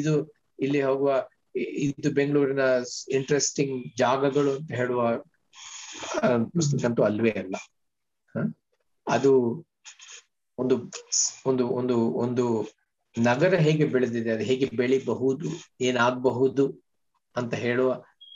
ಇದು 0.00 0.14
ಇಲ್ಲಿ 0.58 0.80
ಹೋಗುವ 0.82 1.10
ಇದು 1.84 2.10
ಬೆಂಗಳೂರಿನ 2.14 2.64
ಇಂಟ್ರೆಸ್ಟಿಂಗ್ 3.08 3.76
ಜಾಗಗಳು 3.98 4.50
ಅಂತ 4.56 4.70
ಹೇಳುವ 4.72 5.02
ಪುಸ್ತಕ 6.56 6.84
ಅಂತೂ 6.84 7.02
ಅಲ್ವೇ 7.02 7.32
ಅಲ್ಲ? 7.42 7.56
ಅದು 9.06 9.32
ಒಂದು 10.58 10.76
ಒಂದು 11.46 11.64
ಒಂದು 11.68 11.96
ಒಂದು 12.14 12.44
ನಗರ 13.16 13.54
ಹೇಗೆ 13.66 13.84
ಬೆಳೆದಿದೆ, 13.84 14.30
ಅದು 14.30 14.44
ಹೇಗೆ 14.44 14.66
ಬೆಳಿಬಹುದು, 14.76 15.48
ಏನಾಗಬಹುದು 15.80 16.64
ಅಂತ 17.36 17.54
ಹೇಳುವ 17.54 17.90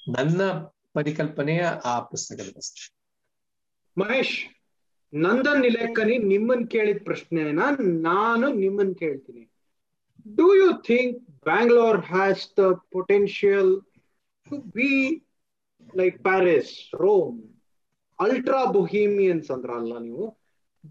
ನನ್ನ 0.08 0.40
ಪರಿಕಲ್ಪನೆಯ 0.92 1.62
ಆ 1.84 1.94
ಪುಸ್ತಕದ 2.00 2.48
ಪ್ರಶ್ನೆ. 2.52 2.84
ಮಹೇಶ್, 3.96 4.36
ನಂದನ್ 5.12 5.60
ನಿಲೇಕನಿ 5.60 6.14
ನಿಮ್ಮನ್ 6.32 6.64
ಕೇಳಿದ 6.70 7.00
ಪ್ರಶ್ನೆನ 7.04 7.62
ನಾನು 8.08 8.46
ನಿಮ್ಮನ್ 8.62 8.94
ಕೇಳ್ತೀನಿ. 8.94 9.44
Do 10.38 10.48
you 10.54 10.68
think 10.82 11.18
Bangalore 11.44 12.00
has 12.12 12.44
the 12.58 12.70
potential 12.90 13.72
to 14.50 14.56
be 14.76 14.92
like 15.96 16.16
Paris 16.22 16.72
Rome 16.94 17.38
ultra 18.18 18.62
bohemians 18.78 19.50
ಅಂದ್ರಲ್ಲ 19.50 19.94
ನೀವು. 19.98 20.26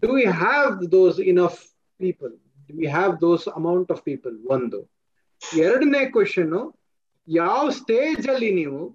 Do 0.02 0.12
you 0.18 0.30
have 0.44 0.72
those 0.96 1.20
enough 1.32 1.60
people 2.00 2.34
we 2.70 2.86
have 2.86 3.20
those 3.20 3.48
amount 3.48 3.92
of 3.92 4.02
people 4.02 4.46
ಒಂದು. 4.46 4.90
ಎರಡನೇ 5.58 6.06
ಕ್ವಶನ್ 6.06 6.74
ಯಾವ 7.28 7.70
ಸ್ಟೇಜ್ 7.70 8.28
ಅಲ್ಲಿ 8.28 8.50
ನೀವು 8.52 8.88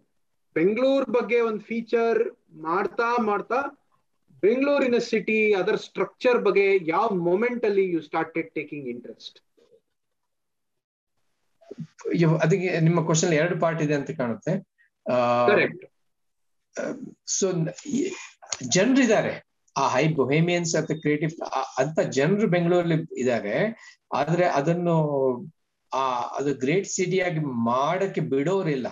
ಬೆಂಗಳೂರು 0.54 1.12
ಬಗ್ಗೆ 1.12 1.42
ಒಂದು 1.42 1.60
ಫೀಚರ್ 1.60 2.36
ಮಾಡ್ತಾ 2.54 3.22
ಮಾಡ್ತಾ 3.22 3.56
ಬೆಂಗಳೂರಿನ 4.42 4.98
ಸಿಟಿ 4.98 5.54
ಅದರ 5.54 5.76
ಸ್ಟ್ರಕ್ಚರ್ 5.76 6.42
ಬಗ್ಗೆ 6.42 6.90
ಯಾವ 6.90 7.10
ಮೊಮೆಂಟ್ 7.10 7.66
ಅಲ್ಲಿ 7.66 7.92
ಯು 7.92 8.02
ಸ್ಟಾರ್ಟೆಡ್ 8.02 8.52
ಟೇಕಿಂಗ್ 8.52 8.88
ಇಂಟ್ರೆಸ್ಟ್ 8.88 9.40
ಅದಕ್ಕೆ 12.44 12.80
ನಿಮ್ಮ 12.80 13.04
ಕ್ವಶನ್ 13.04 13.34
ಎರಡು 13.34 13.60
ಪಾರ್ಟ್ 13.60 13.82
ಇದೆ 13.82 13.94
ಅಂತ 13.94 14.12
ಕಾಣುತ್ತೆ. 14.12 14.54
ಜನರಿದ್ದಾರೆ. 18.68 19.49
ಆ 19.78 19.88
ಹೈ 19.88 20.08
ಬೊಹೇಮಿಯನ್ಸ್ 20.08 20.76
ಅಥವಾ 20.76 21.00
ಕ್ರಿಯೇಟಿವ್ 21.00 21.32
ಅಂತ 21.78 22.00
ಜನರು 22.00 22.48
ಬೆಂಗಳೂರಲ್ಲಿ 22.48 23.20
ಇದ್ದಾರೆ 23.20 23.76
ಆದ್ರೆ 24.16 24.46
ಅದನ್ನು, 24.46 24.96
ಆ, 25.94 26.20
ಅದು 26.20 26.54
ಗ್ರೇಟ್ 26.54 26.88
ಸಿಟಿಯಾಗಿ 26.88 27.40
ಮಾಡಕ್ಕೆ 27.40 28.22
ಬಿಡೋರಿಲ್ಲ. 28.22 28.88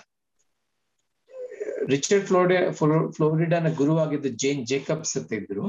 ರಿಚರ್ಡ್ 1.87 2.25
ಫ್ಲೋರಿಡಾ 2.25 2.71
ಫ್ಲೋರಿಡಾನ 3.11 3.73
ಗುರುವಾಗಿದ್ದ 3.73 4.25
ಜೇನ್ 4.35 4.67
ಜೇಕಬ್ಸ್ 4.67 5.17
ಅಂತ 5.17 5.33
ಇದ್ರು. 5.33 5.67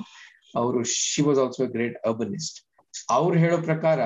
ಅವರು 0.57 0.85
she 0.85 1.23
was 1.23 1.39
also 1.39 1.67
great 1.67 2.07
urbanist 2.07 2.69
ಅವ್ರು 3.11 3.39
ಹೇಳೋ 3.39 3.59
ಪ್ರಕಾರ 3.59 4.01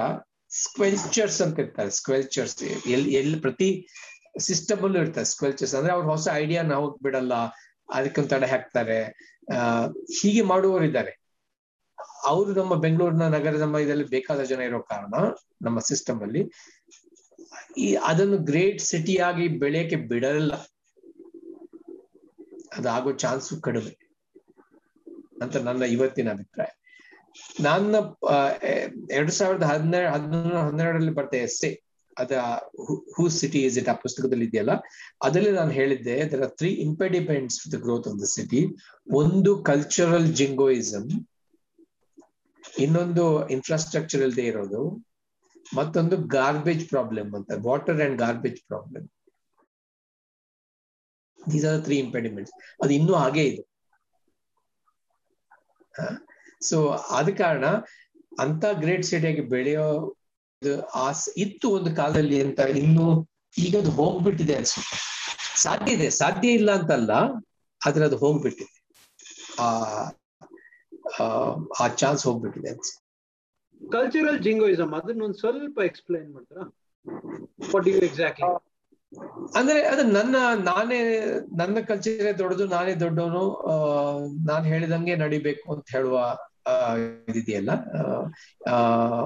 ಸ್ಕ್ವೆಲ್ಚರ್ಸ್ 0.51 1.43
ಅಂತ 1.43 1.59
ಇರ್ತಾರೆ 1.59 1.91
ಸ್ಕ್ವೆಲ್ಚರ್ಸ್ 1.91 2.63
ಎಲ್ಲಿ 2.63 3.15
ಎಲ್ಲಿ 3.15 3.41
ಪ್ರತಿ 3.41 3.87
ಸಿಸ್ಟಮ್ 4.41 4.81
ಅಲ್ಲೂ 4.81 5.01
ಇರ್ತಾರೆ 5.01 5.27
ಸ್ಕ್ವೆಲ್ಚರ್ಸ್ 5.27 5.75
ಅಂದ್ರೆ 5.75 5.93
ಅವ್ರ 5.93 6.05
ಹೊಸ 6.05 6.29
ಐಡಿಯಾ 6.33 6.63
ನಾವು 6.63 6.99
ಬಿಡಲ್ಲ 7.03 7.33
ಅದಕ್ಕೊಂದು 7.93 8.29
ತಡೆ 8.29 8.47
ಹಾಕ್ತಾರೆ. 8.47 9.05
ಆ, 9.57 9.87
ಹೀಗೆ 9.87 10.43
ಮಾಡುವವರು 10.43 10.85
ಇದ್ದಾರೆ. 10.85 11.23
ಅವರು 12.25 12.55
ನಮ್ಮ 12.55 12.75
ಬೆಂಗಳೂರಿನ 12.75 13.23
ನಗರ 13.23 13.57
ನಮ್ಮ 13.57 13.79
ಇದರಲ್ಲಿ 13.79 14.05
ಬೇಕಾದ 14.05 14.41
ಜನ 14.41 14.61
ಇರೋ 14.61 14.81
ಕಾರಣ, 14.81 15.15
ನಮ್ಮ 15.63 15.79
ಸಿಸ್ಟಮ್ 15.79 16.23
ಅಲ್ಲಿ 16.23 16.51
ಈ 17.79 17.95
ಅದನ್ನು 17.95 18.37
ಗ್ರೇಟ್ 18.37 18.81
ಸಿಟಿ 18.81 19.17
ಆಗಿ 19.17 19.49
ಬೆಳೆಯಕ್ಕೆ 19.49 19.97
ಬಿಡಲ್ಲ. 19.97 20.55
ಅದಾಗೋ 22.79 23.13
ಚಾನ್ಸ್ 23.13 23.61
ಕಡಿಮೆ. 23.61 24.03
ಅಂತ 25.43 25.57
ನನ್ನ 25.57 25.83
ಇವತ್ತಿನ 25.83 26.31
ಅಭಿಪ್ರಾಯ. 26.31 26.79
ನನ್ನ 27.61 27.97
ಎರಡ್ 29.11 29.31
ಸಾವಿರದ 29.31 29.63
ಹನ್ನೆರಡು 29.63 30.13
ಹದಿನೇಳು 30.13 30.59
ಹನ್ನೆರಡರಲ್ಲಿ 30.59 31.13
ಎಸ್ 31.13 31.35
ಎಸ್ಸೆ 31.35 31.92
ಅದ 32.23 32.33
ಹೂ 33.17 33.25
ಸಿಟಿ 33.39 33.61
ಇಸ್ 33.69 33.77
ಇಟ್ 33.81 33.91
ಆ 33.93 33.95
ಪುಸ್ತಕದಲ್ಲಿ 34.05 34.47
ಇದೆಯಲ್ಲ? 34.51 34.75
ಅದರಲ್ಲಿ 35.27 35.53
ನಾನು 35.59 35.73
ಹೇಳಿದ್ದೆ 35.79 36.17
there 36.33 36.43
are 36.47 36.55
three 36.61 36.71
impediments 36.87 37.59
the 37.75 37.79
growth 37.87 38.09
of 38.11 38.19
the 38.23 38.29
city 38.37 38.61
ಒಂದು 39.23 39.53
ಕಲ್ಚರಲ್ 39.71 40.29
ಜಿಂಗೋಯಿಸಮ್ 40.41 41.09
ಇನ್ನೊಂದು 42.85 43.25
ಇನ್ಫ್ರಾಸ್ಟ್ರಕ್ಚರ್ 43.55 44.23
ಇಲ್ಲದೆ 44.27 44.45
ಇರೋದು, 44.51 44.83
ಮತ್ತೊಂದು 45.79 46.17
ಗಾರ್ಬೇಜ್ 46.37 46.85
ಪ್ರಾಬ್ಲಮ್ 46.93 47.31
ಅಂತ 47.39 47.51
water 47.69 48.01
and 48.07 48.17
garbage 48.25 48.61
problem 48.71 49.07
these 51.39 51.67
are 51.73 51.81
three 51.87 51.97
impediments 52.07 52.55
ಅದು 52.83 52.93
ಇನ್ನೂ 52.99 53.15
ಹಾಗೆ 53.23 53.45
ಇದೆ. 53.51 53.63
ಸೊ 56.63 56.77
ಆದ 57.19 57.29
ಕಾರಣ 57.43 57.67
ಅಂತ 58.45 58.65
ಗ್ರೇಟ್ 58.83 59.07
ಸಿಟಿಯಾಗಿ 59.09 59.43
ಬೆಳೆಯೋ 59.55 59.87
ಆಸ್ 60.95 61.29
ಇತ್ತು 61.37 61.71
ಒಂದು 61.71 61.97
ಕಾಲದಲ್ಲಿ 61.97 62.43
ಅಂತ 62.43 62.61
ಇನ್ನು 62.61 63.07
ಈಗ 63.59 63.79
ಅದು 63.79 63.91
ಹೋಗ್ಬಿಟ್ಟಿದೆ 63.91 64.55
ಅನ್ಸುತ್ತೆ. 64.55 64.97
ಸಾಧ್ಯ 65.57 65.93
ಇದೆ 65.93 66.11
ಸಾಧ್ಯ 66.11 66.49
ಇಲ್ಲ 66.49 66.71
ಅಂತಲ್ಲ 66.73 67.11
ಆದ್ರೆ 67.87 68.05
ಅದು 68.05 68.17
ಹೋಗ್ಬಿಟ್ಟಿದೆ. 68.17 68.75
ಆ 69.61 69.69
ಆ 71.81 71.89
ಚಾನ್ಸ್ 71.89 72.27
ಹೋಗ್ಬಿಟ್ಟಿದೆ 72.27 72.69
ಅನ್ಸುತ್ತೆ. 72.69 73.01
ಕಲ್ಚರಲ್ 73.93 74.39
ಜಿಂಗೋಯಿಸಮ್ 74.39 74.95
ಅದನ್ನೊಂದು 74.95 75.39
ಸ್ವಲ್ಪ 75.39 75.79
ಎಕ್ಸ್ಪ್ಲೈನ್ 75.85 76.35
ಮಾಡ್ತಾರಾ? 76.35 76.65
ವಾಟ್ 77.75 77.89
ಯು 77.89 77.95
ಎಕ್ಸಾಕ್ಟ್ಲಿ 77.95 78.51
ಅಂದ್ರೆ 79.57 79.83
ಅದು 79.83 80.03
ನನ್ನ 80.03 80.37
ನಾನೇ 80.65 80.99
ನನ್ನ 81.57 81.81
ಕಲ್ಚರ್ 81.81 82.39
ದೊಡ್ಡದು 82.39 82.67
ನಾನೇ 82.67 82.95
ದೊಡ್ಡವನು 82.95 83.43
ನಾನು 84.45 84.65
ಹೇಳಿದಂಗೆ 84.65 85.17
ನಡಿಬೇಕು 85.17 85.75
ಅಂತ 85.75 85.85
ಹೇಳುವ 85.91 86.39
ಇದಿದೆಯಲ್ಲ 87.29 87.71
ಆ 88.69 88.77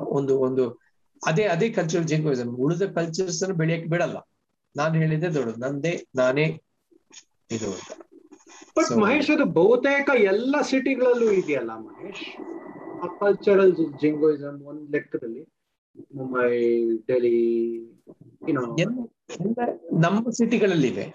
ಒಂದು 0.09 0.39
ಒಂದು 0.41 0.86
ಅದೇ 1.27 1.45
ಅದೇ 1.55 1.69
ಕಲ್ಚರಲ್ 1.77 2.09
ಜಿಂಗೋಯಿಸಮ್ 2.11 2.53
ಉಳಿದ 2.65 2.85
ಕಲ್ಚರ್ಸ್ 2.97 3.41
ಅನ್ನು 3.45 3.57
ಬೆಳೆಯಕ್ಕೆ 3.61 3.89
ಬಿಡಲ್ಲ. 3.93 4.17
ನಾನು 4.75 4.95
ಹೇಳಿದ್ದೆ 5.03 5.29
ದೊಡ್ಡ 5.37 5.53
ನಂದೇ 5.65 5.93
ನಾನೇ 6.19 6.47
ಇದು 7.51 7.69
ಅಂತ. 7.75 7.91
ಬಟ್ 8.77 8.91
ಮಹೇಶ್ 9.03 9.31
ಅದು 9.35 9.45
ಬಹುತೇಕ 9.59 10.09
ಎಲ್ಲ 10.33 10.55
ಸಿಟಿಗಳಲ್ಲೂ 10.71 11.29
ಇದೆಯಲ್ಲ 11.41 11.73
ಮಹೇಶ್? 11.85 12.25
ಆ 12.97 13.09
ಕಲ್ಚರಲ್ 13.21 13.73
ಜಿಂಗೋಯಿಸಮ್ 14.03 14.59
ಒಂದ್ 14.71 14.85
ಲೆಕ್ಕದಲ್ಲಿ 14.95 15.43
ಮುಂಬೈ 16.15 16.51
ಡೆಲ್ಲಿ 17.09 17.37
ನಮ್ಮ 20.05 20.31
ಸಿಟಿಗಳಲ್ಲಿವೆ 20.39 21.07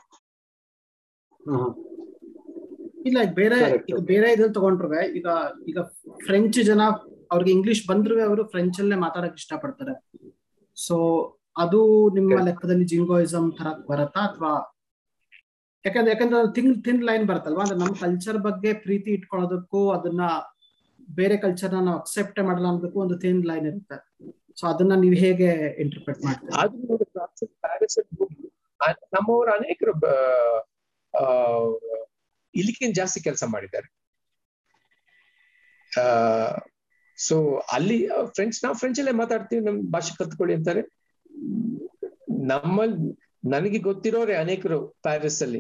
ಇಲ್ಲ 3.08 3.20
ಬೇರೆ 3.38 3.60
ಬೇರೆ 4.10 4.28
ಇದ್ರಲ್ಲಿ 4.34 4.56
ತಗೊಂಡ್ರೆ 4.58 5.02
ಈಗ 5.20 5.28
ಈಗ 5.68 5.80
ಫ್ರೆಂಚ್ 6.26 6.60
ಜನ 6.70 6.82
ಅವ್ರಿಗೆ 7.32 7.52
ಇಂಗ್ಲಿಷ್ 7.58 7.82
ಬಂದ್ರು 7.90 8.16
ಅವರು 8.28 8.44
ಫ್ರೆಂಚ್ 8.54 8.78
ಅಲ್ಲೇ 8.84 8.98
ಮಾತಾಡಕ್ 9.06 9.38
ಇಷ್ಟಪಡ್ತಾರೆ. 9.42 9.94
ಸೊ 10.78 10.96
ಅದು 11.64 11.80
ನಿಮ್ಮ 12.18 12.40
ಲೆಕ್ಕದಲ್ಲಿ 12.48 12.86
ಜಿಂಗೋಯಿಸಮ್ 12.92 13.48
ತರ 13.58 13.68
ಬರತ್ತಾ 13.90 14.22
ಅಥವಾ 14.30 14.54
ಯಾಕಂದ್ರೆ 15.86 16.12
ಯಾಕಂದ್ರೆ 16.14 16.40
ತಿನ್ 16.56 16.72
ತಿನ್ 16.86 17.04
ಲೈನ್ 17.10 17.24
ಬರುತ್ತಲ್ವಾ? 17.30 17.62
ಅಂದ್ರೆ 17.66 17.78
ನಮ್ಮ 17.80 17.94
ಕಲ್ಚರ್ 18.02 18.40
ಬಗ್ಗೆ 18.48 18.72
ಪ್ರೀತಿ 18.86 19.10
ಇಟ್ಕೊಳ್ಳೋದಕ್ಕೂ 19.18 19.82
ಅದನ್ನ 19.98 20.24
ಬೇರೆ 21.20 21.36
ಕಲ್ಚರ್ನ 21.46 21.80
ನಾವು 21.88 21.98
ಅಕ್ಸೆಪ್ಟ್ 22.02 22.40
ಮಾಡಲ್ಲ 22.48 22.68
ಅನ್ನೋದಕ್ಕೂ 22.72 23.00
ಒಂದು 23.06 23.18
ತಿನ್ 23.24 23.42
ಲೈನ್ 23.50 23.66
ಇರುತ್ತೆ. 23.72 23.98
ಸೊ 24.60 24.64
ಅದನ್ನ 24.72 24.94
ನೀವು 25.04 25.18
ಹೇಗೆ 25.24 25.50
ಇಂಟರ್ಪ್ರಿಟ್ 25.84 26.22
ಮಾಡ್ತೀರಾ? 26.26 26.64
ನಮ್ಮವರು 29.16 29.52
ಅನೇಕರು 29.58 29.94
ಇಲ್ಲಿಗಿಂತ 32.54 32.96
ಜಾಸ್ತಿ 33.02 33.20
ಕೆಲಸ 33.28 33.44
ಮಾಡಿದ್ದಾರೆ. 33.56 33.90
ಸೊ 37.28 37.62
ಅಲ್ಲಿ 37.72 38.08
ಫ್ರೆಂಚ್ 38.08 38.64
ನಾವು 38.64 38.76
ಫ್ರೆಂಚ್ 38.76 39.00
ಅಲ್ಲೇ 39.00 39.12
ಮಾತಾಡ್ತೀವಿ, 39.12 39.66
ನಮ್ 39.66 39.82
ಭಾಷೆ 39.92 40.16
ಕಲ್ತ್ಕೊಳ್ಳಿ 40.18 40.56
ಅಂತಾರೆ. 40.56 40.82
ನಮ್ಮಲ್ಲಿ 42.48 43.20
ನನಗೆ 43.50 43.80
ಗೊತ್ತಿರೋರೆ 43.80 44.36
ಅನೇಕರು 44.36 44.88
ಪ್ಯಾರಿಸ್ 44.88 45.44
ಅಲ್ಲಿ 45.44 45.60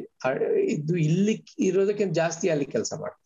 ಇದು 0.64 0.98
ಇಲ್ಲಿ 0.98 1.46
ಇರೋದಕ್ಕಿಂತ 1.60 2.14
ಜಾಸ್ತಿ 2.14 2.50
ಅಲ್ಲಿ 2.50 2.66
ಕೆಲಸ 2.66 2.94
ಮಾಡ್ತಾರೆ. 3.00 3.22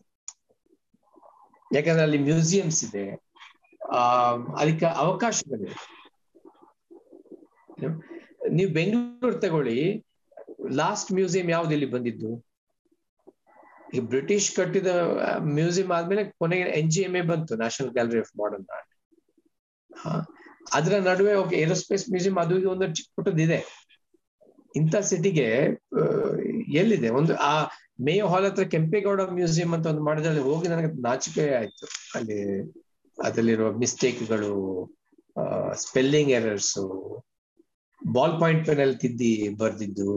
ಯಾಕಂದ್ರೆ 1.78 2.04
ಅಲ್ಲಿ 2.04 2.18
ಮ್ಯೂಸಿಯಮ್ಸ್ 2.18 2.84
ಇದೆ. 2.84 3.06
ಆ 3.94 4.00
ಅದಕ್ಕೆ 4.60 4.86
ಅವಕಾಶಗಳಿವೆ. 4.86 5.76
ನೀವು 8.52 8.72
ಬೆಂಗಳೂರು 8.74 9.40
ತಗೊಳ್ಳಿ. 9.40 10.06
ಲಾಸ್ಟ್ 10.76 11.12
ಮ್ಯೂಸಿಯಂ 11.12 11.50
ಯಾವ್ದು 11.50 11.72
ಇಲ್ಲಿ 11.72 11.86
ಬಂದಿದ್ದು? 11.86 12.46
ಈ 13.94 14.00
ಬ್ರಿಟಿಷ್ 14.12 14.50
ಕಟ್ಟಿದ 14.58 14.90
ಮ್ಯೂಸಿಯಂ 15.58 15.92
ಆದ್ಮೇಲೆ 15.98 16.24
ಕೊನೆಗೆ 16.42 16.66
ಎನ್ 16.80 16.92
ಜಿ 16.94 17.02
ಎಂ 17.08 17.16
ಎ 17.20 17.24
ಬಂತು, 17.32 17.56
National 17.64 17.92
Gallery 17.98 18.20
of 18.26 18.34
Modern 18.42 18.68
Art 18.76 18.92
ಅದರ 20.78 20.94
ನಡುವೆ 21.10 21.34
ಓಕೆ 21.42 21.56
ಏರೋಸ್ಪೇಸ್ 21.64 22.06
ಮ್ಯೂಸಿಯಂ 22.14 22.38
ಅದು 22.44 22.56
ಒಂದು 22.74 22.86
ಚಿಕ್ಕ 22.98 23.10
ಪುಟ್ಟದಿದೆ 23.18 23.60
ಇಂಥ 24.76 24.96
ಸಿಟಿಗೆ 25.10 25.48
ಎಲ್ಲಿದೆ? 26.80 27.10
ಒಂದು, 27.20 27.34
ಆ 27.50 27.52
ಮೇ 28.06 28.14
ಹಾಲ್ 28.32 28.46
ಹತ್ರ 28.48 28.64
ಕೆಂಪೇಗೌಡ 28.74 29.22
ಮ್ಯೂಸಿಯಂ 29.38 29.72
ಅಂತ 29.76 29.86
ಒಂದು 29.92 30.04
ಮಾಡಿದಲ್ಲಿ 30.08 30.42
ಹೋಗಿ 30.48 30.68
ನನಗೆ 30.74 30.90
ನಾಚಿಕೆ 31.08 31.46
ಆಯ್ತು. 31.60 31.86
ಅಲ್ಲಿ, 32.18 32.40
ಅದರಲ್ಲಿರುವ 33.18 33.70
ಮಿಸ್ಟೇಕ್ಗಳು 33.84 34.54
spelling 35.86 36.32
errors 36.40 36.76
ball 38.02 38.36
point 38.42 38.64
pen 38.68 38.82
ಅಲ್ಲಿ 38.84 38.98
ತಿದ್ದಿ 39.04 39.32
ಬರ್ದಿದ್ದು 39.62 40.10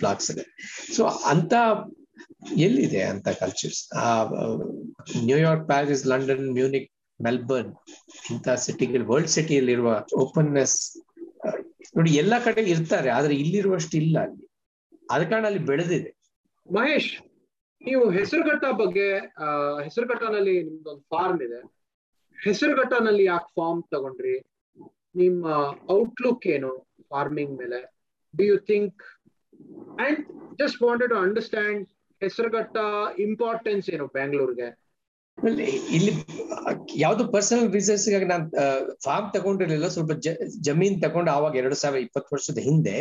ಪ್ಲಾಕ್ಸ್ 0.00 0.30
ಸೊ 0.96 1.02
ಅಂತ 1.32 1.52
ಎಲ್ಲಿದೆ 2.66 3.02
ಅಂತ 3.12 3.28
ಕಲ್ಚರ್ಸ್ 3.42 3.82
ಆ 4.04 4.06
New York 5.28 5.66
Paris 5.72 6.04
London 6.12 6.46
Munich 6.58 6.88
Melbourne 7.20 7.72
ಇಂಥ 8.32 8.48
ಸಿಟಿಗಳು 8.66 9.06
ವರ್ಲ್ಡ್ 9.12 9.32
ಸಿಟಿಯಲ್ಲಿರುವ 9.36 9.90
ಓಪನ್ನೆಸ್ 10.24 10.76
ನೋಡಿ 11.96 12.10
ಎಲ್ಲಾ 12.22 12.38
ಕಡೆ 12.46 12.62
ಇರ್ತಾರೆ, 12.72 13.08
ಆದ್ರೆ 13.16 13.34
ಇಲ್ಲಿರುವಷ್ಟು 13.42 13.94
ಇಲ್ಲ 14.02 14.16
ಅಲ್ಲಿ. 14.26 14.44
ಆದ 15.12 15.22
ಕಾರಣ 15.30 15.44
ಅಲ್ಲಿ 15.50 15.62
ಬೆಳೆದಿದೆ. 15.70 16.10
ಮಹೇಶ್, 16.68 17.10
ನೀವು 17.82 18.04
ಹೆಸರುಘಟ್ಟ 18.18 18.66
ಬಗ್ಗೆ 18.82 19.06
ಹೆಸರುಘಟ್ಟನಲ್ಲಿ 19.86 20.54
ನಿಮ್ದೊಂದು 20.68 21.04
ಫಾರ್ಮ್ 21.12 21.40
ಇದೆ. 21.46 21.60
ಹೆಸರುಘಟ್ಟನಲ್ಲಿ 22.38 23.24
ಯಾಕೆ 23.32 23.50
ಫಾರ್ಮ್ 23.58 23.82
ತಗೊಂಡ್ರಿ? 23.94 24.36
ನಿಮ್ಮ 25.20 25.44
ಔಟ್ಲುಕ್ 25.96 26.46
ಏನು 26.54 26.70
ಫಾರ್ಮಿಂಗ್ 27.12 27.54
ಮೇಲೆ? 27.62 27.80
Do 28.34 28.44
you 28.50 28.58
think 28.70 29.02
and 30.06 30.20
just 30.60 30.78
wanted 30.86 31.12
to 31.14 31.18
understand 31.26 31.86
Hesaraghatta 32.24 32.76
importance 33.26 33.88
ಏನು 33.94 34.06
ಬ್ಯಾಂಗ್ಳೂರ್ಗೆ 34.16 34.68
ಇಲ್ಲಿ 35.96 36.12
ಯಾವ್ದು 37.04 37.24
ಪರ್ಸನಲ್ 37.34 37.68
ರೀಸನ್ಸ್ 37.76 38.04
ನಾನು 38.32 38.46
ಫಾರ್ಮ್ 39.06 39.28
ತಗೊಂಡಿರ್ಲಿಲ್ಲ, 39.36 39.88
ಸ್ವಲ್ಪ 39.94 40.12
ಜಮೀನ್ 40.66 40.96
ತಗೊಂಡು 41.04 41.30
ಆವಾಗ 41.36 41.54
ಎರಡ್ 41.62 41.76
ಸಾವಿರದ 41.82 42.02
ಇಪ್ಪತ್ತು 42.06 42.30
ವರ್ಷದ 42.36 42.60
ಹಿಂದೆ 42.68 42.96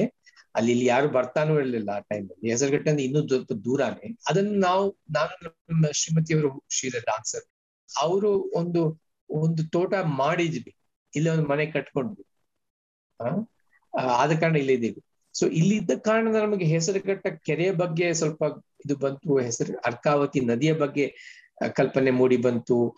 ಅಲ್ಲಿ 0.58 0.72
ಇಲ್ಲಿ 0.76 0.86
ಯಾರು 0.94 1.08
ಬರ್ತಾನೂ 1.18 1.54
ಇರಲಿಲ್ಲ 1.62 1.90
ಆ 1.98 2.04
ಟೈಮಲ್ಲಿ 2.12 2.48
ಹೆಸರುಘಟ್ಟದಿಂದ 2.54 3.02
ಇನ್ನೂ 3.08 3.22
ಸ್ವಲ್ಪ 3.32 3.54
ದೂರಾನೆ. 3.66 4.08
ಅದನ್ನು 4.30 4.56
ನಾವು, 4.68 4.86
ನಾನು 5.18 5.92
ಶ್ರೀಮತಿ 6.02 6.32
ಅವರು 6.38 6.50
ಶೀಲ 6.78 6.96
ಡಾನ್ಸರ್, 7.10 7.46
ಅವರು 7.90 8.32
ಒಂದು 8.62 8.82
ಒಂದು 9.30 9.62
ತೋಟ 9.76 9.94
ಮಾಡಿದ್ವಿ. 10.22 10.72
ಇಲ್ಲಿ 11.14 11.30
ಒಂದು 11.36 11.48
ಮನೆ 11.52 11.66
ಕಟ್ಕೊಂಡ್ವಿ. 11.76 12.24
ಆದ 14.22 14.32
ಕಾರಣ 14.42 14.56
ಇಲ್ಲಿ 14.64 14.74
ಇದ್ದೀವಿ 14.80 15.02
ಸೊ 15.34 15.48
ಇಲ್ಲಿದ್ದ 15.48 15.92
ಕಾರಣ 15.92 16.28
ನಮಗೆ 16.28 16.66
ಹೆಸರುಘಟ್ಟ 16.66 17.28
ಕೆರೆಯ 17.28 17.72
ಬಗ್ಗೆ 17.72 18.14
ಸ್ವಲ್ಪ 18.14 18.44
ಇದು 18.86 18.96
ಬಂತು, 18.96 19.40
ಹೆಸರು, 19.40 19.78
ಅರ್ಕಾವತಿ 19.86 20.40
ನದಿಯ 20.40 20.74
ಬಗ್ಗೆ 20.74 21.16
ಕಲ್ಪನೆ 21.74 22.12
ಮೂಡಿ 22.12 22.38
ಬಂತು. 22.38 22.96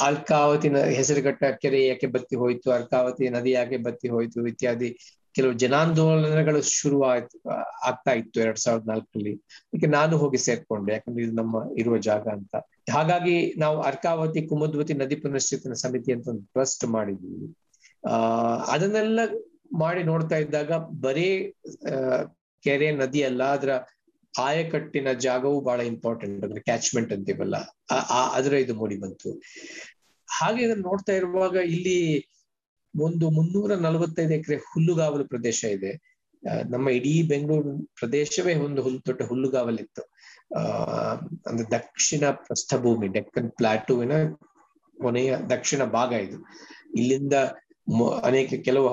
ಅರ್ಕಾವತಿ 0.00 0.68
ಹೆಸರುಘಟ್ಟ 0.68 1.44
ಕೆರೆ 1.44 1.86
ಯಾಕೆ 1.86 2.06
ಬತ್ತಿ 2.06 2.36
ಹೋಯ್ತು, 2.36 2.70
ಅರ್ಕಾವತಿ 2.70 3.28
ನದಿ 3.28 3.50
ಯಾಕೆ 3.50 3.76
ಬತ್ತಿ 3.76 4.08
ಹೋಯ್ತು 4.08 4.46
ಇತ್ಯಾದಿ 4.46 4.98
ಕೆಲವು 5.34 5.52
ಜನಾಂದೋಲನಗಳು 5.52 6.62
ಶುರು 6.62 7.02
ಆಯ್ತು 7.02 7.48
ಆಗ್ತಾ 7.84 8.12
ಇತ್ತು 8.12 8.40
ಎರಡ್ 8.40 8.58
ಸಾವಿರದ 8.58 8.88
ನಾಲ್ಕರಲ್ಲಿ. 8.88 9.34
ಅದಕ್ಕೆ 9.34 9.86
ನಾನು 9.86 10.16
ಹೋಗಿ 10.16 10.38
ಸೇರ್ಕೊಂಡೆ, 10.38 10.92
ಯಾಕಂದ್ರೆ 10.92 11.24
ಇದು 11.24 11.32
ನಮ್ಮ 11.32 11.56
ಇರುವ 11.78 11.96
ಜಾಗ 11.96 12.28
ಅಂತ. 12.28 12.56
ಹಾಗಾಗಿ 12.92 13.54
ನಾವು 13.58 13.80
ಅರ್ಕಾವತಿ 13.80 14.42
ಕುಮದ್ವತಿ 14.46 14.94
ನದಿ 14.94 15.16
ಪುನಶ್ಚೇತನ 15.16 15.72
ಸಮಿತಿ 15.72 16.12
ಅಂತ 16.12 16.28
ಒಂದು 16.28 16.42
ಟ್ರಸ್ಟ್ 16.42 16.84
ಮಾಡಿದ್ವಿ. 16.84 17.56
ಆ, 18.08 18.16
ಅದನ್ನೆಲ್ಲ 18.56 19.20
ಮಾಡಿ 19.72 20.02
ನೋಡ್ತಾ 20.02 20.36
ಇದ್ದಾಗ 20.36 20.72
ಬರೀ 21.00 21.54
ಕೆರೆ 22.62 22.92
ನದಿ 22.92 23.22
ಅಲ್ಲ, 23.22 23.44
ಅದರ 23.44 23.70
ಆಯಕಟ್ಟಿನ 24.38 25.12
ಜಾಗವು 25.12 25.60
ಬಹಳ 25.60 25.80
ಇಂಪಾರ್ಟೆಂಟ್ 25.80 26.44
ಅಂದ್ರೆ 26.44 26.60
ಕ್ಯಾಚ್ಮೆಂಟ್ 26.60 27.12
ಅಂತೀವಲ್ಲ 27.12 27.56
ಅದರ 28.32 28.54
ಇದು 28.54 28.74
ಮೂಡಿ 28.74 28.96
ಬಂತು. 28.96 29.42
ಹಾಗೆ 30.26 30.64
ಇದನ್ನ 30.64 30.82
ನೋಡ್ತಾ 30.82 31.12
ಇರುವಾಗ 31.12 31.54
ಇಲ್ಲಿ 31.54 32.28
ಒಂದು 33.00 33.30
ಮುನ್ನೂರ 33.30 33.74
ನಲವತ್ತೈದು 33.74 34.34
ಎಕರೆ 34.34 34.56
ಹುಲ್ಲುಗಾವಲು 34.56 35.28
ಪ್ರದೇಶ 35.28 35.64
ಇದೆ. 35.64 36.12
ನಮ್ಮ 36.70 36.88
ಇಡೀ 36.88 37.22
ಬೆಂಗಳೂರು 37.22 37.86
ಪ್ರದೇಶವೇ 37.86 38.54
ಒಂದು 38.54 38.82
ಹುಲ್ಲು 38.82 39.00
ದೊಡ್ಡ 39.06 39.22
ಹುಲ್ಲುಗಾವಲಿತ್ತು. 39.22 40.02
ಆ, 40.56 40.62
ಅಂದ್ರೆ 41.46 41.70
ದಕ್ಷಿಣ 41.70 42.30
ಪ್ರಸ್ಥಭೂಮಿ, 42.30 43.06
ಡೆಕ್ಕನ್ 43.06 43.50
ಪ್ಲಾಟೂವಿನ 43.50 44.12
ಕೊನೆಯ 45.00 45.36
ದಕ್ಷಿಣ 45.36 45.84
ಭಾಗ 45.84 46.12
ಇದು. 46.12 46.36
ಇಲ್ಲಿಂದ 46.96 47.32
ಅನೇಕ 48.28 48.54
ಕೆಲವು 48.66 48.88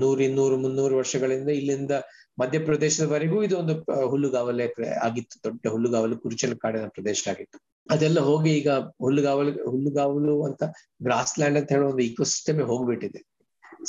ನೂರ 0.00 0.20
ಇನ್ನೂರು 0.20 0.56
ಮುನ್ನೂರು 0.56 0.94
ವರ್ಷಗಳಿಂದ 0.96 1.50
ಇಲ್ಲಿಂದ 1.60 1.94
ಮಧ್ಯಪ್ರದೇಶದವರೆಗೂ 2.38 3.38
ಇದು 3.46 3.54
ಒಂದು 3.58 3.74
ಹುಲ್ಲುಗಾವಲೆ 4.10 4.66
ಆಗಿತ್ತು, 5.06 5.36
ದೊಡ್ಡ 5.44 5.62
ಹುಲ್ಲುಗಾವಲು, 5.68 6.14
ಕುರುಚಲು 6.18 6.56
ಕಾಡಿನ 6.58 6.86
ಪ್ರದೇಶ 6.96 7.20
ಆಗಿತ್ತು. 7.32 7.58
ಅದೆಲ್ಲ 7.90 8.18
ಹೋಗಿ 8.20 8.50
ಈಗ 8.58 8.70
ಹುಲ್ಲುಗಾವಲು 9.04 9.52
ಹುಲ್ಲುಗಾವಲು 9.70 10.34
ಅಂತ 10.48 10.62
ಗ್ರಾಸ್ 11.02 11.34
ಲ್ಯಾಂಡ್ 11.38 11.58
ಅಂತ 11.60 11.70
ಹೇಳೋ 11.72 11.86
ಒಂದು 11.90 12.04
ಇಕೋಸಿಸ್ಟಮೇ 12.08 12.64
ಹೋಗ್ಬಿಟ್ಟಿದೆ. 12.70 13.20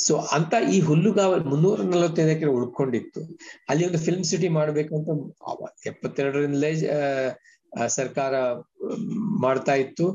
ಸೊ 0.06 0.14
ಅಂತ 0.36 0.54
ಈ 0.74 0.76
ಹುಲ್ಲುಗಾವಲು 0.80 1.44
ಮುನ್ನೂರ 1.44 1.80
ನಲವತ್ತೈದು 1.82 2.32
ಎಕರೆ 2.34 2.52
ಉಳ್ಕೊಂಡಿತ್ತು. 2.58 3.20
ಅಲ್ಲಿ 3.70 3.82
ಒಂದು 3.88 4.00
ಫಿಲ್ಮ್ 4.06 4.26
ಸಿಟಿ 4.30 4.48
ಮಾಡ್ಬೇಕು 4.58 4.92
ಅಂತ 4.98 5.08
ಎಪ್ಪತ್ತೆರಡರಿಂದಲೇ 5.92 6.72
ಸರ್ಕಾರ 7.98 8.34
ಮಾಡ್ತಾ 9.44 9.74
ಇತ್ತು. 9.74 10.06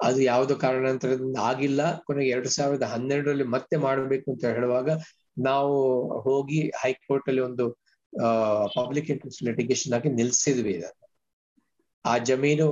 ಅದು 0.00 0.20
ಯಾವುದೋ 0.22 0.54
ಕಾರಣಾಂತರದಿಂದ 0.56 1.38
ಆಗಿಲ್ಲ. 1.42 1.80
ಕೊನೆಗೆ 2.06 2.30
ಎರಡ್ 2.30 2.48
ಸಾವಿರದ 2.48 2.82
ಹನ್ನೆರಡರಲ್ಲಿ 2.82 3.44
ಮತ್ತೆ 3.44 3.76
ಮಾಡಬೇಕು 3.76 4.26
ಅಂತ 4.32 4.44
ಹೇಳುವಾಗ 4.44 4.90
ನಾವು 5.38 5.74
ಹೋಗಿ 6.20 6.60
ಹೈಕೋರ್ಟ್ 6.82 7.28
ಅಲ್ಲಿ 7.28 7.42
ಒಂದು 7.48 7.64
ಪಬ್ಲಿಕ್ 8.76 9.10
ಇಂಟ್ರೆಸ್ಟ್ 9.10 9.42
ಲಿಟಿಗೇಷನ್ 9.42 9.94
ಆಗಿ 9.94 10.08
ನಿಲ್ಸಿದ್ವಿ 10.10 10.74
ಆ 12.04 12.14
ಜಮೀನು 12.18 12.66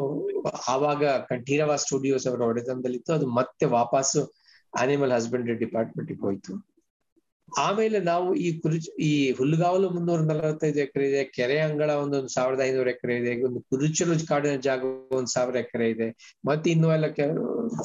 ಆವಾಗ 0.68 1.04
ಕಂಠೀರವ 1.30 1.72
ಸ್ಟುಡಿಯೋಸ್ 1.76 2.26
ಅವರ 2.26 2.42
ಒಡೆತನದಲ್ಲಿತ್ತು. 2.42 3.12
ಅದು 3.12 3.26
ಮತ್ತೆ 3.38 3.66
ವಾಪಸ್ಸು 3.78 4.20
ಆನಿಮಲ್ 4.72 5.12
ಹಸ್ಬೆಂಡ್ರಿ 5.12 5.54
ಡಿಪಾರ್ಟ್ಮೆಂಟ್ಗೆ 5.54 6.20
ಹೋಯ್ತು. 6.20 6.52
ಆಮೇಲೆ 7.64 7.98
ನಾವು 8.00 8.28
ಈ 8.46 8.48
ಕುರುಚ, 8.62 8.84
ಈ 9.08 9.32
ಹುಲ್ಲುಗಾವಲು 9.38 9.86
ಮುನ್ನೂರ 9.90 10.20
ನಲವತ್ತೈದು 10.30 10.80
ಎಕರೆ 10.84 11.04
ಇದೆ, 11.10 11.20
ಕೆರೆ 11.36 11.56
ಅಂಗಳ 11.60 11.90
ಒಂದೊಂದು 12.02 12.30
ಸಾವಿರದ 12.36 12.62
ಐನೂರು 12.68 12.90
ಎಕರೆ 12.94 13.14
ಇದೆ, 13.20 13.32
ಒಂದು 13.48 13.60
ಕುರುಚಲು 13.70 14.14
ಕಾಡಿನ 14.30 14.56
ಜಾಗ 14.66 14.82
ಒಂದ್ 15.18 15.30
ಸಾವಿರ 15.36 15.56
ಎಕರೆ 15.64 15.86
ಇದೆ, 15.94 16.08
ಮತ್ತೆ 16.48 16.68
ಇನ್ನೂ 16.74 16.90
ಎಲ್ಲ 16.96 17.08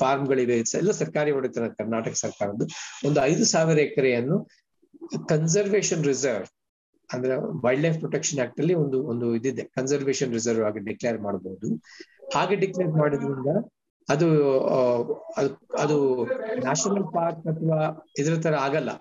ಫಾರ್ಮ್ಗಳಿವೆ. 0.02 0.58
ಎಲ್ಲ 0.82 0.94
ಸರ್ಕಾರಿ 1.02 1.32
ಒಡೆತನ 1.40 1.68
ಕರ್ನಾಟಕ 1.80 2.16
ಸರ್ಕಾರದ್ದು. 2.26 2.68
ಒಂದು 3.10 3.22
ಐದು 3.30 3.46
ಸಾವಿರ 3.54 3.80
ಎಕರೆಯನ್ನು 3.88 4.38
ಕನ್ಸರ್ವೇಶನ್ 5.32 6.04
ರಿಸರ್ವ್ 6.12 6.50
ಅಂದ್ರೆ 7.10 7.34
ವೈಲ್ಡ್ 7.64 7.84
ಲೈಫ್ 7.86 7.98
ಪ್ರೊಟೆಕ್ಷನ್ 8.00 8.40
ಆಕ್ಟ್ 8.44 8.60
ಅಲ್ಲಿ 8.62 8.76
ಒಂದು 8.84 8.98
ಒಂದು 9.12 9.26
ಇದಿದೆ. 9.36 9.64
ಕನ್ಸರ್ವೇಶನ್ 9.78 10.32
ರಿಸರ್ವ್ 10.34 10.64
ಆಗಿ 10.68 10.82
ಡಿಕ್ಲೇರ್ 10.90 11.20
ಮಾಡಬಹುದು 11.22 11.70
ಹಾಗೆ 12.36 12.56
ಡಿಕ್ಲೇರ್ 12.64 12.94
ಮಾಡಿದ್ರಿಂದ 13.02 13.50
ಅದು 14.08 14.28
ಅದು 15.84 15.98
ನ್ಯಾಷನಲ್ 16.64 17.08
ಪಾರ್ಕ್ 17.16 17.44
ಅಥವಾ 17.54 17.80
ಇದ್ರ 18.22 18.36
ತರ 18.46 18.56
ಆಗಲ್ಲ. 18.68 18.92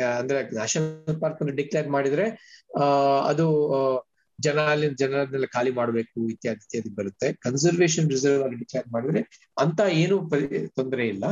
ಅಂದ್ರೆ 0.00 0.42
ನ್ಯಾಷನಲ್ 0.42 1.20
ಪಾರ್ಕ್ 1.20 1.40
ಅನ್ನು 1.40 1.56
ಡಿಕ್ಲೇರ್ 1.56 1.88
ಮಾಡಿದ್ರೆ, 1.88 2.30
ಆ, 2.80 2.84
ಅದು 3.28 3.72
ಜನ 4.40 4.58
ಅಲ್ಲಿ 4.60 4.88
ಜನರನ್ನೆಲ್ಲ 4.88 5.44
ಖಾಲಿ 5.46 5.70
ಮಾಡಬೇಕು 5.70 6.28
ಇತ್ಯಾದಿ 6.28 6.64
ಇತ್ಯಾದಿ 6.64 6.94
ಬರುತ್ತೆ. 6.94 7.32
ಕನ್ಸರ್ವೇಷನ್ 7.32 8.10
ರಿಸರ್ವ್ 8.10 8.42
ಆಗಿ 8.42 8.54
ಡಿಕ್ಲೇರ್ 8.54 8.88
ಮಾಡಿದ್ರೆ 8.88 9.50
ಅಂತ 9.58 9.80
ಏನು 9.88 10.30
ತೊಂದರೆ 10.68 11.08
ಇಲ್ಲ. 11.08 11.24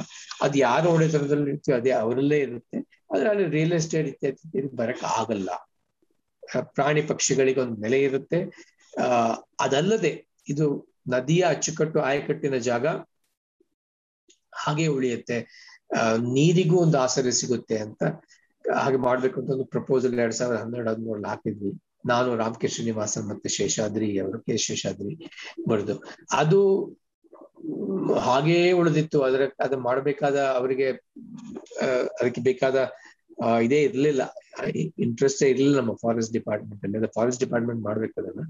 ಅದು 0.43 0.59
ಯಾರು 0.59 0.89
ಒಡೆತನದಲ್ಲಿ 0.89 1.51
ಇರ್ತೀವಿ 1.51 1.79
ಅದೇ 1.79 1.91
ಅವರಲ್ಲೇ 1.91 2.39
ಇರುತ್ತೆ. 2.39 3.05
ಆದ್ರೆ 3.15 3.31
ಅಲ್ಲಿ 3.31 3.49
ರಿಯಲ್ 3.49 3.73
ಎಸ್ಟೇಟ್ 3.73 4.09
ಇತ್ಯಾದಿ 4.09 4.49
ಇತ್ಯಾದಿ 4.49 4.77
ಬರಕ್ 4.77 5.05
ಆಗಲ್ಲ. 5.05 5.51
ಪ್ರಾಣಿ 6.63 7.03
ಪಕ್ಷಿಗಳಿಗೆ 7.03 7.61
ಒಂದು 7.61 7.81
ನೆಲೆ 7.81 8.03
ಇರುತ್ತೆ. 8.03 8.67
ಆ, 9.01 9.05
ಅದಲ್ಲದೆ 9.61 10.27
ಇದು 10.49 10.95
ನದಿಯ 11.09 11.45
ಅಚ್ಚುಕಟ್ಟು, 11.49 12.01
ಆಯಕಟ್ಟಿನ 12.01 12.57
ಜಾಗ 12.57 12.87
ಹಾಗೆ 14.55 14.87
ಉಳಿಯುತ್ತೆ. 14.87 15.41
ನೀರಿಗೂ 16.33 16.77
ಒಂದು 16.77 16.99
ಆಸರೆ 16.99 17.33
ಸಿಗುತ್ತೆ 17.33 17.79
ಅಂತ 17.79 18.03
ಹಾಗೆ 18.79 18.97
ಮಾಡ್ಬೇಕು 18.97 19.41
ಅಂತ 19.41 19.51
ಒಂದು 19.51 19.65
ಪ್ರಪೋಸಲ್ 19.65 20.19
ಎರಡ್ 20.19 20.35
ಸಾವಿರದ 20.35 20.61
ಹನ್ನೆರಡು 20.61 20.91
ಹದಿಮೂರಲ್ಲಿ 20.91 21.29
ಹಾಕಿದ್ವಿ. 21.29 21.73
ನಾನು 22.07 22.37
ರಾಮಕೃಷ್ಣ 22.37 22.75
ಶ್ರೀನಿವಾಸನ್ 22.75 23.29
ಮತ್ತೆ 23.29 23.49
ಶೇಷಾದ್ರಿ, 23.49 24.19
ಅವರು 24.19 24.39
ಕೆ 24.41 24.57
ಶೇಷಾದ್ರಿ 24.57 25.15
ಬರೆದು. 25.69 25.95
ಅದು 26.33 26.61
ಹಾಗೇ 28.19 28.73
ಉಳಿದಿತ್ತು. 28.73 29.19
ಅದರ 29.23 29.43
ಅದು 29.61 29.79
ಮಾಡಬೇಕಾದ 29.79 30.37
ಅವರಿಗೆ 30.59 30.89
ಅದಕ್ಕೆ 32.21 32.41
ಬೇಕಾದ 32.41 32.77
ಇದೇ 33.63 33.83
ಇರ್ಲಿಲ್ಲ. 33.83 34.23
ಇಂಟ್ರೆಸ್ಟ್ 34.99 35.43
ಇರ್ಲಿಲ್ಲ 35.43 35.77
ನಮ್ಮ 35.77 35.93
ಫಾರೆಸ್ಟ್ 35.95 36.33
ಡಿಪಾರ್ಟ್ಮೆಂಟ್ 36.33 36.83
ಅಲ್ಲಿ. 36.85 37.09
ಫಾರೆಸ್ಟ್ 37.15 37.43
ಡಿಪಾರ್ಟ್ಮೆಂಟ್ 37.45 37.83
ಮಾಡ್ಬೇಕು 37.83 38.15
ಅದನ್ನ. 38.21 38.43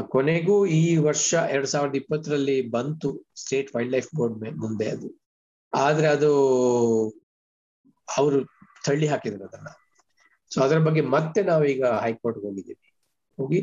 ಕೊನೆಗೂ 0.00 0.66
ಈ 0.66 0.96
ವರ್ಷ 0.96 1.34
ಎರಡ್ 1.50 1.66
ಸಾವಿರದ 1.66 1.96
ಇಪ್ಪತ್ತರಲ್ಲಿ 1.96 2.70
ಬಂತು 2.70 3.10
ಸ್ಟೇಟ್ 3.36 3.70
ವೈಲ್ಡ್ 3.76 3.92
ಲೈಫ್ 3.92 4.10
ಬೋರ್ಡ್ 4.16 4.36
ಮುಂದೆ 4.64 4.88
ಅದು. 4.90 5.08
ಆದ್ರೆ 5.74 6.06
ಅದು 6.06 6.32
ಅವರು 8.08 8.38
ತಳ್ಳಿ 8.86 9.06
ಹಾಕಿದ್ರು 9.12 9.44
ಅದನ್ನ. 9.48 9.68
ಸೊ 10.50 10.58
ಅದರ 10.66 10.78
ಬಗ್ಗೆ 10.86 11.02
ಮತ್ತೆ 11.14 11.40
ನಾವೀಗ 11.50 11.84
ಹೈಕೋರ್ಟ್ 12.04 12.38
ಹೋಗಿದ್ದೀವಿ. 12.44 12.84
ಹೋಗಿ 13.38 13.58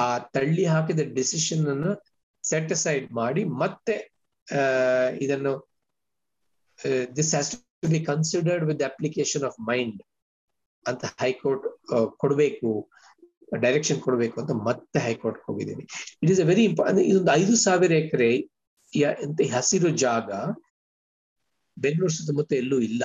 ಆ 0.00 0.04
ತಳ್ಳಿ 0.36 0.64
ಹಾಕಿದ 0.72 1.02
ಡಿಸಿಷನ್ 1.18 1.64
ಅನ್ನು 1.72 1.92
ಸೆಟ್ 2.44 2.72
ಅಸೈಡ್ 2.76 3.06
ಮಾಡಿ 3.20 3.42
ಮತ್ತೆ 3.62 3.94
ಇದನ್ನು 5.24 5.52
this 7.18 7.32
has 7.34 7.50
to 7.82 7.88
be 7.94 8.00
considered 8.10 8.64
with 8.70 8.84
application 8.90 9.44
of 9.48 9.58
mind 9.70 9.98
ಅಂತ 10.86 11.04
ಹೈಕೋರ್ಟ್ 11.22 11.66
ಕೊಡಬೇಕು 12.22 12.70
ಡೈರೆಕ್ಷನ್ 13.64 14.00
ಕೊಡಬೇಕು 14.06 14.36
ಅಂತ 14.42 14.52
ಮತ್ತೆ 14.68 14.98
ಹೈಕೋರ್ಟ್ 15.06 15.40
ಹೋಗಿದ್ದೀನಿ 15.48 15.84
it 16.22 16.30
is 16.34 16.40
a 16.44 16.46
very 16.50 16.64
important 16.70 17.06
ಇದೊಂದು 17.10 17.32
ಐದು 17.40 17.54
ಸಾವಿರ 17.66 17.92
ಎಕರೆ 18.02 18.30
ಹಸಿರು 19.56 19.90
ಜಾಗ, 20.02 20.28
ಬೆಂಗಳೂರು 21.76 22.12
ಸುತ್ತಮುತ್ತ 22.16 22.52
ಎಲ್ಲೂ 22.62 22.78
ಇಲ್ಲ. 22.88 23.02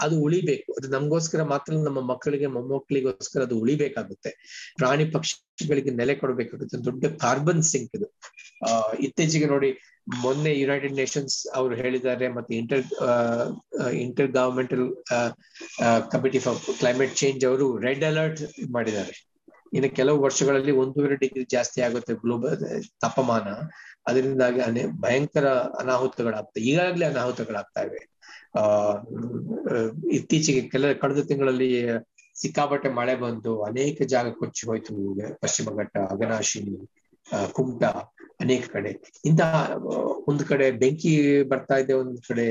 ಅದು 0.00 0.20
ಉಳಿಬೇಕು. 0.20 0.72
ಅದು 0.72 0.88
ನಮಗೋಸ್ಕರ 0.88 1.42
ಮಾತ್ರ 1.42 1.72
ನಮ್ಮ 1.72 2.00
ಮಕ್ಕಳಿಗೆ, 2.00 2.46
ಮೊಮ್ಮಕ್ಕಳಿಗೋಸ್ಕರ 2.46 3.42
ಅದು 3.42 3.58
ಉಳಿಬೇಕಾಗುತ್ತೆ. 3.58 4.30
ಪ್ರಾಣಿ 4.76 5.04
ಪಕ್ಷಿಗಳಿಗೆ 5.04 5.90
ನೆಲೆ 5.90 6.14
ಕೊಡಬೇಕಾಗುತ್ತೆ 6.14 6.84
ದೊಡ್ಡ 6.84 7.04
ಕಾರ್ಬನ್ 7.06 7.62
ಸಿಂಕ್ 7.62 7.96
ಇದು. 7.96 8.06
ಆ, 8.68 8.92
ಇತ್ತೀಚೆಗೆ 9.00 9.46
ನೋಡಿ, 9.46 9.70
ಮೊನ್ನೆ 10.22 10.58
ಯುನೈಟೆಡ್ 10.60 10.92
ನೇಷನ್ಸ್ 10.92 11.46
ಅವರು 11.54 11.74
ಹೇಳಿದ್ದಾರೆ, 11.74 12.28
ಮತ್ತೆ 12.28 12.54
inter 12.54 12.84
inter 13.92 14.32
governmental 14.32 15.04
committee 16.10 16.38
for 16.38 16.78
climate 16.78 17.16
change 17.16 17.44
ಅವರು 17.44 17.78
ರೆಡ್ 17.78 18.04
ಅಲರ್ಟ್ 18.04 18.42
ಮಾಡಿದ್ದಾರೆ. 18.72 19.26
ಇನ್ನು 19.72 19.96
ಕೆಲವು 19.96 20.22
ವರ್ಷಗಳಲ್ಲಿ 20.22 20.72
ಒಂದೂವರೆ 20.72 21.16
ಡಿಗ್ರಿ 21.16 21.44
ಜಾಸ್ತಿ 21.50 21.80
ಆಗುತ್ತೆ 21.80 22.14
ಗ್ಲೋಬಲ್ 22.14 22.84
ತಾಪಮಾನ. 23.00 23.48
ಅದರಿಂದಾಗಿ 24.06 24.86
ಭಯಂಕರ 25.00 25.46
ಅನಾಹುತಗಳಾಗ್ತವೆ 25.48 26.62
ಈಗಾಗಲೇ 26.62 27.06
ಅನಾಹುತಗಳಾಗ್ತಾ 27.06 27.80
ಇವೆ. 27.82 28.00
ಆ 28.54 28.62
ಇತ್ತೀಚೆಗೆ 30.18 30.62
ಕೆಲ, 30.72 30.92
ಕಳೆದ 30.92 31.22
ತಿಂಗಳಲ್ಲಿ 31.26 31.68
ಸಿಕ್ಕಾಪಟ್ಟೆ 32.36 32.88
ಮಳೆ 32.88 33.14
ಬಂದು 33.14 33.62
ಅನೇಕ 33.62 34.02
ಜಾಗ 34.02 34.28
ಕೊಚ್ಚಿ 34.30 34.66
ಹೋಯ್ತು 34.68 34.94
ಪಶ್ಚಿಮ 35.42 35.74
ಘಟ್ಟ 35.76 35.96
ಅಗನಾಶಿನಿ 35.98 36.74
ಕುಮಟ 37.52 37.84
ಅನೇಕ 38.40 38.64
ಕಡೆ. 38.72 38.90
ಇಂತಹ, 39.24 39.54
ಒಂದು 40.28 40.44
ಕಡೆ 40.44 40.70
ಬೆಂಕಿ 40.70 41.42
ಬರ್ತಾ 41.42 41.76
ಇದೆ, 41.76 41.92
ಒಂದು 41.92 42.20
ಕಡೆ 42.28 42.46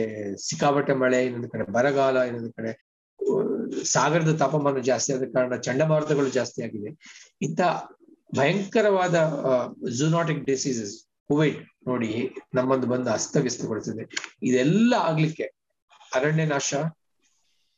ಸಿಕ್ಕಾಪಟ್ಟೆ 0.48 0.94
ಮಳೆ, 0.94 1.26
ಇನ್ನೊಂದು 1.26 1.50
ಕಡೆ 1.50 1.64
ಬರಗಾಲ, 1.72 2.18
ಇನ್ನೊಂದು 2.18 2.52
ಕಡೆ 2.54 2.72
ಸಾಗರದ 3.84 4.32
ತಾಪಮಾನ 4.38 4.80
ಜಾಸ್ತಿ 4.80 5.14
ಆದ 5.14 5.26
ಕಾರಣ 5.34 5.56
ಚಂಡಮಾರುತಗಳು 5.56 6.30
ಜಾಸ್ತಿ 6.30 6.64
ಆಗಿದೆ. 6.64 6.92
ಇಂಥ 7.42 7.62
ಭಯಂಕರವಾದ 8.38 9.16
ಝೂನಾಟಿಕ್ 10.00 10.44
ಡಿಸೀಸಸ್ 10.46 10.96
ಕೋವಿಡ್ 11.28 11.60
ನೋಡಿ 11.88 12.12
ನಮ್ಮನ್ನು 12.54 12.88
ಬಂದು 12.88 13.10
ಅಸ್ತವ್ಯಸ್ತಗೊಳಿಸಿದೆ. 13.10 14.04
ಇದೆಲ್ಲ 14.44 14.94
ಆಗ್ಲಿಕ್ಕೆ 15.00 15.59
ಅರಣ್ಯ 16.16 16.46
ನಾಶ, 16.46 16.74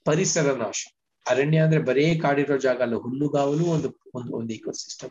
ಪರಿಸರ 0.05 0.53
ನಾಶ. 0.53 0.87
ಅರಣ್ಯ 1.29 1.57
ಅಂದ್ರೆ 1.57 1.81
ಬರೇ 1.81 2.15
ಕಾಡಿರೋ 2.15 2.57
ಜಾಗ 2.57 2.81
ಅಲ್ಲ, 2.81 2.95
ಹುಲ್ಲುಗಾವಲು 2.95 3.65
ಒಂದು 3.65 4.01
ಒಂದು 4.13 4.35
ಒಂದು 4.35 4.53
ಇಕೋಸಿಸ್ಟಮ್ 4.53 5.09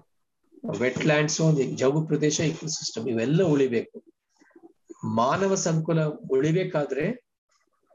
ವೆಟ್ 0.78 1.06
ಲ್ಯಾಂಡ್ಸ್ 1.06 1.40
ಒಂದು 1.40 1.62
ಜೌಗು 1.62 2.06
ಪ್ರದೇಶ 2.06 2.40
ಇಕೋಸಿಸ್ಟಮ್ 2.40 3.08
ಇವೆಲ್ಲ 3.08 3.42
ಉಳಿಬೇಕು. 3.42 4.04
ಮಾನವ 5.04 5.54
ಸಂಕುಲ 5.54 6.04
ಉಳಿಬೇಕಾದ್ರೆ 6.04 7.04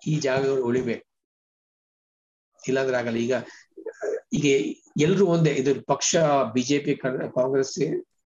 ಈ 0.07 0.19
ಜಾಗಗಳು 0.19 0.65
ಉಳಿಬೇಕು. 0.65 1.07
ಇಲ್ಲಾಂದ್ರೆ 2.67 2.97
ಆಗಲ್ಲ. 2.97 3.17
ಈಗ 3.17 3.33
ಈಗ 4.33 4.45
ಎಲ್ರು 5.01 5.25
ಒಂದೇ, 5.27 5.51
ಇದು 5.51 5.81
ಪಕ್ಷ, 5.81 6.15
ಬಿಜೆಪಿ, 6.53 6.95
ಕಾಂಗ್ರೆಸ್, 6.95 7.79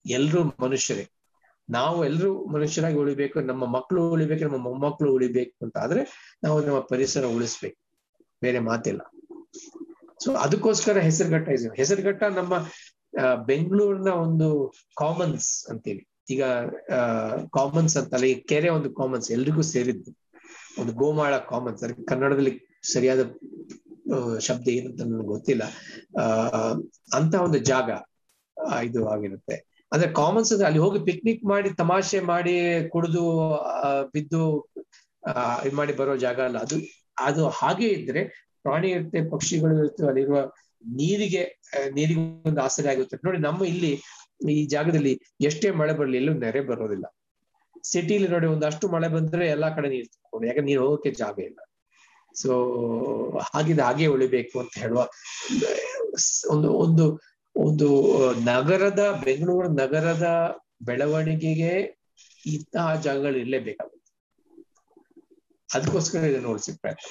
ಎಲ್ರು 0.07 0.45
ಮನುಷ್ಯರೇ. 0.45 1.09
ನಾವು 1.77 1.99
ಎಲ್ಲರೂ 2.09 2.31
ಮನುಷ್ಯರಾಗಿ 2.55 2.99
ಉಳಿಬೇಕು, 3.03 3.39
ನಮ್ಮ 3.51 3.65
ಮಕ್ಕಳು 3.77 4.01
ಉಳಿಬೇಕು, 4.15 4.43
ನಮ್ಮ 4.47 4.61
ಮೊಮ್ಮಕ್ಕಳು 4.69 5.11
ಉಳಿಬೇಕು 5.17 5.57
ಅಂತ 5.67 5.77
ಆದ್ರೆ 5.85 6.03
ನಾವು 6.45 6.59
ನಮ್ಮ 6.67 6.79
ಪರಿಸರ 6.93 7.25
ಉಳಿಸ್ಬೇಕು. 7.37 7.79
ಬೇರೆ 8.45 8.61
ಮಾತಿಲ್ಲ. 8.69 9.03
ಸೊ 10.25 10.31
ಅದಕ್ಕೋಸ್ಕರ 10.45 10.99
ಹೆಸರುಘಟ್ಟ 11.09 11.49
ಇದೆ 11.57 11.77
ಹೆಸರುಘಟ್ಟ 11.83 12.23
ನಮ್ಮ 12.39 12.55
ಬೆಂಗಳೂರಿನ 13.51 14.11
ಒಂದು 14.25 14.49
ಕಾಮನ್ಸ್ 15.03 15.51
ಅಂತೀವಿ. 15.71 16.03
ಈಗ 16.35 16.43
ಕಾಮನ್ಸ್ 17.57 17.95
ಅಂತಲ್ಲ, 18.01 18.27
ಈ 18.33 18.37
ಕೆರೆ 18.51 18.69
ಒಂದು 18.79 18.91
ಕಾಮನ್ಸ್ 19.01 19.29
ಎಲ್ರಿಗೂ 19.37 19.63
ಸೇರಿದ್ದು. 19.75 20.11
ಒಂದು 20.81 20.93
ಗೋಮಾಳ 21.01 21.33
ಕಾಮನ್ಸ್ 21.53 21.81
ಅದಕ್ಕೆ 21.85 22.05
ಕನ್ನಡದಲ್ಲಿ 22.11 22.53
ಸರಿಯಾದ 22.93 23.23
ಶಬ್ದ 24.47 24.67
ಏನಂತ 24.77 25.01
ನನಗೆ 25.09 25.29
ಗೊತ್ತಿಲ್ಲ. 25.35 25.65
ಆ 26.21 26.25
ಅಂತ 27.19 27.35
ಒಂದು 27.47 27.59
ಜಾಗ 27.71 27.91
ಇದು 28.89 29.01
ಆಗಿರುತ್ತೆ. 29.15 29.57
ಅಂದ್ರೆ 29.93 30.09
ಕಾಮನ್ಸ್ 30.21 30.51
ಅಂದ್ರೆ 30.55 30.67
ಅಲ್ಲಿ 30.69 30.81
ಹೋಗಿ 30.85 30.99
ಪಿಕ್ನಿಕ್ 31.09 31.45
ಮಾಡಿ 31.53 31.69
ತಮಾಷೆ 31.83 32.21
ಮಾಡಿ 32.33 32.55
ಕುಡಿದು 32.93 33.25
ಬಿದ್ದು 34.15 34.43
ಇದು 35.67 35.77
ಮಾಡಿ 35.81 35.93
ಬರೋ 36.01 36.15
ಜಾಗ 36.27 36.41
ಅಲ್ಲ. 36.49 36.59
ಅದು 36.67 36.77
ಅದು 37.29 37.43
ಹಾಗೆ 37.61 37.89
ಇದ್ರೆ 37.99 38.23
ಪ್ರಾಣಿ 38.65 38.89
ಇರುತ್ತೆ 38.97 39.19
ಪಕ್ಷಿಗಳು 39.33 39.75
ಇರುತ್ತೆ 39.81 40.05
ಅಲ್ಲಿರುವ 40.11 40.39
ನೀರಿಗೆ 41.01 41.43
ನೀರಿಗೆ 41.97 42.23
ಒಂದು 42.51 42.61
ಆಸರೆ 42.67 42.89
ಆಗುತ್ತೆ. 42.93 43.17
ನೋಡಿ, 43.27 43.39
ನಮ್ಮ 43.47 43.61
ಇಲ್ಲಿ 43.73 43.91
ಈ 44.55 44.63
ಜಾಗದಲ್ಲಿ 44.75 45.13
ಎಷ್ಟೇ 45.49 45.69
ಮಳೆ 45.81 45.95
ಬರಲಿ, 45.99 46.17
ಎಲ್ಲೂ 46.21 46.33
ನೆರೆ 46.45 46.61
ಬರೋದಿಲ್ಲ. 46.69 47.07
ಸಿಟಿಲಿ 47.91 48.29
ನೋಡಿ, 48.35 48.47
ಒಂದಷ್ಟು 48.55 48.87
ಮಳೆ 48.95 49.09
ಬಂದ್ರೆ 49.17 49.45
ಎಲ್ಲಾ 49.55 49.69
ಕಡೆ 49.77 49.89
ನೀರು 49.95 50.09
ತುಂಬಿಕೊಂಡು, 50.13 50.47
ಯಾಕಂದ್ರೆ 50.49 50.69
ನೀರು 50.71 50.83
ಹೋಗೋಕೆ 50.85 51.11
ಜಾಗ 51.23 51.37
ಇಲ್ಲ. 51.49 51.61
ಸೊ 52.43 52.53
ಹಾಗಿದ 53.51 53.81
ಹಾಗೆ 53.89 54.07
ಉಳಿಬೇಕು 54.15 54.57
ಅಂತ 54.63 54.75
ಹೇಳುವ, 54.83 55.01
ಒಂದು 56.55 56.69
ಒಂದು 56.85 57.07
ಒಂದು 57.57 57.89
ನಗರದ 58.51 59.03
ಬೆಂಗಳೂರು 59.25 59.69
ನಗರದ 59.83 60.27
ಬೆಳವಣಿಗೆಗೆ 60.89 61.73
ಇಂತಹ 62.55 62.87
ಜಾಗಗಳು 63.07 63.39
ಇರಲೇಬೇಕಾಗುತ್ತೆ. 63.43 63.97
ಅದಕ್ಕೋಸ್ಕರ 65.69 66.21
ಇದನ್ನು 66.31 66.49
ನೋಡ್ಸಿ 66.49 66.73
ಪ್ರಯತ್ನ 66.83 67.09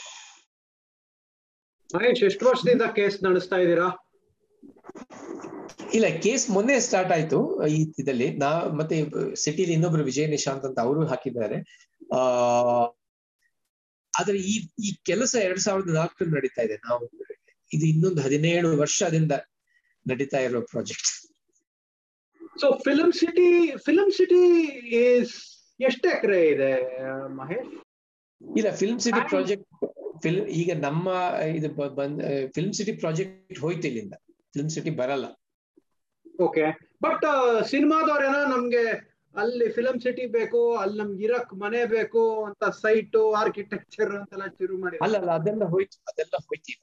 ಮಹೇಶ್ 1.90 2.22
ಎಷ್ಟು 2.24 2.44
ವರ್ಷದಿಂದ 2.48 2.84
ಕೇಸ್ 2.98 3.18
ನಡೆಸ್ತಾ 3.28 3.58
ಇದ್ದೀರಾ? 3.64 3.88
ಇಲ್ಲ 5.98 6.08
ಕೇಸ್ 6.26 6.44
ಮೊನ್ನೆ 6.56 6.76
ಸ್ಟಾರ್ಟ್ 6.88 7.12
ಆಯ್ತು 7.12 7.40
ಈ 7.68 7.80
ಇದಲ್ಲಿ 8.02 8.28
ನಾ 8.38 8.50
ಮತ್ತೆ 8.80 8.98
ಸಿಟಿಲಿ 9.44 9.74
ಇನ್ನೊಬ್ರು 9.78 10.04
ವಿಜಯ 10.10 10.26
ನಿಶಾಂತ್ 10.28 10.66
ಅಂತ 10.70 10.80
ಅವರು 10.80 11.08
ಹಾಕಿದ್ದಾರೆ. 11.12 11.58
ಆ 12.18 12.20
ಆದ್ರೆ 14.14 14.38
ಈ 14.54 14.56
ಈ 14.88 14.90
ಕೆಲಸ 15.10 15.34
ಎರಡ್ 15.48 15.64
ಸಾವಿರದ 15.66 15.94
ನಾಲ್ಕರಲ್ಲಿ 16.00 16.36
ನಡೀತಾ 16.38 16.62
ಇದೆ. 16.68 16.78
ನಾವು 16.88 17.04
ಇದು 17.72 17.86
ಇನ್ನೊಂದು 17.94 18.22
ಹದಿನೇಳು 18.22 18.70
ವರ್ಷದಿಂದ 18.78 19.34
ನಡೀತಾ 20.06 20.40
ಇರೋ 20.46 20.62
project 20.72 21.10
so 22.56 22.68
film 22.86 23.10
city 23.20 23.48
film 23.86 24.10
city 24.16 24.42
is 25.02 25.36
ಎಷ್ಟು 25.80 26.08
ಎಕರೆ 26.14 26.40
ಇದೆ 26.54 26.72
ಮಹೇಶ್? 27.38 27.70
ಇಲ್ಲ 28.42 28.70
ಫಿಲ್ಮ್ 28.80 29.00
ಸಿಟಿ 29.06 29.22
ಪ್ರಾಜೆಕ್ಟ್ 29.30 29.68
ಫಿಲ್ಮ್ 30.24 30.48
ಈಗ 30.60 30.72
ನಮ್ಮ 30.86 31.06
ಇದು 31.54 31.70
ಬಂದ್ 31.98 32.22
ಫಿಲ್ಮ್ 32.56 32.74
ಸಿಟಿ 32.78 32.94
ಪ್ರಾಜೆಕ್ಟ್ 33.02 33.60
ಹೋಯ್ತು 33.64 33.88
ಇಲ್ಲಿಂದ 33.90 34.16
ಫಿಲ್ಮ್ 34.54 34.72
ಸಿಟಿ 34.76 34.92
ಬರಲ್ಲ 35.00 35.28
ಓಕೆ 36.40 36.66
ಬಟ್ 37.04 37.26
ಸಿನಿಮಾದವ್ರೇನ 37.72 38.38
ನಮ್ಗೆ 38.52 38.84
ಅಲ್ಲಿ 39.36 39.66
ಫಿಲಂ 39.76 39.98
ಸಿಟಿ 40.04 40.24
ಬೇಕು 40.34 40.62
ಅಲ್ಲಿ 40.80 40.98
ನಮ್ಗೆ 41.02 41.24
ಇರಕ್ 41.28 41.52
ಮನೆ 41.62 41.82
ಬೇಕು 41.92 42.22
ಅಂತ 42.48 42.64
ಸೈಟ್ 42.80 43.18
ಆರ್ಕಿಟೆಕ್ಚರ್ 43.42 44.12
ಅಂತೆಲ್ಲ 44.20 44.48
ಶುರು 44.58 44.78
ಮಾಡಿ 44.84 44.98
ಅಲ್ಲ 45.06 45.16
ಅಲ್ಲ 45.22 45.32
ಅದೆಲ್ಲ 45.40 45.66
ಹೋಯ್ತು 45.74 45.98
ಅದೆಲ್ಲ 46.12 46.36
ಹೋಯ್ತು 46.48 46.70
ಈಗ 46.74 46.82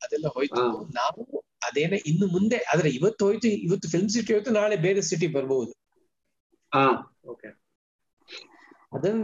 ಅದೆಲ್ಲ 0.00 0.28
ಹೋಯ್ತು. 0.36 0.62
ನಾವು 0.96 1.22
ಅದೇನ 1.62 1.94
ಇನ್ನು 2.06 2.26
ಮುಂದೆ 2.26 2.58
ಆದ್ರೆ 2.72 2.88
ಇವತ್ತು 2.90 3.22
ಹೋಯ್ತು 3.24 3.48
ಇವತ್ತು 3.66 3.88
ಫಿಲ್ಮ್ 3.88 4.08
ಸಿಟಿ 4.08 4.32
ಹೋಯ್ತು 4.32 4.50
ನಾಳೆ 4.50 4.76
ಬೇರೆ 4.76 5.02
ಸಿಟಿ 5.02 5.26
ಬರಬಹುದು 5.28 5.72
ಹಾ 6.72 6.84
ಓಕೆ. 7.24 7.48
ಅದನ್ನ 8.92 9.20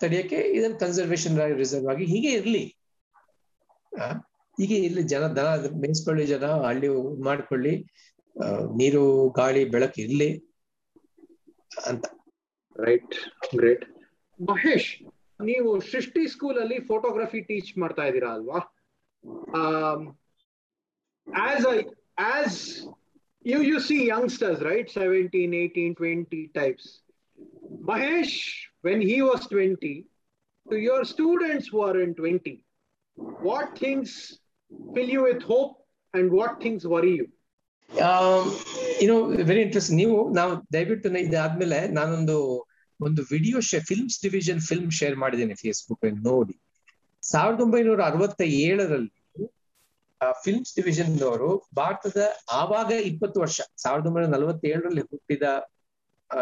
ತಡೆಯಕ್ಕೆ 0.00 0.38
ಇದನ್ನ 0.52 0.76
ಕನ್ಸರ್ವೇಶನ್ 0.76 1.34
ರಿಸರ್ವ್ 1.58 1.88
ಆಗಿ 1.90 2.04
ಹೀಗೆ 2.04 2.30
ಇರ್ಲಿ. 2.32 2.62
ಆ, 3.92 4.06
ಹೀಗೆ 4.58 4.76
ಇರ್ಲಿ 4.78 5.02
ಜನ 5.04 5.24
ದನ 5.36 5.48
ಮೇಯಿಸ್ಕೊಳ್ಳಿ 5.80 6.26
ಜನ 6.26 6.46
ಹಳ್ಳಿ 6.64 6.88
ಮಾಡ್ಕೊಳ್ಳಿ 7.24 7.74
ಆ, 8.36 8.46
ನೀರು 8.76 9.02
ಗಾಳಿ 9.30 9.64
ಬೆಳಕು 9.70 10.00
ಇರ್ಲಿ 10.00 10.28
ಅಂತ. 11.86 12.04
Right 12.76 13.14
great. 13.54 13.84
ಮಹೇಶ್ 14.40 14.90
ನೀವು 15.40 15.80
ಸೃಷ್ಟಿ 15.90 16.22
ಸ್ಕೂಲ್ 16.26 16.58
ಅಲ್ಲಿ 16.58 16.78
ಫೋಟೋಗ್ರಫಿ 16.86 17.40
ಟೀಚ್ 17.40 17.78
ಮಾಡ್ತಾ 17.78 18.04
ಇದ್ದೀರಾ 18.04 18.30
ಅಲ್ವಾ? 18.34 18.60
As 21.26 21.66
as 22.32 22.58
you 23.44 23.62
you 23.62 23.78
see 23.80 24.06
youngsters 24.06 24.62
right 24.62 24.90
seventeen 24.90 25.54
eighteen 25.54 25.94
twenty 25.94 26.46
types 26.54 26.90
Mahesh 27.84 28.36
when 28.84 29.02
he 29.02 29.20
was 29.20 29.48
twenty 29.48 29.94
two 30.66 30.76
your 30.78 31.04
students 31.04 31.68
who 31.72 31.80
are 31.80 31.98
in 32.00 32.12
20 32.14 32.54
what 33.42 33.78
things 33.78 34.10
fill 34.94 35.08
you 35.08 35.22
with 35.22 35.42
hope 35.42 35.72
and 36.14 36.30
what 36.32 36.52
things 36.62 36.82
worry 36.86 37.14
you? 37.16 37.26
ಏನೋ 39.02 39.14
very 39.44 39.60
interest 39.60 39.92
ನೀವು 39.92 40.30
ನಾವು 40.32 40.52
ದಯವಿಟ್ಟು 40.74 41.08
ನ- 41.10 41.18
ಇದಾದ್ಮೇಲೆ 41.18 41.88
ನಾನೊಂದು, 41.88 42.36
ಒಂದು 43.00 43.22
video 43.30 43.60
ಶೇ 43.60 43.78
films 43.80 44.22
division 44.22 44.60
film 44.60 44.90
share 44.90 45.16
ಮಾಡಿದ್ದೇನೆ 45.16 45.54
ಫೇಸ್ಬುಕ್ 45.54 46.04
ನೋಡಿ. 46.24 46.54
ಸಾವಿರದ 47.22 47.60
ಒಂಬೈನೂರ 47.60 48.00
ಅರವತ್ತ 48.02 48.40
ಏಳರಲ್ಲಿ 48.62 49.12
ಫಿಲ್ಮ್ಸ್ 50.30 50.74
ಡಿವಿಷನ್ 50.74 51.22
ಅವರು 51.22 51.68
ಭಾರತದ 51.76 52.22
ಆವಾಗ 52.52 52.90
ಇಪ್ಪತ್ತು 52.90 53.40
ವರ್ಷ 53.40 53.60
ಸಾವಿರದ 53.76 54.06
ಒಂಬೈನೂರ 54.06 54.30
ನಲವತ್ತೇಳರಲ್ಲಿ 54.30 55.00
ಹುಟ್ಟಿದ 55.00 55.42
ಆ, 56.30 56.38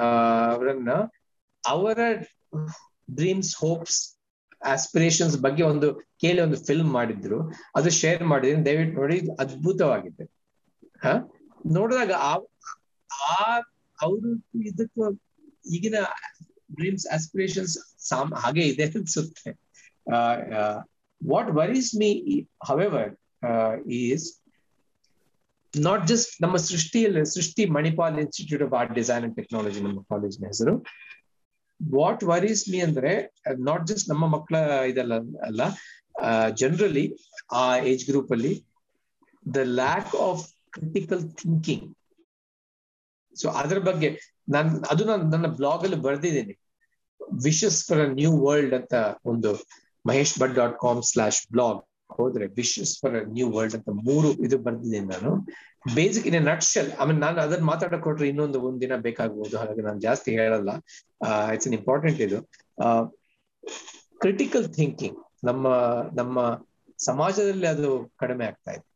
ಆ, 0.00 0.04
ಅವರನ್ನ 0.52 0.90
ಅವರ 1.66 1.98
ಡ್ರೀಮ್ಸ್ 3.10 3.56
ಹೋಪ್ಸ್ 3.56 4.16
ಆಸ್ಪಿರೇಷನ್ಸ್ 4.66 5.38
ಬಗ್ಗೆ 5.38 5.62
ಒಂದು 5.62 5.94
ಕೇಳಿ 5.94 6.40
ಒಂದು 6.40 6.64
ಫಿಲ್ಮ್ 6.64 6.92
ಮಾಡಿದ್ರು. 6.92 7.52
ಅದು 7.76 7.90
ಶೇರ್ 7.90 8.24
ಮಾಡಿದ್ರು. 8.24 8.66
ದಯವಿಟ್ಟು 8.66 9.00
ನೋಡಿ 9.00 9.20
ಅದ್ಭುತವಾಗಿದೆ. 9.40 10.24
ಹ? 11.02 11.06
ನೋಡಿದಾಗ 11.66 12.10
ಆ 12.18 12.34
ಆ 13.28 13.58
ಅವರು 14.02 14.46
ಇದಕ್ಕೂ 14.62 15.20
ಈಗಿನ 15.70 15.94
ಡ್ರೀಮ್ಸ್ 16.74 17.06
ಆಸ್ಪಿರೇಷನ್ಸ್ 17.06 17.78
ಸಾಮ್ 18.08 18.32
ಹಾಗೆ 18.32 18.60
ಇದೆ 18.60 18.84
ಅನ್ಸುತ್ತೆ. 18.84 19.50
What 21.32 21.50
me, 21.56 21.68
me 22.00 22.10
uh, 23.50 23.74
is 24.02 24.26
not 25.74 26.02
just 26.10 26.32
ನಮ್ಮ 26.42 26.56
ಸೃಷ್ಟಿಯಲ್ಲಿ 26.70 27.22
ಸೃಷ್ಟಿ 27.34 27.62
Manipal 27.76 28.16
institute 28.22 28.62
of 28.66 28.74
art 28.78 28.92
design 28.98 29.22
and 29.26 29.36
technology 29.38 29.80
ನಮ್ಮ 29.86 30.00
ಕಾಲೇಜಿನ 30.12 30.44
ಹೆಸರು. 30.52 30.74
ವಾಟ್ 31.80 32.22
ವರೀಸ್ 32.30 32.62
ಮೀ 32.72 32.78
ಅಂದ್ರೆ 32.80 33.12
ನಾಟ್ 33.68 33.84
ಜಸ್ಟ್ 33.90 34.06
ನಮ್ಮ 34.12 34.24
ಮಕ್ಕಳ 34.36 34.56
ಇದಲ್ಲ 34.92 35.14
ಅಲ್ಲ 35.48 35.62
ಜನರಲಿ 36.60 37.04
ಆ 37.62 37.64
ಏಜ್ 37.92 38.04
ಗ್ರೂಪ್ 38.10 38.30
ಅಲ್ಲಿ 38.36 38.52
the 39.44 39.62
lack 39.80 40.14
of 40.28 40.44
critical 40.76 41.24
thinking 41.40 41.88
so 43.36 43.48
ಅದ್ರ 43.62 43.78
ಬಗ್ಗೆ 43.88 44.10
ನಾನ್ 44.54 44.70
ಅದು 44.92 45.04
ನಾನು 45.10 45.24
ನನ್ನ 45.34 45.48
ಬ್ಲಾಗ್ 45.58 45.84
ಅಲ್ಲಿ 45.86 46.00
ಬರೆದಿದ್ದೀನಿ. 46.06 46.54
Wishes 47.44 47.78
for 47.88 48.02
a 48.06 48.08
new 48.18 48.32
world 48.46 48.74
ಅಂತ 48.80 48.94
ಒಂದು 49.32 49.52
Mahesh 50.04 50.32
dot 50.60 50.76
com 50.84 51.02
slash 51.10 51.40
blog 51.52 51.80
ಹೋದ್ರೆ 52.10 52.46
ವಿಶಸ್ 52.60 52.92
ಫಾರ್ 53.00 53.14
ನ್ಯೂ 53.28 53.46
ವರ್ಲ್ಡ್ 53.52 53.76
ಅಂತ 53.78 53.90
ಮೂರು 54.08 54.28
ಇದು 54.46 54.56
ಬರ್ತಿದ್ದೀನಿ 54.66 55.08
ನಾನು. 55.14 55.30
ಬೇಸಿಕ್ 55.96 56.26
ಇನ್ 56.26 56.36
ನಟ್ಶಲ್ 56.46 56.90
ಆಮೇಲೆ 56.92 57.18
ನಾನು 57.18 57.38
ಅದನ್ನ 57.40 57.64
ಮಾತಾಡಕ್ 57.64 58.02
ಕೊಟ್ರೆ 58.02 58.26
ಇನ್ನೊಂದು 58.28 58.58
ಒಂದ್ 58.66 58.80
ದಿನ 58.80 58.96
ಬೇಕಾಗಬಹುದು 59.06 59.56
ಹಾಗಾಗಿ 59.58 59.82
ನಾನು 59.82 60.00
ಜಾಸ್ತಿ 60.00 60.30
ಹೇಳಲ್ಲ. 60.38 60.70
ಇಟ್ಸ್ 61.54 61.68
ಅನ್ 61.70 61.76
ಇಂಪಾರ್ಟೆಂಟ್ 61.80 62.20
ಇದು. 62.20 62.38
ಕ್ರಿಟಿಕಲ್ 64.22 64.66
ಥಿಂಕಿಂಗ್ 64.78 65.18
ನಮ್ಮ 65.44 65.66
ನಮ್ಮ 66.20 66.38
ಸಮಾಜದಲ್ಲಿ 66.98 67.66
ಅದು 67.66 67.88
ಕಡಿಮೆ 68.16 68.44
ಆಗ್ತಾ 68.46 68.72
ಇದೆ. 68.76 68.86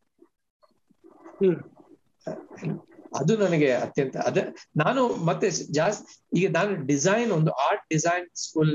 ಅದು 3.11 3.33
ನನಗೆ 3.37 3.69
ಅತ್ಯಂತ, 3.85 4.15
ಅದ 4.29 4.37
ನಾನು 4.77 5.01
ಮತ್ತೆ 5.29 5.47
ಜಾಸ್ತಿ 5.77 6.05
ಈಗ 6.39 6.47
ನಾನು 6.51 6.71
ಡಿಸೈನ್ 6.91 7.29
ಒಂದು 7.31 7.51
ಆರ್ಟ್ 7.67 7.85
ಡಿಸೈನ್ 7.93 8.25
ಸ್ಕೂಲ್ 8.43 8.71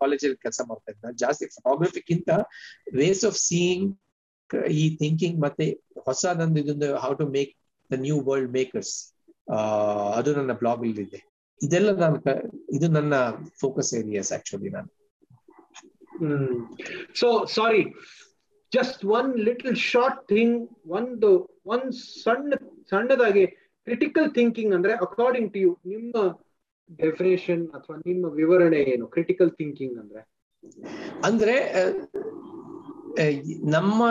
ಕಾಲೇಜಲ್ಲಿ 0.00 0.38
ಕೆಲಸ 0.42 0.60
ಮಾಡ್ತಾ 0.68 0.90
ಇದ್ದೆ. 0.92 1.12
ಜಾಸ್ತಿ 1.24 1.46
ಫೋಟೋಗ್ರಫಿಕ್ಕಿಂತ 1.56 2.30
ವೇಸ್ 3.00 3.24
ಆಫ್ 3.24 3.38
ಸೀಯಿಂಗ್ 3.48 3.88
ಈ 4.80 4.84
ಥಿಂಕಿಂಗ್ 4.96 5.38
ಮತ್ತೆ 5.42 5.66
ಹೊಸ 6.06 6.24
ನಂದು 6.38 6.60
ಇದೊಂದು 6.60 6.90
how 6.96 7.12
to 7.14 7.26
make 7.36 7.52
the 7.90 7.98
new 8.06 8.16
world 8.28 8.52
makers 8.52 8.94
ಅದು 10.18 10.30
ನನ್ನ 10.38 10.52
ಬ್ಲಾಗ್ 10.52 10.86
ಇದೆ. 10.86 11.20
ಇದೆಲ್ಲ 11.60 11.90
ನಾನು 12.02 12.16
ಇದು 12.76 12.86
ನನ್ನ 12.88 13.14
ಫೋಕಸ್ 13.62 13.90
ಏರಿಯಾಸ್ 14.00 14.32
ಆಕ್ಚುಲಿ 14.32 14.70
ನಾನು. 14.70 14.90
So 17.20 17.28
sorry 17.56 17.82
just 18.72 19.02
one 19.18 19.30
little 19.48 19.76
short 19.92 20.20
thing 20.28 20.56
ಒಂದು, 20.98 21.30
ಒಂದ್ 21.66 21.90
ಸಣ್ಣ 22.24 22.52
ಸಣ್ಣದಾಗಿ 22.90 23.46
ಕ್ರಿಟಿಕಲ್ 23.84 24.34
ಥಿಂಕಿಂಗ್ 24.34 24.74
ಅಂದ್ರೆ 24.74 24.92
ಅಕಾರ್ಡಿಂಗ್ 24.92 25.52
ಟು 25.52 25.58
ಯು 25.58 25.78
ನಿಮ್ಮ 25.86 26.40
ಡೆಫಿನೇಷನ್ 26.96 27.70
ಅಥವಾ 27.70 27.96
ನಿಮ್ಮ 27.96 28.26
ವಿವರಣೆ 28.26 28.76
ಏನು? 28.76 29.06
ಕ್ರಿಟಿಕಲ್ 29.06 29.50
ಥಿಂಕಿಂಗ್ 29.50 29.98
ಅಂದ್ರೆ? 29.98 30.28
ಅಂದ್ರೆ 31.24 31.72
ನಮ್ಮ 33.70 34.06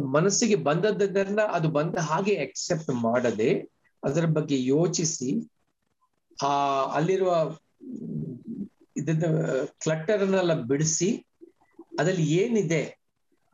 ಮನಸ್ಸಿಗೆ 0.00 0.54
ಬಂದದ್ದನ್ನ 0.54 1.40
ಅದು 1.40 1.68
ಬಂದ 1.68 1.96
ಹಾಗೆ 1.96 2.34
ಅಕ್ಸೆಪ್ಟ್ 2.34 2.90
ಮಾಡದೆ, 2.90 3.70
ಅದರ 4.04 4.24
ಬಗ್ಗೆ 4.24 4.64
ಯೋಚಿಸಿ, 4.64 5.52
ಆ, 6.42 6.82
ಅಲ್ಲಿರುವ 6.84 7.56
ಇದನ್ನ 8.96 9.46
ಕ್ಲಟ್ಟರ್ನೆಲ್ಲ 9.78 10.62
ಬಿಡಿಸಿ, 10.62 11.26
ಅದ್ರಲ್ಲಿ 11.98 12.22
ಏನಿದೆ? 12.22 13.00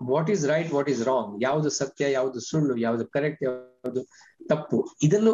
What 0.03 0.31
is 0.31 0.47
right 0.47 0.73
what 0.73 0.89
is 0.89 1.05
wrong 1.05 1.43
ಯಾವುದು 1.43 1.71
ಸತ್ಯ, 1.71 2.13
ಯಾವುದು 2.13 2.41
ಸುಳ್ಳು, 2.41 2.77
ಯಾವುದು 2.77 3.07
ಕರೆಕ್ಟ್ 3.07 3.78
ಯಾವುದು 3.89 4.03
ತಪ್ಪು. 4.49 4.79
ಇದನ್ನು 5.03 5.33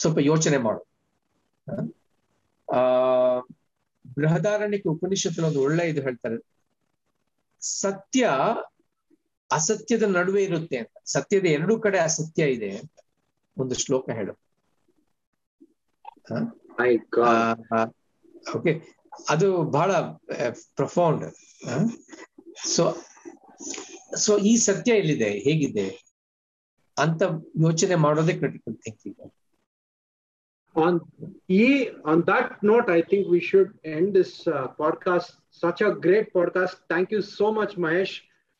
ಸ್ವಲ್ಪ 0.00 0.18
ಯೋಚನೆ 0.20 0.58
ಮಾಡು. 0.58 0.82
ಆ 2.72 2.80
ಬೃಹದಾರಣ್ಯಕ್ಕೆ 4.14 4.88
ಉಪನಿಷತ್ತಿನ 4.88 5.44
ಒಂದು 5.44 5.62
ಒಳ್ಳೆ 5.62 5.88
ಇದು 5.88 6.02
ಹೇಳ್ತಾರೆ. 6.02 6.38
ಸತ್ಯ 7.60 8.28
ಅಸತ್ಯದ 9.52 10.02
ನಡುವೆ 10.02 10.44
ಇರುತ್ತೆ 10.44 10.76
ಅಂತ. 10.76 10.94
ಸತ್ಯದ 11.04 11.44
ಎರಡು 11.44 11.80
ಕಡೆ 11.80 11.98
ಅಸತ್ಯ 11.98 12.52
ಇದೆ 12.52 12.70
ಅಂತ 12.78 13.00
ಒಂದು 13.58 13.74
ಶ್ಲೋಕ 13.74 14.10
ಹೇಳು. 14.10 14.34
ಓಕೆ 18.58 18.72
ಅದು 19.28 19.62
ಬಹಳ 19.62 19.90
ಪ್ರಫೌಂಡ್ 20.76 21.24
ಸೊ 22.66 22.82
ಸೊ 24.16 24.38
ಈ 24.38 24.56
ಸತ್ಯ 24.56 24.92
ಎಲ್ಲಿದೆ? 24.92 25.30
ಹೇಗಿದೆ? 25.30 25.86
ಅಂತ 27.00 27.22
ಯೋಚನೆ 27.64 27.96
ಮಾಡೋದೇ 28.06 28.34
critical 28.40 28.76
thinking 28.86 29.20
on 30.76 31.00
e 31.56 31.64
on 32.04 32.18
that 32.22 32.62
note 32.62 32.88
i 32.88 33.02
think 33.02 33.28
we 33.28 33.40
should 33.40 33.70
end 33.84 34.14
this 34.14 34.46
uh, 34.46 34.68
podcast. 34.80 35.30
Such 35.62 35.80
a 35.80 35.90
great 36.04 36.32
podcast. 36.32 36.76
Thank 36.88 37.10
you 37.10 37.22
so 37.30 37.46
much 37.52 37.72
mahesh. 37.76 38.12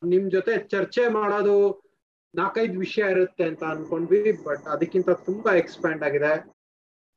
ನಿಮ್ 0.02 0.26
ಜೊತೆ 0.30 0.52
ಚರ್ಚೆ 0.68 1.02
ಮಾಡೋದು 1.08 1.54
ನಾಲ್ಕೈದು 2.34 2.76
ವಿಷಯ 2.78 3.10
ಇರುತ್ತೆ 3.14 3.44
ಅಂತ 3.44 3.62
ಅನ್ಕೊಂಡ್ವಿ 3.64 4.32
ಬಟ್ 4.46 4.64
ಅದಕ್ಕಿಂತ 4.66 5.10
ತುಂಬಾ 5.26 5.50
ಎಕ್ಸ್ಪ್ಯಾಂಡ್ 5.52 6.02
ಆಗಿದೆ. 6.08 6.32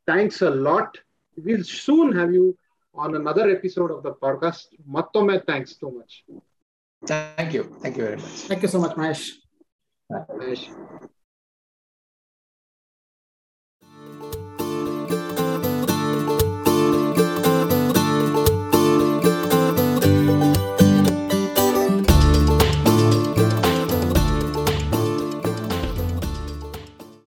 Thanks 0.08 0.42
a 0.44 0.52
lot 0.68 0.98
will 1.38 1.66
soon 1.78 2.12
have 2.14 2.34
you 2.38 2.46
on 2.96 3.16
another 3.22 3.52
episode 3.58 3.94
of 3.96 4.04
the 4.08 4.14
podcast 4.26 4.70
ಮತ್ತೊಮ್ಮೆ 4.98 5.38
thanks 5.50 5.78
too 5.80 5.90
much 5.98 6.16
thank 7.04 7.56
you 7.58 7.64
thank 7.80 7.98
you 8.00 8.06
very 8.08 8.22
much 8.26 8.38
thank 8.46 8.66
you 8.66 8.72
so 8.76 8.82
much 8.86 8.98
Mahesh 9.04 9.26
Mahesh 10.34 10.66